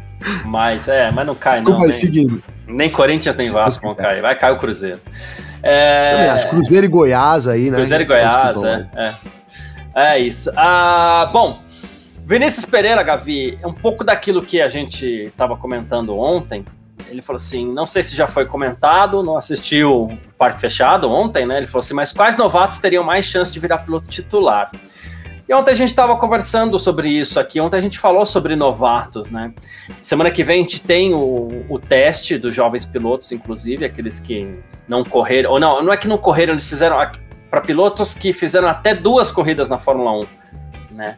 Mas, 0.45 0.87
é, 0.87 1.11
mas 1.11 1.25
não 1.25 1.35
cai, 1.35 1.61
não. 1.61 1.77
Vai 1.77 1.91
seguindo. 1.91 2.41
Nem 2.67 2.89
Corinthians, 2.89 3.35
nem 3.35 3.49
Vasco 3.49 3.85
vão 3.85 3.95
cair. 3.95 4.21
Vai 4.21 4.37
cair 4.37 4.53
o 4.53 4.59
Cruzeiro. 4.59 4.99
É... 5.61 6.29
Acho. 6.29 6.49
Cruzeiro 6.49 6.85
e 6.85 6.89
Goiás 6.89 7.47
aí, 7.47 7.69
né? 7.69 7.77
Cruzeiro 7.77 8.03
e 8.03 8.05
Goiás, 8.05 8.63
é, 8.63 8.87
é. 8.95 9.13
É 9.95 10.19
isso. 10.19 10.51
Ah, 10.57 11.29
bom, 11.31 11.59
Vinícius 12.25 12.65
Pereira, 12.65 13.01
Gavi, 13.03 13.57
um 13.63 13.73
pouco 13.73 14.03
daquilo 14.03 14.41
que 14.41 14.59
a 14.59 14.67
gente 14.67 15.05
estava 15.05 15.55
comentando 15.55 16.17
ontem. 16.17 16.65
Ele 17.07 17.21
falou 17.21 17.37
assim: 17.37 17.71
não 17.71 17.85
sei 17.85 18.03
se 18.03 18.15
já 18.15 18.25
foi 18.25 18.45
comentado, 18.45 19.21
não 19.21 19.37
assistiu 19.37 20.05
o 20.05 20.17
Parque 20.37 20.59
Fechado 20.59 21.09
ontem, 21.09 21.45
né? 21.45 21.57
Ele 21.57 21.67
falou 21.67 21.81
assim: 21.81 21.93
mas 21.93 22.11
quais 22.11 22.35
novatos 22.35 22.79
teriam 22.79 23.03
mais 23.03 23.25
chance 23.25 23.53
de 23.53 23.59
virar 23.59 23.79
piloto 23.79 24.09
titular? 24.09 24.71
E 25.47 25.53
ontem 25.53 25.71
a 25.71 25.75
gente 25.75 25.89
estava 25.89 26.15
conversando 26.17 26.79
sobre 26.79 27.09
isso 27.09 27.39
aqui. 27.39 27.61
Ontem 27.61 27.77
a 27.77 27.81
gente 27.81 27.99
falou 27.99 28.25
sobre 28.25 28.55
novatos, 28.55 29.29
né? 29.29 29.53
Semana 30.01 30.31
que 30.31 30.43
vem 30.43 30.59
a 30.59 30.63
gente 30.63 30.81
tem 30.81 31.13
o, 31.13 31.65
o 31.69 31.77
teste 31.77 32.37
dos 32.37 32.55
jovens 32.55 32.85
pilotos, 32.85 33.31
inclusive, 33.31 33.85
aqueles 33.85 34.19
que 34.19 34.57
não 34.87 35.03
correram. 35.03 35.51
Ou 35.51 35.59
não, 35.59 35.83
não 35.83 35.93
é 35.93 35.97
que 35.97 36.07
não 36.07 36.17
correram, 36.17 36.53
eles 36.53 36.67
fizeram 36.67 36.97
para 37.49 37.61
pilotos 37.61 38.15
que 38.15 38.33
fizeram 38.33 38.67
até 38.67 38.95
duas 38.95 39.31
corridas 39.31 39.69
na 39.69 39.77
Fórmula 39.77 40.11
1, 40.91 40.95
né? 40.95 41.15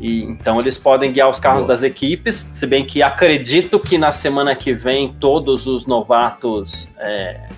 E, 0.00 0.24
então 0.24 0.58
eles 0.58 0.76
podem 0.76 1.12
guiar 1.12 1.28
os 1.28 1.38
carros 1.38 1.64
Boa. 1.64 1.74
das 1.74 1.82
equipes, 1.82 2.50
se 2.52 2.66
bem 2.66 2.84
que 2.84 3.02
acredito 3.02 3.78
que 3.78 3.98
na 3.98 4.10
semana 4.10 4.54
que 4.56 4.72
vem 4.72 5.12
todos 5.12 5.66
os 5.66 5.86
novatos 5.86 6.88
é, 6.98 7.48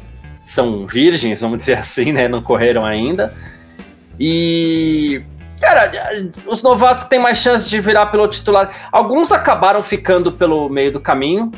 são 0.45 0.87
virgens, 0.87 1.41
vamos 1.41 1.59
dizer 1.59 1.79
assim, 1.79 2.13
né? 2.13 2.29
Não 2.29 2.43
correram 2.43 2.85
ainda. 2.85 3.35
E 4.21 5.23
Cara, 5.63 5.93
os 6.49 6.61
novatos 6.61 7.05
têm 7.05 7.21
mais 7.21 7.39
chance 7.39 7.71
de 7.71 7.79
virar 7.79 8.07
piloto 8.07 8.35
titular. 8.35 8.89
Alguns 8.91 9.31
acabaram 9.31 9.81
ficando 9.81 10.33
pelo 10.33 10.69
meio 10.69 10.91
do 10.91 10.99
caminho, 10.99 11.53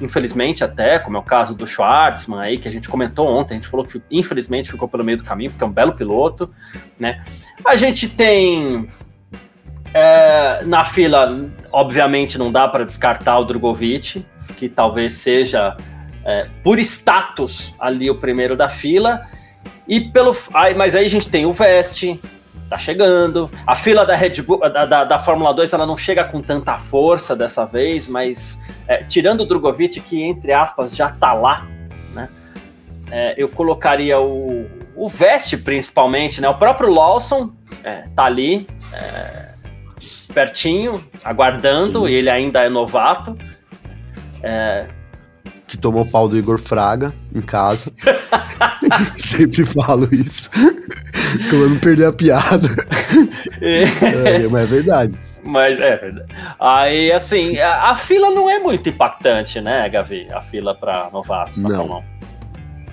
infelizmente 0.00 0.62
até, 0.62 0.96
como 1.00 1.16
é 1.16 1.20
o 1.20 1.22
caso 1.24 1.52
do 1.52 1.66
Schwartzman 1.66 2.38
aí, 2.38 2.56
que 2.56 2.68
a 2.68 2.70
gente 2.70 2.88
comentou 2.88 3.26
ontem, 3.26 3.54
a 3.54 3.56
gente 3.56 3.66
falou 3.66 3.84
que 3.84 4.00
infelizmente 4.12 4.70
ficou 4.70 4.88
pelo 4.88 5.02
meio 5.02 5.18
do 5.18 5.24
caminho, 5.24 5.50
porque 5.50 5.64
é 5.64 5.66
um 5.66 5.72
belo 5.72 5.92
piloto, 5.92 6.54
né? 7.00 7.24
A 7.64 7.74
gente 7.74 8.08
tem 8.08 8.88
é, 9.92 10.60
na 10.64 10.84
fila, 10.84 11.50
obviamente 11.72 12.38
não 12.38 12.52
dá 12.52 12.68
para 12.68 12.84
descartar 12.84 13.40
o 13.40 13.44
Drogovic, 13.44 14.24
que 14.56 14.68
talvez 14.68 15.14
seja 15.14 15.76
é, 16.24 16.46
por 16.62 16.78
status 16.78 17.74
ali 17.80 18.08
o 18.08 18.14
primeiro 18.14 18.54
da 18.54 18.68
fila, 18.68 19.26
e 19.88 19.98
pelo, 19.98 20.32
mas 20.76 20.94
aí 20.94 21.06
a 21.06 21.10
gente 21.10 21.28
tem 21.28 21.44
o 21.44 21.52
Veste, 21.52 22.20
tá 22.70 22.78
chegando. 22.78 23.50
A 23.66 23.74
fila 23.74 24.06
da 24.06 24.14
Red 24.14 24.40
Bull, 24.42 24.60
da, 24.60 24.86
da, 24.86 25.04
da, 25.04 25.18
Fórmula 25.18 25.52
2, 25.52 25.72
ela 25.72 25.84
não 25.84 25.96
chega 25.96 26.24
com 26.24 26.40
tanta 26.40 26.74
força 26.74 27.34
dessa 27.34 27.66
vez, 27.66 28.08
mas 28.08 28.62
é, 28.86 29.02
tirando 29.02 29.40
o 29.40 29.46
Drogovic, 29.46 30.00
que 30.00 30.22
entre 30.22 30.52
aspas 30.52 30.94
já 30.94 31.10
tá 31.10 31.32
lá, 31.32 31.66
né? 32.14 32.28
É, 33.10 33.34
eu 33.36 33.48
colocaria 33.48 34.20
o, 34.20 34.70
o 34.94 35.08
Veste 35.08 35.56
principalmente, 35.56 36.40
né? 36.40 36.48
O 36.48 36.54
próprio 36.54 36.90
Lawson 36.90 37.50
é, 37.82 38.04
tá 38.14 38.24
ali, 38.24 38.68
é, 38.94 39.48
pertinho, 40.32 40.92
aguardando, 41.24 42.06
Sim. 42.06 42.08
e 42.08 42.14
ele 42.14 42.30
ainda 42.30 42.62
é 42.62 42.68
novato. 42.68 43.36
É, 44.44 44.86
que 45.70 45.76
tomou 45.76 46.04
pau 46.04 46.28
do 46.28 46.36
Igor 46.36 46.58
Fraga 46.58 47.14
em 47.32 47.40
casa. 47.40 47.92
Sempre 49.14 49.64
falo 49.64 50.08
isso. 50.10 50.50
Como 51.48 51.62
eu 51.62 51.70
não 51.70 51.78
perder 51.78 52.06
a 52.06 52.12
piada. 52.12 52.68
É. 53.60 53.82
é, 54.42 54.48
mas 54.48 54.64
é 54.64 54.66
verdade. 54.66 55.16
Mas 55.44 55.80
é 55.80 55.96
verdade. 55.96 56.28
Aí, 56.58 57.12
assim, 57.12 57.56
a, 57.58 57.90
a, 57.90 57.94
fila 57.94 58.30
não 58.30 58.50
é 58.50 58.58
muito 58.58 58.88
impactante, 58.88 59.60
né, 59.60 59.88
Gavi? 59.88 60.26
A 60.32 60.40
fila 60.40 60.74
para 60.74 61.08
novatos. 61.12 61.56
Não. 61.58 62.02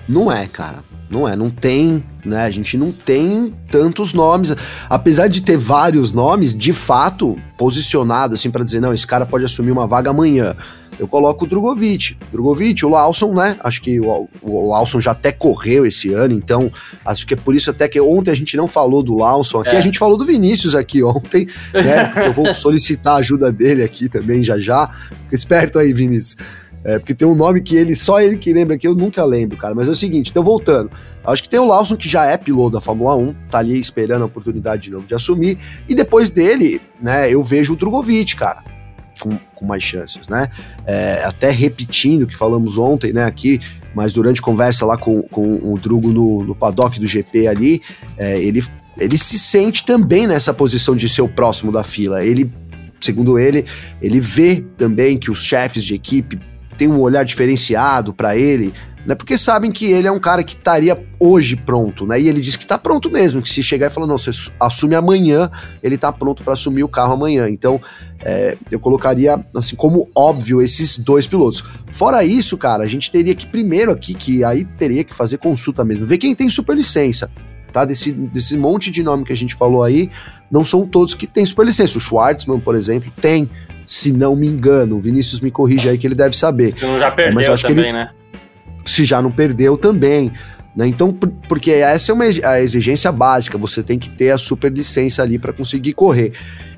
Não 0.08 0.30
é, 0.30 0.46
cara. 0.46 0.84
Não 1.10 1.28
é, 1.28 1.34
não 1.34 1.50
tem, 1.50 2.04
né? 2.24 2.44
A 2.44 2.50
gente 2.50 2.76
não 2.78 2.92
tem 2.92 3.52
tantos 3.72 4.12
nomes. 4.12 4.54
Apesar 4.88 5.26
de 5.26 5.40
ter 5.40 5.56
vários 5.56 6.12
nomes, 6.12 6.56
de 6.56 6.72
fato, 6.72 7.36
posicionado 7.56 8.36
assim 8.36 8.52
para 8.52 8.62
dizer, 8.62 8.80
não, 8.80 8.94
esse 8.94 9.06
cara 9.06 9.26
pode 9.26 9.44
assumir 9.44 9.72
uma 9.72 9.86
vaga 9.86 10.10
amanhã 10.10 10.54
eu 10.98 11.06
coloco 11.06 11.44
o 11.44 11.48
Drogovic. 11.48 12.16
Drogovic, 12.32 12.84
o 12.84 12.88
Lawson, 12.88 13.32
né? 13.32 13.56
Acho 13.60 13.80
que 13.80 14.00
o, 14.00 14.28
o, 14.42 14.68
Lawson 14.68 15.00
já 15.00 15.12
até 15.12 15.30
correu 15.30 15.86
esse 15.86 16.12
ano, 16.12 16.34
então 16.34 16.70
acho 17.04 17.26
que 17.26 17.34
é 17.34 17.36
por 17.36 17.54
isso 17.54 17.70
até 17.70 17.88
que 17.88 18.00
ontem 18.00 18.30
a 18.30 18.34
gente 18.34 18.56
não 18.56 18.66
falou 18.66 19.02
do 19.02 19.16
Lawson 19.16 19.60
aqui, 19.60 19.76
é. 19.76 19.78
a 19.78 19.80
gente 19.80 19.98
falou 19.98 20.18
do 20.18 20.26
Vinícius 20.26 20.74
aqui 20.74 21.02
ontem, 21.02 21.46
né? 21.72 22.12
eu 22.26 22.32
vou 22.32 22.54
solicitar 22.54 23.14
a 23.14 23.18
ajuda 23.18 23.52
dele 23.52 23.84
aqui 23.84 24.08
também 24.08 24.42
já 24.42 24.58
já. 24.58 24.88
Fica 24.88 25.34
esperto 25.34 25.78
aí, 25.78 25.92
Vinícius. 25.92 26.36
É, 26.84 26.98
porque 26.98 27.14
tem 27.14 27.26
um 27.26 27.34
nome 27.34 27.60
que 27.60 27.76
ele, 27.76 27.94
só 27.94 28.20
ele 28.20 28.36
que 28.36 28.52
lembra 28.52 28.78
que 28.78 28.86
eu 28.86 28.94
nunca 28.94 29.24
lembro, 29.24 29.56
cara. 29.56 29.74
Mas 29.74 29.88
é 29.88 29.90
o 29.90 29.94
seguinte, 29.94 30.30
então 30.30 30.42
voltando. 30.42 30.90
Acho 31.24 31.42
que 31.42 31.48
tem 31.48 31.60
o 31.60 31.66
Lawson, 31.66 31.96
que 31.96 32.08
já 32.08 32.24
é 32.24 32.36
piloto 32.36 32.70
da 32.70 32.80
Fórmula 32.80 33.14
1, 33.16 33.34
tá 33.50 33.58
ali 33.58 33.78
esperando 33.78 34.22
a 34.22 34.26
oportunidade 34.26 34.82
de 34.82 34.90
novo 34.90 35.06
de 35.06 35.14
assumir. 35.14 35.58
E 35.88 35.94
depois 35.94 36.30
dele, 36.30 36.80
né, 37.00 37.32
eu 37.32 37.42
vejo 37.42 37.74
o 37.74 37.76
Drogovic, 37.76 38.36
cara 38.36 38.77
com, 39.18 39.38
com 39.54 39.66
mais 39.66 39.82
chances, 39.82 40.28
né? 40.28 40.48
É, 40.86 41.22
até 41.24 41.50
repetindo 41.50 42.22
o 42.22 42.26
que 42.26 42.36
falamos 42.36 42.78
ontem, 42.78 43.12
né, 43.12 43.24
aqui, 43.24 43.60
mas 43.94 44.12
durante 44.12 44.40
conversa 44.40 44.86
lá 44.86 44.96
com, 44.96 45.22
com 45.22 45.72
o 45.72 45.78
Drugo 45.78 46.08
no, 46.08 46.44
no 46.44 46.54
paddock 46.54 46.98
do 47.00 47.06
GP 47.06 47.48
ali, 47.48 47.82
é, 48.16 48.40
ele, 48.40 48.64
ele 48.98 49.18
se 49.18 49.38
sente 49.38 49.84
também 49.84 50.26
nessa 50.26 50.52
posição 50.54 50.94
de 50.94 51.08
ser 51.08 51.22
o 51.22 51.28
próximo 51.28 51.72
da 51.72 51.82
fila. 51.82 52.24
Ele, 52.24 52.50
segundo 53.00 53.38
ele, 53.38 53.64
ele 54.00 54.20
vê 54.20 54.64
também 54.76 55.18
que 55.18 55.30
os 55.30 55.42
chefes 55.42 55.84
de 55.84 55.94
equipe 55.94 56.38
têm 56.76 56.88
um 56.88 57.00
olhar 57.00 57.24
diferenciado 57.24 58.12
para 58.12 58.36
ele, 58.36 58.72
né? 59.06 59.14
Porque 59.14 59.38
sabem 59.38 59.70
que 59.70 59.86
ele 59.90 60.06
é 60.06 60.12
um 60.12 60.18
cara 60.18 60.42
que 60.42 60.54
estaria 60.54 60.96
hoje 61.18 61.56
pronto, 61.56 62.06
né? 62.06 62.20
E 62.20 62.28
ele 62.28 62.40
diz 62.40 62.56
que 62.56 62.66
tá 62.66 62.78
pronto 62.78 63.10
mesmo, 63.10 63.42
que 63.42 63.48
se 63.48 63.62
chegar 63.62 63.86
e 63.86 63.90
falar, 63.90 64.06
não, 64.06 64.18
você 64.18 64.30
assume 64.60 64.94
amanhã, 64.94 65.50
ele 65.82 65.96
tá 65.96 66.12
pronto 66.12 66.42
para 66.42 66.52
assumir 66.52 66.84
o 66.84 66.88
carro 66.88 67.14
amanhã. 67.14 67.48
Então, 67.48 67.80
é, 68.20 68.56
eu 68.70 68.78
colocaria, 68.78 69.44
assim, 69.54 69.76
como 69.76 70.08
óbvio, 70.14 70.60
esses 70.60 70.98
dois 70.98 71.26
pilotos. 71.26 71.64
Fora 71.90 72.24
isso, 72.24 72.56
cara, 72.56 72.84
a 72.84 72.88
gente 72.88 73.10
teria 73.10 73.34
que 73.34 73.46
primeiro 73.46 73.92
aqui, 73.92 74.14
que 74.14 74.44
aí 74.44 74.64
teria 74.64 75.04
que 75.04 75.14
fazer 75.14 75.38
consulta 75.38 75.84
mesmo, 75.84 76.06
ver 76.06 76.18
quem 76.18 76.34
tem 76.34 76.50
superlicença. 76.50 77.30
Tá? 77.72 77.84
Desse, 77.84 78.12
desse 78.12 78.56
monte 78.56 78.90
de 78.90 79.02
nome 79.02 79.24
que 79.24 79.32
a 79.32 79.36
gente 79.36 79.54
falou 79.54 79.82
aí, 79.82 80.10
não 80.50 80.64
são 80.64 80.86
todos 80.86 81.14
que 81.14 81.26
têm 81.26 81.44
superlicença. 81.44 81.98
O 81.98 82.00
Schwartzman, 82.00 82.60
por 82.60 82.74
exemplo, 82.74 83.12
tem 83.20 83.48
se 83.88 84.12
não 84.12 84.36
me 84.36 84.46
engano. 84.46 84.96
O 84.96 85.00
Vinícius 85.00 85.40
me 85.40 85.50
corrige 85.50 85.88
aí 85.88 85.96
que 85.96 86.06
ele 86.06 86.14
deve 86.14 86.36
saber. 86.36 86.74
Não 86.82 87.00
já 87.00 87.10
perdeu 87.10 87.54
é, 87.54 87.56
também, 87.56 87.84
ele, 87.84 87.92
né? 87.92 88.10
Se 88.88 89.04
já 89.04 89.20
não 89.20 89.30
perdeu 89.30 89.76
também. 89.76 90.32
Né? 90.74 90.86
Então, 90.86 91.12
porque 91.12 91.72
essa 91.72 92.12
é 92.12 92.14
uma 92.14 92.24
a 92.24 92.60
exigência 92.60 93.10
básica, 93.10 93.58
você 93.58 93.82
tem 93.82 93.98
que 93.98 94.10
ter 94.10 94.30
a 94.30 94.38
super 94.38 94.72
licença 94.72 95.22
ali 95.22 95.38
para 95.38 95.52
conseguir 95.52 95.92
correr. 95.92 96.32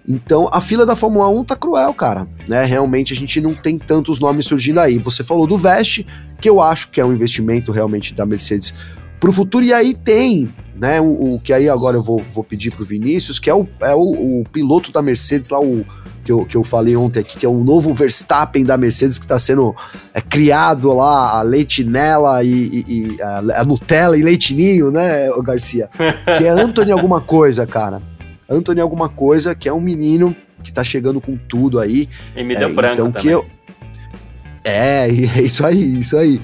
Então, 0.09 0.49
a 0.53 0.61
fila 0.61 0.85
da 0.85 0.97
Fórmula 0.97 1.29
1 1.29 1.45
tá 1.45 1.55
cruel, 1.55 1.93
cara. 1.95 2.27
Né? 2.49 2.65
Realmente 2.65 3.13
a 3.13 3.17
gente 3.17 3.41
não 3.41 3.55
tem 3.55 3.79
tantos 3.79 4.19
nomes 4.19 4.47
surgindo 4.47 4.81
aí. 4.81 4.99
Você 4.99 5.23
falou 5.23 5.47
do 5.47 5.59
Vest, 5.59 6.05
que 6.41 6.49
eu 6.49 6.61
acho 6.61 6.91
que 6.91 7.01
é 7.01 7.05
um 7.05 7.13
investimento 7.13 7.71
realmente 7.71 8.15
da 8.15 8.27
Mercedes 8.27 8.75
pro 9.21 9.33
futuro, 9.33 9.63
e 9.63 9.73
aí 9.73 9.93
tem, 9.93 10.49
né, 10.75 10.99
o, 10.99 11.35
o 11.35 11.41
que 11.41 11.53
aí 11.53 11.69
agora 11.69 11.99
eu 11.99 12.03
vou, 12.03 12.23
vou 12.35 12.43
pedir 12.43 12.71
pro 12.71 12.87
Vinícius, 12.87 13.39
que 13.39 13.51
é 13.51 13.55
o, 13.55 13.69
é 13.81 13.95
o, 13.95 14.41
o 14.41 14.45
piloto 14.51 14.91
da 14.91 15.03
Mercedes 15.03 15.51
lá, 15.51 15.61
o 15.61 15.85
que 16.31 16.33
eu, 16.33 16.47
que 16.47 16.57
eu 16.57 16.63
falei 16.63 16.97
ontem 16.97 17.21
aqui, 17.21 17.37
que 17.37 17.45
é 17.45 17.49
o 17.49 17.65
novo 17.65 17.93
Verstappen 17.93 18.65
da 18.65 18.77
Mercedes 18.77 19.19
que 19.19 19.25
está 19.25 19.39
sendo 19.39 19.75
é, 20.15 20.21
criado 20.21 20.93
lá, 20.93 21.39
a 21.39 21.43
leitinela 21.43 22.45
e, 22.45 22.49
e, 22.49 22.85
e 22.89 23.23
a, 23.23 23.61
a, 23.61 23.65
Nutella 23.65 24.17
e 24.17 24.23
leitinho, 24.23 24.93
né, 24.93 25.29
Garcia? 25.43 25.91
Que 26.39 26.47
é 26.47 26.51
Anthony 26.51 26.93
alguma 26.93 27.21
coisa, 27.21 27.67
cara. 27.67 28.01
Anthony 28.49 28.81
alguma 28.81 29.09
coisa, 29.09 29.55
que 29.55 29.69
é 29.69 29.73
um 29.73 29.81
menino 29.81 30.35
que 30.63 30.73
tá 30.73 30.85
chegando 30.85 31.21
com 31.21 31.37
tudo 31.37 31.81
aí. 31.81 32.09
E 32.37 32.45
me 32.45 32.55
deu 32.55 32.69
é, 32.69 32.73
branco 32.73 32.95
então, 32.95 33.07
também. 33.11 33.23
Que 33.23 33.29
eu... 33.29 33.45
É, 34.65 35.09
é 35.37 35.43
isso 35.43 35.67
aí, 35.67 35.99
isso 35.99 36.17
aí. 36.17 36.41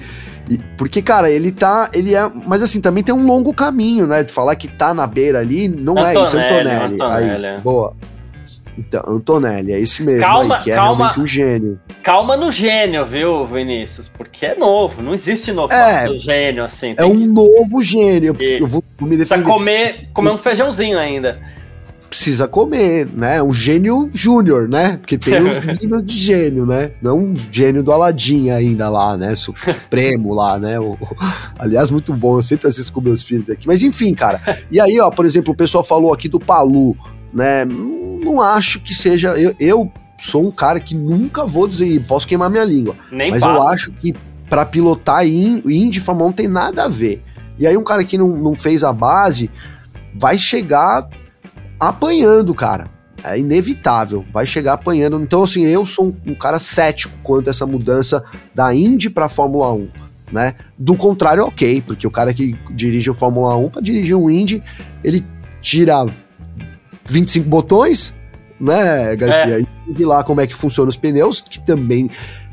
Porque, 0.77 1.01
cara, 1.01 1.29
ele 1.29 1.51
tá. 1.51 1.89
Ele 1.93 2.15
é. 2.15 2.29
Mas 2.45 2.63
assim, 2.63 2.79
também 2.79 3.03
tem 3.03 3.13
um 3.13 3.25
longo 3.25 3.53
caminho, 3.53 4.07
né? 4.07 4.23
De 4.23 4.31
falar 4.31 4.55
que 4.55 4.67
tá 4.67 4.93
na 4.93 5.05
beira 5.05 5.39
ali, 5.39 5.67
não 5.67 5.93
Antonelli, 5.97 6.17
é 6.17 6.23
isso, 6.23 6.37
Antonelli. 6.37 6.93
Antonelli. 6.93 7.45
Aí, 7.45 7.61
boa. 7.61 7.93
Então, 8.77 9.03
Antonelli, 9.07 9.73
é 9.73 9.79
esse 9.79 10.03
mesmo 10.03 10.21
calma, 10.21 10.57
aí, 10.57 10.63
que 10.63 10.71
é 10.71 10.75
calma, 10.75 10.95
realmente 10.95 11.19
um 11.19 11.25
gênio. 11.25 11.79
Calma 12.03 12.37
no 12.37 12.51
gênio, 12.51 13.05
viu, 13.05 13.45
Vinícius? 13.45 14.07
Porque 14.07 14.45
é 14.45 14.55
novo, 14.55 15.01
não 15.01 15.13
existe 15.13 15.51
novo 15.51 15.73
é, 15.73 16.07
gênio 16.19 16.63
assim. 16.63 16.93
É 16.97 17.03
um 17.03 17.19
que... 17.19 17.27
novo 17.27 17.81
gênio. 17.81 18.35
Eu 18.39 18.67
vou, 18.67 18.83
vou 18.97 19.09
me 19.09 19.17
defender. 19.17 19.41
Precisa 19.41 19.57
comer, 19.57 20.09
comer 20.13 20.29
um 20.29 20.37
feijãozinho 20.37 20.99
ainda. 20.99 21.39
Precisa 22.07 22.47
comer, 22.47 23.07
né? 23.13 23.43
Um 23.43 23.51
gênio 23.51 24.09
júnior, 24.13 24.69
né? 24.69 24.97
Porque 24.97 25.17
tem 25.17 25.41
um 25.41 25.49
nível 25.81 26.01
de 26.01 26.15
gênio, 26.15 26.65
né? 26.65 26.91
Não 27.01 27.17
um 27.17 27.35
gênio 27.35 27.83
do 27.83 27.91
Aladim 27.91 28.49
ainda 28.49 28.89
lá, 28.89 29.17
né? 29.17 29.35
Supremo 29.35 30.33
lá, 30.33 30.57
né? 30.57 30.79
O, 30.79 30.97
aliás, 31.59 31.91
muito 31.91 32.13
bom, 32.13 32.37
eu 32.37 32.41
sempre 32.41 32.67
assisto 32.67 32.93
com 32.93 33.01
meus 33.01 33.21
filhos 33.21 33.49
aqui. 33.49 33.67
Mas 33.67 33.83
enfim, 33.83 34.13
cara. 34.13 34.41
E 34.71 34.79
aí, 34.79 34.99
ó, 34.99 35.09
por 35.09 35.25
exemplo, 35.25 35.53
o 35.53 35.55
pessoal 35.55 35.83
falou 35.83 36.13
aqui 36.13 36.29
do 36.29 36.39
Palu, 36.39 36.95
né? 37.33 37.65
não 37.65 38.41
acho 38.41 38.79
que 38.81 38.93
seja. 38.93 39.29
Eu, 39.35 39.55
eu 39.59 39.91
sou 40.19 40.47
um 40.47 40.51
cara 40.51 40.79
que 40.79 40.95
nunca 40.95 41.45
vou 41.45 41.67
dizer, 41.67 42.03
posso 42.07 42.27
queimar 42.27 42.49
minha 42.49 42.63
língua. 42.63 42.95
Nem 43.11 43.31
mas 43.31 43.43
eu 43.43 43.61
acho 43.67 43.91
que 43.93 44.15
para 44.49 44.65
pilotar 44.65 45.25
Indy 45.25 45.99
Fórmula 45.99 46.29
1 46.29 46.33
tem 46.33 46.47
nada 46.47 46.85
a 46.85 46.87
ver. 46.87 47.23
E 47.59 47.65
aí 47.65 47.77
um 47.77 47.83
cara 47.83 48.03
que 48.03 48.17
não, 48.17 48.29
não 48.37 48.55
fez 48.55 48.83
a 48.83 48.93
base 48.93 49.49
vai 50.13 50.37
chegar 50.37 51.07
apanhando, 51.79 52.53
cara. 52.53 52.89
É 53.23 53.37
inevitável, 53.37 54.23
vai 54.31 54.45
chegar 54.45 54.73
apanhando. 54.73 55.19
Então, 55.19 55.43
assim, 55.43 55.65
eu 55.65 55.85
sou 55.85 56.07
um, 56.07 56.31
um 56.31 56.35
cara 56.35 56.59
cético 56.59 57.13
quanto 57.23 57.47
a 57.47 57.51
essa 57.51 57.65
mudança 57.65 58.23
da 58.53 58.73
Indy 58.73 59.09
para 59.09 59.27
Fórmula 59.27 59.73
1. 59.73 59.89
Né? 60.31 60.55
Do 60.77 60.95
contrário, 60.95 61.45
ok, 61.45 61.81
porque 61.81 62.05
o 62.05 62.11
cara 62.11 62.33
que 62.33 62.55
dirige 62.71 63.09
o 63.09 63.13
Fórmula 63.13 63.55
1 63.55 63.69
para 63.69 63.81
dirigir 63.81 64.15
um 64.15 64.29
Indy, 64.29 64.61
ele 65.03 65.25
tira 65.61 66.05
25 67.07 67.47
botões, 67.47 68.17
né, 68.59 69.15
Garcia? 69.15 69.59
É. 69.59 69.61
E 69.61 69.93
vi 69.93 70.05
lá 70.05 70.23
como 70.23 70.41
é 70.41 70.47
que 70.47 70.55
funciona 70.55 70.89
os 70.89 70.97
pneus, 70.97 71.41
que 71.41 71.59
também, 71.59 72.09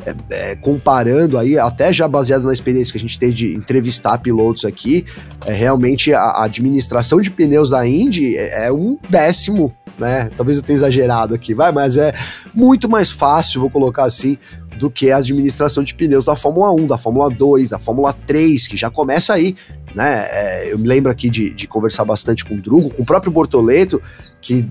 é, 0.06 0.14
é, 0.30 0.56
comparando 0.56 1.38
aí, 1.38 1.58
até 1.58 1.92
já 1.92 2.06
baseado 2.06 2.44
na 2.44 2.52
experiência 2.52 2.92
que 2.92 2.98
a 2.98 3.00
gente 3.00 3.18
tem 3.18 3.32
de 3.32 3.54
entrevistar 3.54 4.18
pilotos 4.18 4.64
aqui, 4.64 5.04
é, 5.46 5.52
realmente 5.52 6.12
a, 6.12 6.20
a 6.20 6.44
administração 6.44 7.20
de 7.20 7.30
pneus 7.30 7.70
da 7.70 7.86
Indy 7.86 8.36
é, 8.36 8.66
é 8.66 8.72
um 8.72 8.98
décimo 9.08 9.74
né? 9.98 10.28
Talvez 10.36 10.56
eu 10.56 10.62
tenha 10.62 10.76
exagerado 10.76 11.34
aqui, 11.34 11.54
vai, 11.54 11.72
mas 11.72 11.96
é 11.96 12.12
muito 12.54 12.88
mais 12.88 13.10
fácil, 13.10 13.60
vou 13.60 13.70
colocar 13.70 14.04
assim, 14.04 14.36
do 14.78 14.90
que 14.90 15.10
a 15.10 15.18
administração 15.18 15.82
de 15.82 15.94
pneus 15.94 16.24
da 16.24 16.34
Fórmula 16.34 16.72
1, 16.72 16.86
da 16.86 16.98
Fórmula 16.98 17.30
2, 17.30 17.70
da 17.70 17.78
Fórmula 17.78 18.12
3, 18.26 18.66
que 18.66 18.76
já 18.76 18.90
começa 18.90 19.32
aí, 19.32 19.56
né? 19.94 20.26
É, 20.30 20.72
eu 20.72 20.78
me 20.78 20.88
lembro 20.88 21.10
aqui 21.10 21.30
de, 21.30 21.50
de, 21.50 21.68
conversar 21.68 22.04
bastante 22.04 22.44
com 22.44 22.54
o 22.54 22.60
Drugo, 22.60 22.92
com 22.92 23.02
o 23.02 23.06
próprio 23.06 23.30
Bortoleto, 23.30 24.02
que 24.44 24.68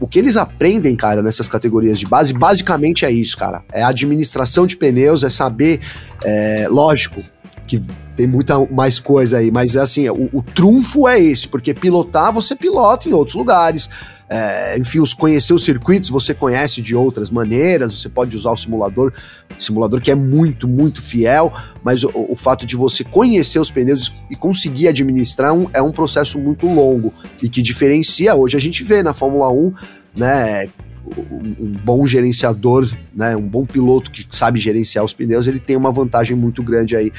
o 0.00 0.06
que 0.06 0.18
eles 0.18 0.36
aprendem, 0.36 0.94
cara, 0.94 1.20
nessas 1.20 1.48
categorias 1.48 1.98
de 1.98 2.06
base, 2.06 2.32
basicamente 2.32 3.04
é 3.04 3.10
isso, 3.10 3.36
cara. 3.36 3.64
É 3.72 3.82
administração 3.82 4.64
de 4.64 4.76
pneus, 4.76 5.24
é 5.24 5.28
saber, 5.28 5.80
é, 6.24 6.68
lógico, 6.70 7.20
que 7.66 7.82
tem 8.14 8.26
muita 8.26 8.64
mais 8.66 9.00
coisa 9.00 9.38
aí, 9.38 9.50
mas 9.50 9.76
assim, 9.76 10.08
o, 10.08 10.30
o 10.32 10.42
trunfo 10.42 11.08
é 11.08 11.20
esse, 11.20 11.48
porque 11.48 11.74
pilotar 11.74 12.32
você 12.32 12.54
pilota 12.54 13.08
em 13.08 13.12
outros 13.12 13.36
lugares, 13.36 13.90
é, 14.30 14.78
enfim, 14.78 15.00
os 15.00 15.14
conhecer 15.14 15.54
os 15.54 15.64
circuitos 15.64 16.10
você 16.10 16.34
conhece 16.34 16.82
de 16.82 16.94
outras 16.94 17.30
maneiras, 17.30 17.98
você 17.98 18.08
pode 18.08 18.36
usar 18.36 18.50
o 18.50 18.56
simulador, 18.56 19.12
simulador 19.58 20.02
que 20.02 20.10
é 20.10 20.14
muito, 20.14 20.68
muito 20.68 21.00
fiel, 21.00 21.52
mas 21.82 22.04
o, 22.04 22.10
o 22.14 22.36
fato 22.36 22.66
de 22.66 22.76
você 22.76 23.02
conhecer 23.02 23.58
os 23.58 23.70
pneus 23.70 24.12
e 24.30 24.36
conseguir 24.36 24.88
administrar 24.88 25.54
um, 25.54 25.68
é 25.72 25.80
um 25.80 25.90
processo 25.90 26.38
muito 26.38 26.66
longo 26.66 27.12
e 27.42 27.48
que 27.48 27.62
diferencia. 27.62 28.34
Hoje 28.34 28.56
a 28.56 28.60
gente 28.60 28.84
vê 28.84 29.02
na 29.02 29.14
Fórmula 29.14 29.50
1, 29.50 29.72
né? 30.16 30.68
um 31.16 31.72
bom 31.84 32.04
gerenciador, 32.04 32.86
né, 33.14 33.34
um 33.34 33.48
bom 33.48 33.64
piloto 33.64 34.10
que 34.10 34.26
sabe 34.30 34.58
gerenciar 34.58 35.02
os 35.02 35.14
pneus, 35.14 35.46
ele 35.46 35.58
tem 35.58 35.74
uma 35.74 35.90
vantagem 35.90 36.36
muito 36.36 36.62
grande 36.62 36.94
aí 36.94 37.10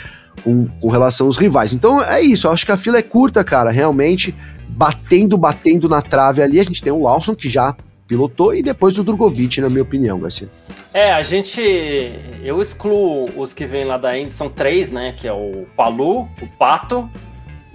com, 0.43 0.67
com 0.79 0.89
relação 0.89 1.25
aos 1.25 1.37
rivais. 1.37 1.73
Então 1.73 1.99
é 1.99 2.21
isso, 2.21 2.45
eu 2.45 2.51
acho 2.51 2.67
que 2.67 2.71
a 2.71 2.77
fila 2.77 2.99
é 2.99 3.01
curta, 3.01 3.43
cara, 3.43 3.71
realmente 3.71 4.35
batendo, 4.69 5.37
batendo 5.37 5.89
na 5.89 6.01
trave 6.01 6.41
ali. 6.41 6.59
A 6.59 6.63
gente 6.63 6.81
tem 6.81 6.91
o 6.91 7.01
Lawson, 7.01 7.35
que 7.35 7.49
já 7.49 7.75
pilotou, 8.07 8.55
e 8.55 8.63
depois 8.63 8.97
o 8.97 9.03
Drogovic, 9.03 9.61
na 9.61 9.69
minha 9.69 9.83
opinião, 9.83 10.19
Garcia. 10.19 10.49
É, 10.93 11.11
a 11.11 11.21
gente. 11.21 11.61
Eu 12.43 12.61
excluo 12.61 13.29
os 13.37 13.53
que 13.53 13.65
vêm 13.65 13.85
lá 13.85 13.97
da 13.97 14.17
Indy, 14.17 14.33
são 14.33 14.49
três, 14.49 14.91
né? 14.91 15.13
Que 15.15 15.27
é 15.27 15.33
o 15.33 15.67
Palu, 15.75 16.21
o 16.41 16.57
Pato 16.57 17.09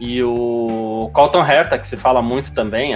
e 0.01 0.21
o 0.23 1.09
Colton 1.13 1.45
Herta, 1.45 1.79
que 1.79 1.87
se 1.87 1.97
fala 1.97 2.21
muito 2.21 2.53
também. 2.53 2.95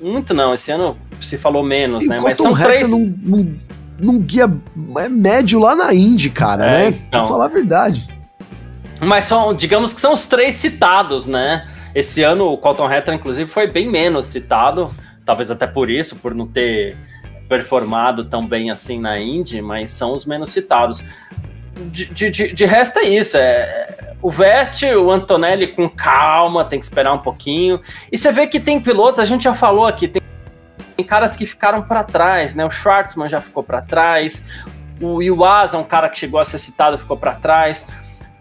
Muito 0.00 0.34
não, 0.34 0.52
esse 0.52 0.72
ano 0.72 0.96
se 1.20 1.38
falou 1.38 1.62
menos, 1.62 2.04
e 2.04 2.08
né? 2.08 2.18
Mas 2.20 2.38
são 2.38 2.50
Herta 2.50 2.64
três. 2.64 2.90
Num, 2.90 3.14
num, 3.22 3.58
num 3.98 4.18
guia 4.18 4.50
é 4.98 5.08
médio 5.08 5.60
lá 5.60 5.76
na 5.76 5.94
Indy, 5.94 6.30
cara, 6.30 6.66
é, 6.66 6.70
né? 6.70 6.86
Então. 6.88 7.20
Pra 7.20 7.24
falar 7.24 7.44
a 7.44 7.48
verdade. 7.48 8.08
Mas 9.00 9.24
são, 9.26 9.54
digamos 9.54 9.94
que 9.94 10.00
são 10.00 10.12
os 10.12 10.26
três 10.26 10.56
citados, 10.56 11.26
né? 11.26 11.66
Esse 11.94 12.22
ano 12.22 12.46
o 12.46 12.58
Colton 12.58 12.90
Herta, 12.90 13.14
inclusive, 13.14 13.50
foi 13.50 13.66
bem 13.66 13.88
menos 13.88 14.26
citado, 14.26 14.90
talvez 15.24 15.50
até 15.50 15.66
por 15.66 15.90
isso, 15.90 16.16
por 16.16 16.34
não 16.34 16.46
ter 16.46 16.96
performado 17.48 18.24
tão 18.24 18.46
bem 18.46 18.70
assim 18.70 19.00
na 19.00 19.18
Indy, 19.18 19.60
mas 19.60 19.90
são 19.90 20.14
os 20.14 20.24
menos 20.24 20.50
citados. 20.50 21.02
De, 21.90 22.30
de, 22.30 22.52
de 22.52 22.64
resto 22.64 22.98
é 22.98 23.04
isso, 23.04 23.36
é, 23.36 24.14
o 24.22 24.30
Veste, 24.30 24.86
o 24.86 25.10
Antonelli 25.10 25.66
com 25.66 25.88
calma, 25.88 26.64
tem 26.64 26.78
que 26.78 26.84
esperar 26.84 27.12
um 27.12 27.18
pouquinho. 27.18 27.80
E 28.12 28.18
você 28.18 28.30
vê 28.30 28.46
que 28.46 28.60
tem 28.60 28.80
pilotos, 28.80 29.18
a 29.18 29.24
gente 29.24 29.44
já 29.44 29.54
falou 29.54 29.86
aqui, 29.86 30.06
tem, 30.06 30.22
tem 30.96 31.06
caras 31.06 31.36
que 31.36 31.46
ficaram 31.46 31.82
para 31.82 32.04
trás, 32.04 32.54
né? 32.54 32.64
O 32.64 32.70
Schwartzman 32.70 33.28
já 33.28 33.40
ficou 33.40 33.62
para 33.62 33.80
trás, 33.80 34.46
o 35.00 35.22
Iwasa, 35.22 35.78
um 35.78 35.84
cara 35.84 36.08
que 36.08 36.18
chegou 36.18 36.38
a 36.38 36.44
ser 36.44 36.58
citado, 36.58 36.98
ficou 36.98 37.16
para 37.16 37.34
trás. 37.34 37.86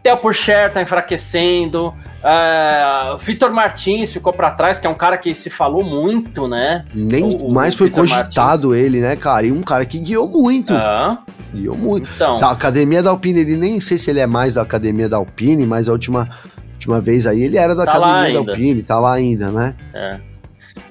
Theo 0.01 0.17
Purcher 0.17 0.71
tá 0.71 0.81
enfraquecendo. 0.81 1.93
Uh, 2.19 3.17
Vitor 3.17 3.51
Martins 3.51 4.11
ficou 4.11 4.33
para 4.33 4.51
trás, 4.51 4.79
que 4.79 4.87
é 4.87 4.89
um 4.89 4.95
cara 4.95 5.17
que 5.17 5.33
se 5.33 5.49
falou 5.49 5.83
muito, 5.83 6.47
né? 6.47 6.85
Nem 6.93 7.23
o, 7.23 7.51
mais 7.51 7.75
o 7.75 7.79
foi 7.79 7.87
Victor 7.87 8.07
cogitado 8.07 8.69
Martins. 8.69 8.85
ele, 8.85 9.01
né, 9.01 9.15
cara? 9.15 9.45
E 9.45 9.51
um 9.51 9.61
cara 9.61 9.85
que 9.85 9.99
guiou 9.99 10.27
muito. 10.27 10.73
Ah. 10.73 11.19
Guiou 11.53 11.77
muito. 11.77 12.09
Então, 12.15 12.37
da 12.37 12.51
Academia 12.51 13.01
da 13.01 13.09
Alpine, 13.09 13.39
ele 13.39 13.55
nem 13.55 13.79
sei 13.79 13.97
se 13.97 14.09
ele 14.09 14.19
é 14.19 14.27
mais 14.27 14.53
da 14.53 14.61
Academia 14.61 15.07
da 15.07 15.17
Alpine, 15.17 15.65
mas 15.65 15.87
a 15.87 15.91
última, 15.91 16.29
última 16.73 16.99
vez 16.99 17.25
aí 17.25 17.41
ele 17.41 17.57
era 17.57 17.75
da 17.75 17.85
tá 17.85 17.91
Academia 17.91 18.33
da 18.33 18.51
Alpine, 18.51 18.83
tá 18.83 18.99
lá 18.99 19.13
ainda, 19.13 19.49
né? 19.51 19.75
É. 19.93 20.17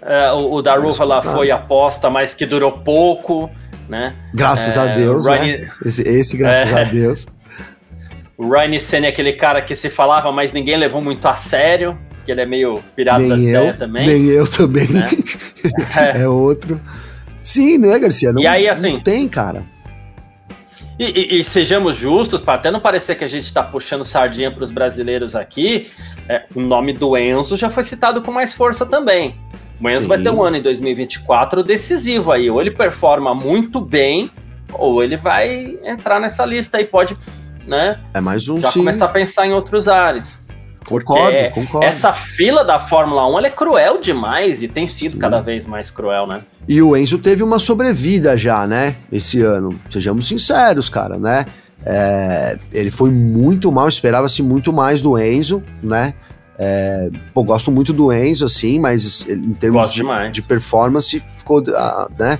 é 0.02 0.32
o, 0.32 0.54
o 0.54 0.62
Daruva 0.62 1.04
lá 1.04 1.22
foi 1.22 1.50
aposta, 1.50 2.08
mas 2.08 2.34
que 2.34 2.46
durou 2.46 2.72
pouco, 2.72 3.50
né? 3.88 4.14
Graças 4.34 4.76
é, 4.76 4.80
a 4.80 4.86
Deus, 4.86 5.26
Ryan... 5.26 5.58
né? 5.58 5.70
Esse, 5.84 6.02
esse 6.02 6.36
graças 6.36 6.72
é. 6.72 6.80
a 6.80 6.84
Deus. 6.84 7.26
O 8.38 8.48
Ryan 8.48 8.78
Senna 8.78 9.06
é 9.06 9.08
aquele 9.08 9.32
cara 9.32 9.60
que 9.60 9.74
se 9.74 9.90
falava, 9.90 10.30
mas 10.30 10.52
ninguém 10.52 10.76
levou 10.76 11.02
muito 11.02 11.26
a 11.26 11.34
sério, 11.34 11.98
que 12.24 12.30
ele 12.30 12.40
é 12.40 12.46
meio 12.46 12.80
nem 12.96 13.04
das 13.04 13.20
eu, 13.20 13.36
ideias 13.36 13.78
também. 13.78 14.06
Nem 14.06 14.26
eu 14.26 14.46
também. 14.46 14.86
Né? 14.86 15.08
é. 15.96 16.22
é. 16.22 16.28
outro. 16.28 16.80
Sim, 17.42 17.78
né, 17.78 17.98
Garcia? 17.98 18.32
Não, 18.32 18.40
e 18.40 18.46
aí, 18.46 18.68
assim, 18.68 18.92
não 18.92 19.00
tem, 19.00 19.26
cara. 19.26 19.64
E, 20.96 21.04
e, 21.04 21.40
e, 21.40 21.44
sejamos 21.44 21.96
justos, 21.96 22.40
para 22.40 22.54
até 22.54 22.70
não 22.70 22.78
parecer 22.78 23.16
que 23.16 23.24
a 23.24 23.28
gente 23.28 23.44
está 23.44 23.62
puxando 23.62 24.04
sardinha 24.04 24.52
para 24.52 24.62
os 24.62 24.70
brasileiros 24.70 25.34
aqui, 25.34 25.90
é, 26.28 26.44
o 26.54 26.60
nome 26.60 26.92
do 26.92 27.16
Enzo 27.16 27.56
já 27.56 27.68
foi 27.68 27.82
citado 27.82 28.22
com 28.22 28.30
mais 28.30 28.54
força 28.54 28.86
também. 28.86 29.34
O 29.80 29.88
Enzo 29.88 30.02
Sim. 30.02 30.08
vai 30.08 30.22
ter 30.22 30.30
um 30.30 30.42
ano 30.42 30.56
em 30.56 30.62
2024 30.62 31.64
decisivo 31.64 32.30
aí. 32.30 32.48
Ou 32.48 32.60
ele 32.60 32.70
performa 32.70 33.34
muito 33.34 33.80
bem, 33.80 34.30
ou 34.72 35.02
ele 35.02 35.16
vai 35.16 35.76
entrar 35.84 36.20
nessa 36.20 36.44
lista 36.44 36.80
e 36.80 36.84
pode, 36.84 37.16
né? 37.68 37.98
É 38.14 38.20
mais 38.20 38.48
um 38.48 38.60
já 38.60 38.70
sim. 38.70 38.80
começar 38.80 39.04
a 39.04 39.08
pensar 39.08 39.46
em 39.46 39.52
outros 39.52 39.86
ares. 39.86 40.38
Concordo, 40.88 41.50
concordo. 41.52 41.86
Essa 41.86 42.14
fila 42.14 42.64
da 42.64 42.80
Fórmula 42.80 43.28
1 43.28 43.38
ela 43.38 43.46
é 43.46 43.50
cruel 43.50 44.00
demais 44.00 44.62
e 44.62 44.68
tem 44.68 44.86
sido 44.86 45.12
Sim. 45.12 45.18
cada 45.18 45.40
vez 45.40 45.66
mais 45.66 45.90
cruel, 45.90 46.26
né? 46.26 46.40
E 46.66 46.80
o 46.80 46.96
Enzo 46.96 47.18
teve 47.18 47.42
uma 47.42 47.58
sobrevida 47.58 48.36
já, 48.38 48.66
né? 48.66 48.96
Esse 49.12 49.42
ano. 49.42 49.78
Sejamos 49.90 50.26
sinceros, 50.26 50.88
cara, 50.88 51.18
né? 51.18 51.44
É, 51.84 52.58
ele 52.72 52.90
foi 52.90 53.10
muito 53.10 53.70
mal, 53.70 53.86
esperava-se 53.86 54.42
muito 54.42 54.72
mais 54.72 55.02
do 55.02 55.18
Enzo, 55.18 55.62
né? 55.82 56.14
É, 56.58 57.10
pô, 57.34 57.44
gosto 57.44 57.70
muito 57.70 57.92
do 57.92 58.12
Enzo, 58.12 58.46
assim, 58.46 58.80
mas 58.80 59.26
em 59.28 59.52
termos 59.52 59.92
de, 59.92 60.02
de 60.32 60.42
performance 60.42 61.20
ficou, 61.20 61.62
ah, 61.76 62.08
né? 62.18 62.38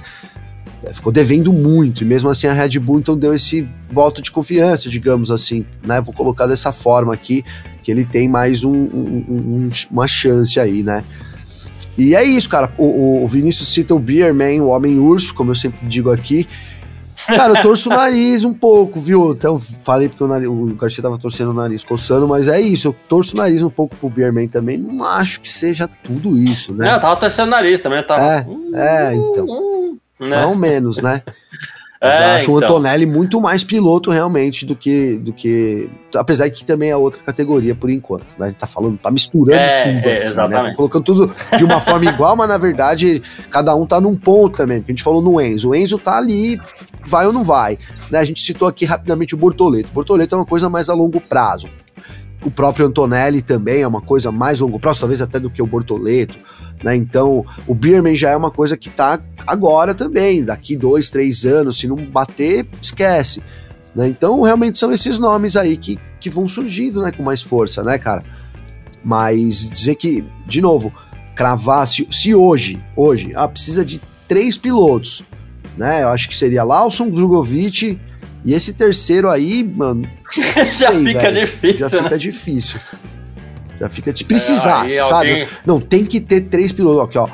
É, 0.89 0.93
Ficou 0.95 1.13
devendo 1.13 1.53
muito, 1.53 2.03
e 2.03 2.07
mesmo 2.07 2.31
assim 2.31 2.47
a 2.47 2.53
Red 2.53 2.79
Bull 2.79 2.99
então 2.99 3.17
deu 3.17 3.35
esse 3.35 3.69
voto 3.91 4.23
de 4.23 4.31
confiança, 4.31 4.89
digamos 4.89 5.31
assim, 5.31 5.65
né? 5.85 6.01
Vou 6.01 6.15
colocar 6.15 6.47
dessa 6.47 6.73
forma 6.73 7.13
aqui, 7.13 7.45
que 7.83 7.91
ele 7.91 8.05
tem 8.05 8.29
mais 8.29 8.65
um- 8.65 8.73
um- 8.73 9.25
um- 9.29 9.71
uma 9.91 10.07
chance 10.09 10.59
aí, 10.59 10.83
né? 10.83 11.05
E 11.97 12.15
é 12.15 12.23
isso, 12.23 12.49
cara. 12.49 12.73
O, 12.79 13.25
o 13.25 13.29
Vinícius 13.29 13.69
cita 13.69 13.95
o 13.95 13.99
Beerman, 13.99 14.61
o 14.61 14.69
Homem 14.69 14.99
Urso, 14.99 15.35
como 15.35 15.51
eu 15.51 15.55
sempre 15.55 15.87
digo 15.87 16.11
aqui. 16.11 16.47
Cara, 17.27 17.59
eu 17.59 17.63
torço 17.63 17.91
o 17.91 17.93
nariz 17.93 18.45
um 18.45 18.55
pouco, 18.55 19.01
viu? 19.01 19.33
Então 19.33 19.59
falei 19.59 20.09
porque 20.09 20.23
o, 20.23 20.29
nariz, 20.29 20.49
o 20.49 20.67
Garcia 20.77 21.03
tava 21.03 21.19
torcendo 21.19 21.51
o 21.51 21.55
nariz, 21.55 21.83
coçando, 21.83 22.29
mas 22.29 22.47
é 22.47 22.61
isso. 22.61 22.87
Eu 22.89 22.93
torço 23.09 23.35
o 23.35 23.37
nariz 23.39 23.63
um 23.63 23.69
pouco 23.69 23.97
pro 23.97 24.09
Beerman 24.09 24.47
também. 24.47 24.79
Não 24.79 25.03
acho 25.05 25.41
que 25.41 25.51
seja 25.53 25.89
tudo 26.05 26.39
isso, 26.39 26.73
né? 26.73 26.87
Não, 26.87 26.95
eu 26.95 27.01
tava 27.01 27.17
torcendo 27.17 27.49
o 27.49 27.51
nariz 27.51 27.81
também, 27.81 28.03
tava. 28.07 28.23
É, 28.23 28.47
é, 28.75 29.15
então. 29.15 29.47
Né? 30.19 30.45
Ou 30.47 30.55
menos, 30.55 31.01
né? 31.01 31.23
Eu 31.27 31.31
É, 32.01 32.37
acho 32.37 32.53
o 32.53 32.59
então. 32.59 32.77
Antonelli 32.77 33.07
muito 33.07 33.41
mais 33.41 33.65
piloto 33.65 34.11
realmente 34.13 34.65
do 34.65 34.77
que, 34.77 35.17
do 35.17 35.33
que. 35.33 35.91
Apesar 36.15 36.49
que 36.49 36.65
também 36.65 36.91
é 36.91 36.97
outra 36.97 37.21
categoria 37.25 37.75
por 37.75 37.91
enquanto. 37.91 38.27
Né? 38.39 38.47
A 38.47 38.49
gente 38.51 38.57
tá 38.57 38.69
falando, 38.69 38.97
tá 38.99 39.11
misturando 39.11 39.59
É, 39.59 39.83
tudo 39.83 40.09
é, 40.09 40.27
aqui, 40.29 40.37
né? 40.37 40.63
Tá 40.63 40.75
colocando 40.77 41.05
tudo 41.05 41.35
de 41.57 41.65
uma 41.65 41.81
forma 41.81 42.07
igual, 42.09 42.37
mas 42.37 42.49
na 42.49 42.57
verdade 42.57 43.21
cada 43.51 43.75
um 43.75 43.85
tá 43.85 44.01
num 44.01 44.17
ponto 44.17 44.57
também. 44.57 44.79
Porque 44.79 44.93
a 44.93 44.95
gente 44.95 45.03
falou 45.03 45.21
no 45.21 45.41
Enzo. 45.41 45.71
O 45.71 45.75
Enzo 45.75 45.99
tá 45.99 46.17
ali, 46.17 46.61
vai 47.05 47.27
ou 47.27 47.33
não 47.33 47.43
vai. 47.43 47.77
Né? 48.13 48.21
A 48.21 48.25
gente 48.25 48.41
citou 48.41 48.69
aqui 48.69 48.85
rapidamente 48.85 49.35
o 49.35 49.39
Bortoleto. 49.39 49.89
O 49.91 49.95
Bortoleto 49.95 50.37
é 50.37 50.39
uma 50.39 50.47
coisa 50.47 50.71
mais 50.71 50.89
a 50.89 50.95
longo 50.95 51.21
prazo. 51.21 51.69
O 52.45 52.51
próprio 52.51 52.87
Antonelli 52.87 53.43
também 53.43 53.83
é 53.83 53.87
uma 53.87 54.01
coisa 54.01 54.31
mais 54.31 54.61
longo 54.61 54.79
prazo, 54.79 55.01
talvez 55.01 55.21
até 55.21 55.41
do 55.41 55.51
que 55.51 55.61
o 55.61 55.67
Bortoleto. 55.67 56.37
Né? 56.83 56.95
Então, 56.97 57.45
o 57.67 57.75
Beerman 57.75 58.15
já 58.15 58.31
é 58.31 58.37
uma 58.37 58.51
coisa 58.51 58.77
que 58.77 58.89
tá 58.89 59.21
agora 59.47 59.95
também, 59.95 60.45
daqui 60.45 60.77
dois, 60.77 61.11
três 61.11 61.45
anos, 61.45 61.79
se 61.79 61.89
não 61.89 61.97
bater, 61.97 62.67
esquece. 62.81 63.43
Né? 63.95 64.09
Então, 64.09 64.43
realmente 64.43 64.79
são 64.79 64.93
esses 64.93 65.19
nomes 65.19 65.57
aí 65.57 65.77
que, 65.77 65.99
que 66.21 66.31
vão 66.31 66.49
surgindo 66.49 67.03
né, 67.03 67.11
com 67.11 67.23
mais 67.23 67.43
força, 67.43 67.83
né, 67.83 67.99
cara? 67.99 68.23
Mas 69.03 69.69
dizer 69.69 69.97
que, 69.97 70.25
de 70.47 70.61
novo, 70.61 70.93
cravar, 71.35 71.87
se, 71.87 72.07
se 72.11 72.35
hoje, 72.35 72.83
hoje, 72.95 73.33
ah, 73.35 73.49
precisa 73.49 73.85
de 73.85 74.01
três 74.29 74.57
pilotos, 74.57 75.25
né? 75.77 76.03
Eu 76.03 76.09
acho 76.11 76.29
que 76.29 76.37
seria 76.37 76.65
Lawson, 76.65 77.09
Drogovic 77.11 77.99
e 78.51 78.55
esse 78.55 78.73
terceiro 78.75 79.29
aí, 79.31 79.63
mano, 79.63 80.09
Já 80.57 80.65
sei, 80.67 81.05
fica 81.05 81.21
velho. 81.21 81.41
difícil, 81.41 81.89
já 81.89 81.97
né? 81.97 82.03
fica 82.05 82.19
difícil. 82.19 82.81
Já 83.81 83.89
fica 83.89 84.13
de 84.13 84.25
precisar, 84.25 84.83
Aí 84.83 84.91
sabe? 84.91 85.31
alguém- 85.31 85.49
Não, 85.65 85.81
tem 85.81 86.05
que 86.05 86.21
ter 86.21 86.41
três 86.43 86.73
pilotos. 86.73 87.05
Aqui, 87.09 87.19
ó. 87.19 87.29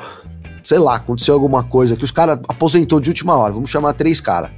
Sei 0.63 0.77
lá, 0.77 0.95
aconteceu 0.95 1.33
alguma 1.33 1.63
coisa 1.63 1.95
que 1.95 2.03
os 2.03 2.11
caras 2.11 2.39
aposentou 2.47 2.99
de 2.99 3.09
última 3.09 3.35
hora. 3.35 3.53
Vamos 3.53 3.69
chamar 3.69 3.93
três 3.93 4.19
caras. 4.21 4.49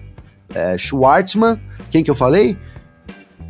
É, 0.53 0.78
Schwartzman, 0.78 1.60
quem 1.91 2.03
que 2.03 2.10
eu 2.12 2.16
falei? 2.16 2.58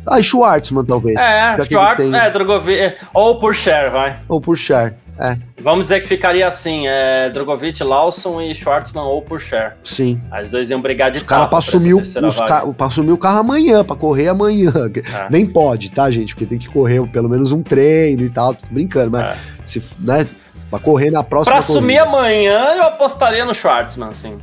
Ah, 0.06 0.20
e 0.20 0.24
Schwartzman, 0.24 0.84
talvez. 0.84 1.18
É, 1.18 1.64
Schwartz, 1.66 2.04
tem- 2.04 2.14
é, 2.16 2.30
Drogovic, 2.30 2.78
é, 2.78 2.96
ou 3.12 3.38
por 3.40 3.54
share, 3.54 3.90
vai. 3.90 4.16
Ou 4.28 4.40
por 4.40 4.56
Cher. 4.56 4.94
É, 5.18 5.36
Vamos 5.70 5.82
dizer 5.84 6.00
que 6.00 6.08
ficaria 6.08 6.48
assim, 6.48 6.86
é, 6.88 7.28
Drogovic, 7.30 7.82
Lawson 7.84 8.40
e 8.40 8.54
Schwartzman 8.54 9.04
ou 9.04 9.20
por 9.20 9.38
share. 9.40 9.74
sim. 9.84 10.18
Aí 10.30 10.44
os 10.44 10.50
dois 10.50 10.70
iam 10.70 10.80
brigar 10.80 11.10
de 11.10 11.18
Os 11.18 11.22
caras 11.24 11.48
pra 11.48 11.58
assumir, 11.58 11.92
o, 11.92 11.98
terceira 11.98 12.26
os 12.26 12.36
vaga. 12.36 12.48
ca- 12.62 12.72
pra 12.72 12.86
assumir 12.86 13.12
o 13.12 13.18
carro 13.18 13.40
amanhã, 13.40 13.84
pra 13.84 13.94
correr 13.94 14.28
amanhã. 14.28 14.72
É. 14.96 15.26
Nem 15.30 15.44
pode, 15.44 15.90
tá, 15.90 16.10
gente? 16.10 16.34
Porque 16.34 16.46
tem 16.46 16.58
que 16.58 16.68
correr 16.68 17.06
pelo 17.10 17.28
menos 17.28 17.52
um 17.52 17.62
treino 17.62 18.22
e 18.22 18.30
tal. 18.30 18.54
Tô 18.54 18.66
brincando, 18.70 19.10
mas 19.10 19.24
É. 19.24 19.36
se, 19.66 19.82
né, 20.00 20.26
pra 20.70 20.78
correr 20.78 21.10
na 21.10 21.22
próxima. 21.22 21.52
Pra 21.52 21.60
assumir 21.60 21.98
corrida. 21.98 22.16
amanhã, 22.18 22.58
eu 22.76 22.82
apostaria 22.84 23.44
no 23.44 23.54
Schwartzman, 23.54 24.08
assim. 24.08 24.38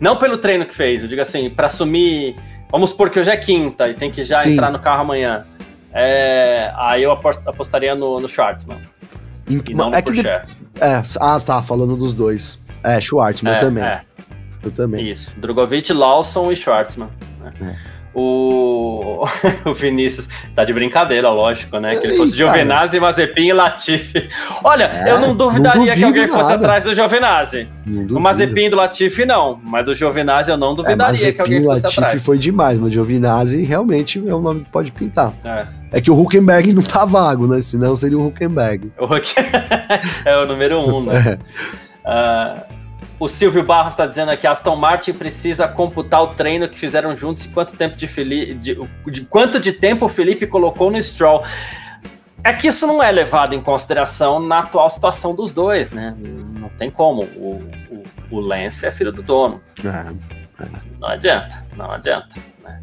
Não 0.00 0.16
pelo 0.16 0.38
treino 0.38 0.64
que 0.64 0.74
fez, 0.74 1.02
eu 1.02 1.08
digo 1.08 1.20
assim, 1.20 1.50
pra 1.50 1.66
assumir. 1.66 2.34
Vamos 2.70 2.90
supor 2.90 3.10
que 3.10 3.20
hoje 3.20 3.30
é 3.30 3.36
quinta 3.36 3.88
e 3.88 3.94
tem 3.94 4.10
que 4.10 4.24
já 4.24 4.38
Sim. 4.38 4.54
entrar 4.54 4.70
no 4.72 4.78
carro 4.78 5.02
amanhã. 5.02 5.44
É, 5.92 6.72
aí 6.76 7.02
eu 7.02 7.12
apost- 7.12 7.42
apostaria 7.46 7.94
no, 7.94 8.18
no 8.18 8.26
Schwartzman 8.26 8.78
e 9.48 9.74
não 9.74 9.92
é 9.94 10.00
que 10.02 10.12
de-. 10.12 10.26
É, 10.26 11.02
ah, 11.20 11.40
tá, 11.40 11.60
falando 11.62 11.96
dos 11.96 12.14
dois. 12.14 12.58
É, 12.84 13.00
Schwartzman 13.00 13.52
É, 13.54 13.56
também. 13.56 13.84
é. 13.84 14.00
Eu 14.62 14.70
também. 14.70 15.10
Isso. 15.10 15.30
Drogovic, 15.36 15.92
Lawson 15.92 16.50
e 16.52 16.56
Schwartzman. 16.56 17.08
né? 17.60 17.76
O... 18.14 19.24
o 19.64 19.72
Vinícius 19.72 20.28
tá 20.54 20.64
de 20.64 20.72
brincadeira, 20.72 21.30
lógico, 21.30 21.78
né? 21.78 21.96
Que 21.96 22.06
ele 22.06 22.16
fosse 22.18 22.36
Giovinazzi, 22.36 23.00
Mazepin 23.00 23.46
e 23.48 23.52
Latifi. 23.54 24.28
Olha, 24.62 24.84
É, 24.84 25.12
eu 25.12 25.18
não 25.20 25.34
duvidaria 25.34 25.80
não 25.80 25.94
que 25.96 26.04
alguém 26.04 26.28
fosse 26.28 26.50
nada. 26.50 26.54
atrás 26.56 26.84
do 26.84 26.94
Giovinazzi. 26.94 27.68
O. 28.10 28.20
Mazepin 28.20 28.68
do 28.68 28.76
Latifi 28.76 29.24
não, 29.24 29.58
mas 29.64 29.84
do 29.86 29.94
Giovinazzi 29.94 30.50
eu 30.50 30.56
não 30.58 30.72
É, 30.72 30.76
duvidaria 30.76 31.32
que 31.32 31.40
alguém 31.40 31.54
Mazepin 31.64 31.66
fosse 31.72 31.84
Latifi 31.86 32.00
atrás. 32.00 32.22
foi 32.22 32.38
demais, 32.38 32.78
mas 32.78 32.92
Giovinazzi 32.92 33.62
realmente 33.64 34.22
é 34.28 34.34
um 34.34 34.40
nome 34.42 34.60
que 34.64 34.70
pode 34.70 34.90
pintar. 34.92 35.32
É. 35.44 35.66
É 35.92 36.00
que 36.00 36.10
o 36.10 36.18
Huckenberg 36.18 36.72
não 36.72 36.82
tá 36.82 37.04
vago, 37.04 37.46
né? 37.46 37.60
Senão 37.60 37.94
seria 37.94 38.18
o 38.18 38.26
Huckenberg. 38.26 38.90
O 38.98 39.04
Hulk 39.04 39.34
é 40.24 40.36
o 40.38 40.46
número 40.46 40.80
um, 40.80 41.04
né? 41.04 41.38
É. 42.04 42.10
Ah, 42.10 42.66
o 43.20 43.28
Silvio 43.28 43.62
Barros 43.62 43.92
está 43.92 44.04
dizendo 44.04 44.32
aqui: 44.32 44.44
Aston 44.44 44.74
Martin 44.74 45.12
precisa 45.12 45.68
computar 45.68 46.20
o 46.20 46.28
treino 46.28 46.68
que 46.68 46.76
fizeram 46.76 47.14
juntos 47.16 47.44
e 47.44 47.48
quanto 47.50 47.76
tempo 47.76 47.94
de, 47.96 48.08
Feli 48.08 48.54
de, 48.54 48.76
de 49.06 49.20
quanto 49.26 49.60
de 49.60 49.72
tempo 49.72 50.06
o 50.06 50.08
Felipe 50.08 50.44
colocou 50.48 50.90
no 50.90 51.00
Stroll. 51.00 51.44
É 52.42 52.52
que 52.52 52.66
isso 52.66 52.88
não 52.88 53.00
é 53.00 53.12
levado 53.12 53.54
em 53.54 53.62
consideração 53.62 54.40
na 54.40 54.58
atual 54.58 54.90
situação 54.90 55.36
dos 55.36 55.52
dois, 55.52 55.92
né? 55.92 56.16
Não 56.58 56.68
tem 56.70 56.90
como. 56.90 57.22
O, 57.36 57.62
o, 57.88 58.04
o 58.32 58.40
Lance 58.40 58.84
é 58.84 58.90
filho 58.90 59.12
do 59.12 59.22
dono. 59.22 59.60
É. 59.84 60.66
Não 60.98 61.08
adianta, 61.08 61.64
não 61.76 61.90
adianta. 61.92 62.34
né? 62.64 62.82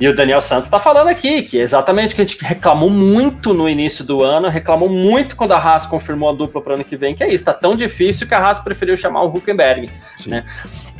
E 0.00 0.06
o 0.06 0.14
Daniel 0.14 0.40
Santos 0.40 0.66
está 0.66 0.78
falando 0.78 1.08
aqui 1.08 1.42
que 1.42 1.58
é 1.58 1.62
exatamente 1.62 2.12
o 2.12 2.16
que 2.16 2.22
a 2.22 2.24
gente 2.24 2.44
reclamou 2.44 2.88
muito 2.88 3.52
no 3.52 3.68
início 3.68 4.04
do 4.04 4.22
ano, 4.22 4.48
reclamou 4.48 4.88
muito 4.88 5.34
quando 5.34 5.52
a 5.52 5.58
Haas 5.58 5.86
confirmou 5.86 6.30
a 6.30 6.32
dupla 6.32 6.60
para 6.60 6.72
o 6.72 6.74
ano 6.76 6.84
que 6.84 6.96
vem, 6.96 7.14
que 7.14 7.24
é 7.24 7.32
isso, 7.32 7.44
tá 7.44 7.52
tão 7.52 7.74
difícil 7.74 8.26
que 8.26 8.34
a 8.34 8.38
Haas 8.38 8.60
preferiu 8.60 8.96
chamar 8.96 9.22
o 9.22 9.28
Huckenberg. 9.28 9.90
Né? 10.26 10.44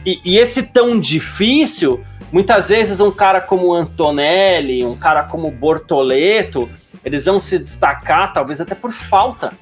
E, 0.05 0.20
e 0.24 0.38
esse 0.38 0.72
tão 0.72 0.99
difícil, 0.99 2.03
muitas 2.32 2.70
vezes 2.70 2.99
um 2.99 3.11
cara 3.11 3.40
como 3.40 3.72
Antonelli, 3.72 4.84
um 4.84 4.96
cara 4.96 5.22
como 5.22 5.51
Bortoleto, 5.51 6.68
eles 7.05 7.26
vão 7.26 7.40
se 7.40 7.59
destacar, 7.59 8.32
talvez 8.32 8.61
até 8.61 8.74
por 8.74 8.90
falta 8.90 9.53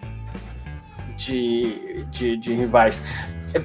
de, 1.16 2.04
de, 2.10 2.36
de 2.38 2.54
rivais. 2.54 3.04
É, 3.54 3.62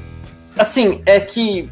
assim, 0.58 1.02
é 1.06 1.20
que 1.20 1.70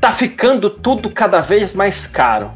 tá 0.00 0.12
ficando 0.12 0.70
tudo 0.70 1.10
cada 1.10 1.40
vez 1.40 1.74
mais 1.74 2.06
caro. 2.06 2.52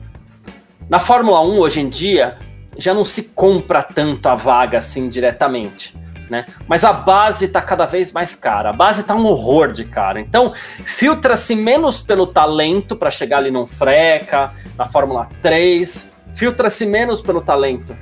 Na 0.88 0.98
Fórmula 0.98 1.40
1, 1.42 1.58
hoje 1.58 1.80
em 1.80 1.88
dia, 1.88 2.36
já 2.78 2.94
não 2.94 3.04
se 3.04 3.24
compra 3.34 3.82
tanto 3.82 4.28
a 4.28 4.34
vaga 4.34 4.78
assim 4.78 5.08
diretamente. 5.08 5.94
Né? 6.28 6.44
Mas 6.66 6.82
a 6.84 6.92
base 6.92 7.46
tá 7.48 7.60
cada 7.62 7.86
vez 7.86 8.12
mais 8.12 8.34
cara. 8.34 8.70
A 8.70 8.72
base 8.72 9.04
tá 9.04 9.14
um 9.14 9.24
horror 9.26 9.70
de 9.70 9.84
cara. 9.84 10.18
Então, 10.20 10.52
filtra-se 10.84 11.54
menos 11.54 12.00
pelo 12.00 12.26
talento 12.26 12.96
para 12.96 13.10
chegar 13.12 13.38
ali 13.38 13.50
num 13.50 13.66
Freca, 13.66 14.50
na 14.76 14.86
Fórmula 14.86 15.28
3. 15.40 16.16
Filtra-se 16.34 16.84
menos 16.84 17.20
pelo 17.20 17.40
talento. 17.40 17.96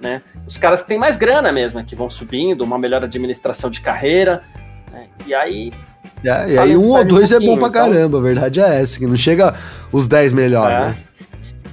Né? 0.00 0.22
Os 0.46 0.56
caras 0.56 0.82
que 0.82 0.88
têm 0.88 0.98
mais 0.98 1.16
grana 1.18 1.52
mesmo, 1.52 1.82
que 1.84 1.94
vão 1.94 2.08
subindo, 2.08 2.62
uma 2.62 2.78
melhor 2.78 3.04
administração 3.04 3.68
de 3.70 3.80
carreira. 3.82 4.42
né? 4.90 5.06
E 5.26 5.34
aí 5.34 5.72
É, 6.24 6.50
e 6.52 6.58
aí 6.58 6.76
um 6.76 6.86
ou 6.88 6.92
fale 6.96 7.04
um 7.04 7.08
dois 7.14 7.30
é 7.30 7.38
bom 7.38 7.58
pra 7.58 7.68
então. 7.68 7.70
caramba, 7.90 8.18
a 8.18 8.22
verdade 8.22 8.60
é 8.60 8.80
essa, 8.80 8.98
que 8.98 9.06
não 9.06 9.16
chega 9.16 9.54
os 9.92 10.06
10 10.06 10.32
melhores, 10.32 10.74
É. 10.76 10.80
né? 10.80 10.98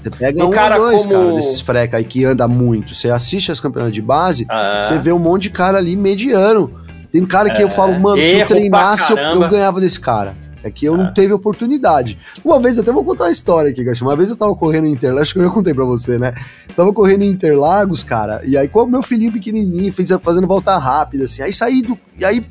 Você 0.04 0.10
pega 0.10 0.44
Um 0.44 0.48
um, 0.48 0.52
cara 0.52 0.78
ou 0.80 0.88
dois, 0.88 1.06
como- 1.06 1.20
cara, 1.20 1.34
desses 1.36 1.62
freca 1.62 1.98
aí 1.98 2.04
que 2.04 2.26
anda 2.26 2.48
muito. 2.48 2.94
Você 2.94 3.10
assiste 3.10 3.52
as 3.52 3.60
campeonatos 3.60 3.96
de 3.96 4.02
base, 4.02 4.46
ah, 4.50 4.82
você 4.82 4.98
vê 5.00 5.12
um 5.12 5.20
monte 5.20 5.44
de 5.44 5.50
cara 5.52 5.78
ali 5.78 5.96
mediano. 5.96 6.80
Tem 7.12 7.24
cara 7.26 7.50
que 7.54 7.62
eu 7.64 7.70
falo, 7.70 8.00
mano, 8.00 8.22
se 8.22 8.28
eu 8.30 8.36
É. 8.36 8.40
Erro 8.40 8.50
treinasse, 8.50 9.12
eu, 9.12 9.18
eu 9.18 9.50
ganhava 9.50 9.80
desse 9.80 10.00
cara. 10.00 10.36
É 10.66 10.72
que 10.72 10.86
eu 10.86 10.96
É. 10.96 10.98
não 10.98 11.14
teve 11.14 11.32
oportunidade. 11.34 12.18
Uma 12.44 12.58
vez, 12.60 12.80
até 12.80 12.92
vou 12.92 13.04
contar 13.04 13.26
uma 13.26 13.32
história 13.32 13.70
aqui, 13.70 13.84
Garcia. 13.84 14.08
Uma 14.08 14.16
vez 14.16 14.30
eu 14.30 14.36
tava 14.38 14.56
correndo 14.56 14.88
em 14.88 14.92
Interlagos, 14.94 15.22
acho 15.24 15.34
que 15.34 15.40
eu 15.40 15.44
já 15.44 15.50
contei 15.50 15.74
pra 15.74 15.84
você, 15.86 16.18
né? 16.18 16.34
Tava 16.76 16.92
correndo 16.94 17.22
em 17.24 17.30
Interlagos, 17.30 18.02
cara, 18.02 18.42
e 18.46 18.58
aí 18.58 18.68
com 18.70 18.82
o 18.84 18.88
meu 18.88 19.04
filhinho 19.04 19.32
pequenininho, 19.32 19.92
fez, 19.94 20.10
fazendo 20.22 20.48
volta 20.48 20.78
rápida, 20.78 21.26
assim. 21.26 21.42
Aí 21.44 21.52
saí 21.54 21.82
do. 21.82 22.00
E 22.18 22.24
aí, 22.26 22.46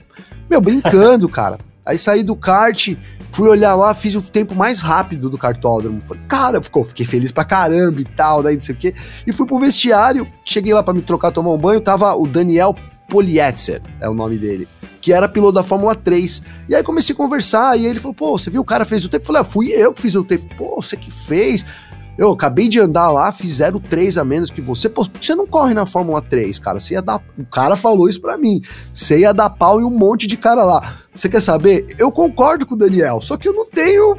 meu, 0.49 0.61
brincando, 0.61 1.27
cara. 1.31 1.59
Aí 1.87 1.99
saí 1.99 2.23
do 2.23 2.37
kart, 2.37 2.95
Fui 3.33 3.49
olhar 3.49 3.75
lá, 3.75 3.95
fiz 3.95 4.15
o 4.15 4.21
tempo 4.21 4.55
mais 4.55 4.83
rápido 4.83 5.31
do 5.31 5.39
cartódromo. 5.39 6.03
Falei, 6.07 6.23
cara, 6.29 6.61
ficou, 6.61 6.85
fiquei 6.85 7.07
feliz 7.07 7.33
pra 7.33 7.45
caramba 7.45 8.01
e 8.01 8.05
tal, 8.05 8.43
daí 8.43 8.55
não 8.55 8.61
sei 8.61 8.75
o 8.75 8.79
quê. 8.79 8.95
E 9.27 9.33
fui 9.33 9.47
pro 9.47 9.59
vestiário, 9.59 10.29
cheguei 10.45 10.75
lá 10.75 10.83
para 10.83 10.93
me 10.93 11.01
trocar, 11.01 11.33
tomar 11.33 11.51
um 11.51 11.59
banho, 11.59 11.81
tava 11.81 12.15
o 12.15 12.27
Daniel 12.27 12.77
Polietzer, 13.09 13.81
é 14.01 14.09
o 14.09 14.15
nome 14.15 14.39
dele, 14.39 14.69
que 15.01 15.13
era 15.13 15.29
piloto 15.29 15.55
da 15.55 15.63
Fórmula 15.63 15.95
3. 15.95 16.45
E 16.69 16.75
aí 16.75 16.83
comecei 16.83 17.15
a 17.15 17.17
conversar, 17.17 17.79
e 17.79 17.87
ele 17.87 17.99
falou, 17.99 18.15
pô, 18.15 18.39
você 18.39 18.51
viu 18.51 18.61
o 18.61 18.65
cara 18.65 18.85
fez 18.85 19.05
o 19.05 19.09
tempo? 19.09 19.23
Eu 19.23 19.27
falei, 19.27 19.43
ah, 19.43 19.45
fui 19.45 19.69
eu 19.71 19.95
que 19.95 20.03
fiz 20.03 20.15
o 20.15 20.25
tempo. 20.25 20.55
Pô, 20.57 20.83
você 20.83 20.97
que 20.97 21.11
fez. 21.11 21.65
Eu 22.23 22.31
acabei 22.31 22.69
de 22.69 22.79
andar 22.79 23.11
lá, 23.11 23.33
fizeram 23.33 23.81
3 23.81 24.17
a 24.17 24.25
menos 24.25 24.49
que 24.49 24.61
você. 24.61 24.89
Pô, 24.89 25.05
por 25.05 25.19
que 25.19 25.27
você 25.27 25.35
não 25.35 25.45
corre 25.45 25.75
na 25.75 25.85
Fórmula 25.85 26.23
3, 26.23 26.57
cara? 26.61 26.79
Você 26.79 26.95
ia 26.95 27.03
dar. 27.03 27.21
O 27.37 27.45
cara 27.45 27.75
falou 27.75 28.09
isso 28.09 28.21
pra 28.21 28.39
mim. 28.39 28.63
Você 28.95 29.19
ia 29.19 29.35
dar 29.35 29.51
pau 29.51 29.81
em 29.81 29.85
um 29.85 29.91
monte 29.91 30.29
de 30.29 30.37
cara 30.37 30.63
lá. 30.63 30.99
Você 31.13 31.29
quer 31.29 31.43
saber? 31.43 31.85
Eu 31.99 32.13
concordo 32.13 32.65
com 32.65 32.77
o 32.77 32.79
Daniel, 32.79 33.21
só 33.21 33.37
que 33.37 33.49
eu 33.49 33.53
não 33.53 33.67
tenho 33.67 34.17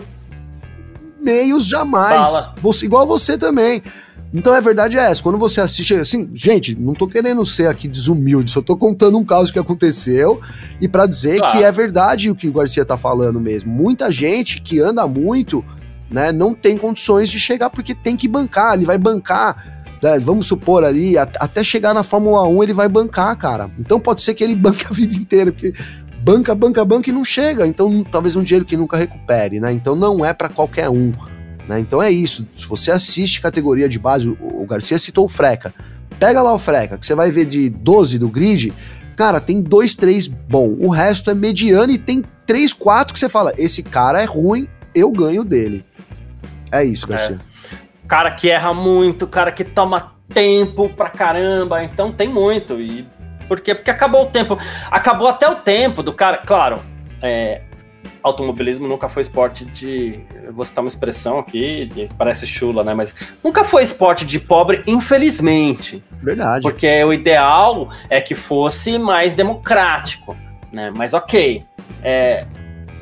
meios 1.22 1.66
jamais. 1.66 2.52
Você, 2.62 2.86
igual 2.86 3.08
você 3.08 3.38
também. 3.38 3.82
Então 4.34 4.52
a 4.52 4.60
verdade 4.60 4.98
é 4.98 5.10
essa, 5.10 5.24
quando 5.24 5.38
você 5.38 5.62
assiste, 5.62 5.94
assim, 5.94 6.30
gente, 6.34 6.76
não 6.76 6.94
tô 6.94 7.08
querendo 7.08 7.46
ser 7.46 7.70
aqui 7.70 7.88
desumilde, 7.88 8.50
só 8.50 8.64
tô 8.64 8.76
contando 8.76 9.16
um 9.16 9.24
caso 9.24 9.54
que 9.54 9.60
aconteceu 9.60 10.42
e 10.82 10.88
para 10.88 11.06
dizer 11.06 11.38
claro. 11.38 11.54
que 11.54 11.64
é 11.64 11.72
verdade 11.72 12.32
o 12.32 12.36
que 12.36 12.50
o 12.50 12.52
Garcia 12.52 12.84
tá 12.84 12.98
falando 12.98 13.40
mesmo. 13.40 13.72
Muita 13.72 14.12
gente 14.12 14.60
que 14.60 14.80
anda 14.80 15.08
muito 15.08 15.64
né, 16.10 16.32
não 16.32 16.54
tem 16.54 16.78
condições 16.78 17.30
de 17.30 17.40
chegar 17.40 17.70
porque 17.70 17.96
tem 17.96 18.16
que 18.16 18.28
bancar, 18.28 18.76
ele 18.76 18.86
vai 18.86 18.98
bancar, 18.98 19.84
né, 20.02 20.20
vamos 20.20 20.48
supor 20.48 20.84
ali, 20.84 21.18
até 21.18 21.64
chegar 21.64 21.94
na 21.94 22.04
Fórmula 22.04 22.48
1 22.48 22.64
ele 22.64 22.74
vai 22.74 22.88
bancar, 22.88 23.36
cara. 23.38 23.72
Então 23.80 24.00
pode 24.00 24.22
ser 24.22 24.34
que 24.34 24.44
ele 24.44 24.54
banque 24.56 24.86
a 24.90 24.94
vida 24.94 25.16
inteira, 25.16 25.52
porque 25.52 25.74
banca, 26.24 26.56
banca, 26.56 26.86
banca 26.86 27.10
e 27.10 27.14
não 27.14 27.26
chega, 27.26 27.68
então 27.68 28.04
talvez 28.04 28.36
um 28.36 28.44
dinheiro 28.44 28.66
que 28.66 28.78
nunca 28.78 28.98
recupere, 28.98 29.60
né? 29.60 29.72
Então 29.72 29.96
não 29.96 30.24
é 30.24 30.34
para 30.34 30.50
qualquer 30.50 30.90
um, 30.90 31.12
né? 31.68 31.80
Então 31.80 32.02
é 32.02 32.12
isso, 32.12 32.48
se 32.56 32.66
você 32.66 32.92
assiste 32.92 33.42
categoria 33.42 33.90
de 33.90 34.00
base, 34.00 34.28
o 34.28 34.66
Garcia 34.66 34.98
citou 34.98 35.26
o 35.26 35.30
Freca, 35.30 35.74
pega 36.20 36.42
lá 36.42 36.54
o 36.54 36.60
Freca, 36.60 36.98
que 36.98 37.06
você 37.06 37.14
vai 37.14 37.30
ver 37.30 37.46
de 37.46 37.70
12 37.70 38.20
do 38.20 38.30
grid, 38.30 38.74
cara, 39.16 39.40
tem 39.40 39.62
dois, 39.62 39.96
três 39.96 40.28
bom, 40.28 40.78
o 40.80 40.88
resto 40.88 41.30
é 41.30 41.34
mediano 41.34 41.92
e 41.92 41.98
tem 41.98 42.24
três, 42.46 42.74
quatro 42.74 43.14
que 43.14 43.20
você 43.20 43.30
fala, 43.30 43.54
esse 43.58 43.84
cara 43.84 44.22
é 44.22 44.26
ruim, 44.26 44.68
eu 44.96 45.12
ganho 45.12 45.44
dele. 45.44 45.84
É 46.72 46.84
isso, 46.84 47.08
Garcia. 47.08 47.36
É. 47.36 47.78
Cara 48.08 48.32
que 48.32 48.50
erra 48.50 48.74
muito, 48.74 49.28
cara 49.28 49.52
que 49.52 49.64
toma 49.64 50.14
tempo 50.34 50.90
pra 50.90 51.10
caramba, 51.10 51.84
então 51.84 52.12
tem 52.12 52.28
muito. 52.28 52.80
E 52.80 53.08
por 53.48 53.62
quê? 53.62 53.76
Porque 53.76 53.92
acabou 53.92 54.24
o 54.24 54.28
tempo. 54.28 54.58
Acabou 54.90 55.28
até 55.28 55.48
o 55.48 55.56
tempo 55.56 56.02
do 56.02 56.14
cara. 56.14 56.38
Claro, 56.38 56.80
é, 57.22 57.62
automobilismo 58.24 58.88
nunca 58.88 59.10
foi 59.10 59.22
esporte 59.22 59.66
de. 59.66 60.20
Vou 60.52 60.66
citar 60.66 60.84
uma 60.84 60.90
expressão 60.90 61.40
aqui, 61.40 62.10
parece 62.18 62.48
chula, 62.48 62.84
né? 62.84 62.94
Mas 62.94 63.16
nunca 63.44 63.64
foi 63.64 63.84
esporte 63.84 64.26
de 64.26 64.40
pobre, 64.40 64.82
infelizmente. 64.88 66.04
Verdade. 66.22 66.64
Porque 66.64 67.04
o 67.04 67.14
ideal 67.14 67.90
é 68.10 68.22
que 68.22 68.34
fosse 68.34 68.98
mais 68.98 69.36
democrático, 69.36 70.36
né? 70.72 70.92
Mas 70.96 71.14
ok. 71.14 71.64
É, 72.02 72.46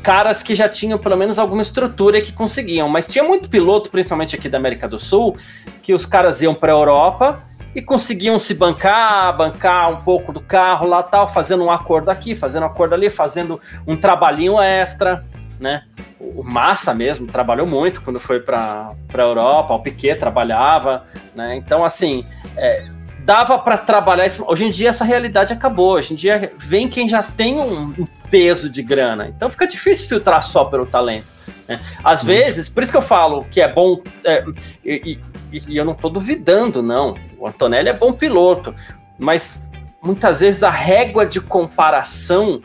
caras 0.01 0.41
que 0.43 0.55
já 0.55 0.67
tinham 0.67 0.97
pelo 0.97 1.15
menos 1.15 1.39
alguma 1.39 1.61
estrutura 1.61 2.21
que 2.21 2.33
conseguiam. 2.33 2.89
Mas 2.89 3.07
tinha 3.07 3.23
muito 3.23 3.49
piloto, 3.49 3.89
principalmente 3.89 4.35
aqui 4.35 4.49
da 4.49 4.57
América 4.57 4.87
do 4.87 4.99
Sul, 4.99 5.37
que 5.81 5.93
os 5.93 6.05
caras 6.05 6.41
iam 6.41 6.53
para 6.53 6.71
a 6.71 6.75
Europa 6.75 7.43
e 7.73 7.81
conseguiam 7.81 8.37
se 8.37 8.53
bancar, 8.53 9.35
bancar 9.37 9.91
um 9.91 9.97
pouco 9.97 10.33
do 10.33 10.41
carro 10.41 10.87
lá 10.87 11.01
tal, 11.01 11.27
fazendo 11.27 11.63
um 11.63 11.71
acordo 11.71 12.09
aqui, 12.09 12.35
fazendo 12.35 12.63
um 12.63 12.67
acordo 12.67 12.93
ali, 12.93 13.09
fazendo 13.09 13.61
um 13.87 13.95
trabalhinho 13.95 14.59
extra, 14.59 15.23
né? 15.59 15.83
O 16.19 16.43
Massa 16.43 16.93
mesmo 16.93 17.27
trabalhou 17.27 17.67
muito 17.67 18.01
quando 18.01 18.19
foi 18.19 18.39
para 18.39 18.93
a 19.13 19.21
Europa, 19.21 19.73
o 19.73 19.79
Piquet 19.79 20.15
trabalhava, 20.15 21.05
né? 21.33 21.55
Então, 21.55 21.85
assim, 21.85 22.25
é, 22.57 22.83
dava 23.19 23.57
para 23.59 23.77
trabalhar. 23.77 24.27
Hoje 24.47 24.65
em 24.65 24.71
dia 24.71 24.89
essa 24.89 25.05
realidade 25.05 25.53
acabou. 25.53 25.93
Hoje 25.93 26.13
em 26.13 26.17
dia 26.17 26.51
vem 26.57 26.89
quem 26.89 27.07
já 27.07 27.23
tem 27.23 27.57
um, 27.57 27.93
um 27.97 28.07
peso 28.31 28.69
de 28.69 28.81
grana. 28.81 29.27
Então 29.27 29.49
fica 29.49 29.67
difícil 29.67 30.07
filtrar 30.07 30.41
só 30.41 30.65
pelo 30.65 30.85
talento. 30.85 31.27
Né? 31.67 31.79
Às 32.03 32.23
hum. 32.23 32.27
vezes, 32.27 32.69
por 32.69 32.81
isso 32.81 32.91
que 32.91 32.97
eu 32.97 33.03
falo 33.03 33.43
que 33.51 33.61
é 33.61 33.71
bom. 33.71 34.01
É, 34.23 34.43
e, 34.83 35.19
e, 35.51 35.59
e 35.67 35.77
eu 35.77 35.85
não 35.85 35.93
estou 35.93 36.09
duvidando, 36.09 36.81
não. 36.81 37.15
O 37.37 37.45
Antonelli 37.45 37.89
é 37.89 37.93
bom 37.93 38.13
piloto, 38.13 38.73
mas 39.19 39.63
muitas 40.01 40.39
vezes 40.39 40.63
a 40.63 40.69
régua 40.69 41.25
de 41.25 41.41
comparação 41.41 42.61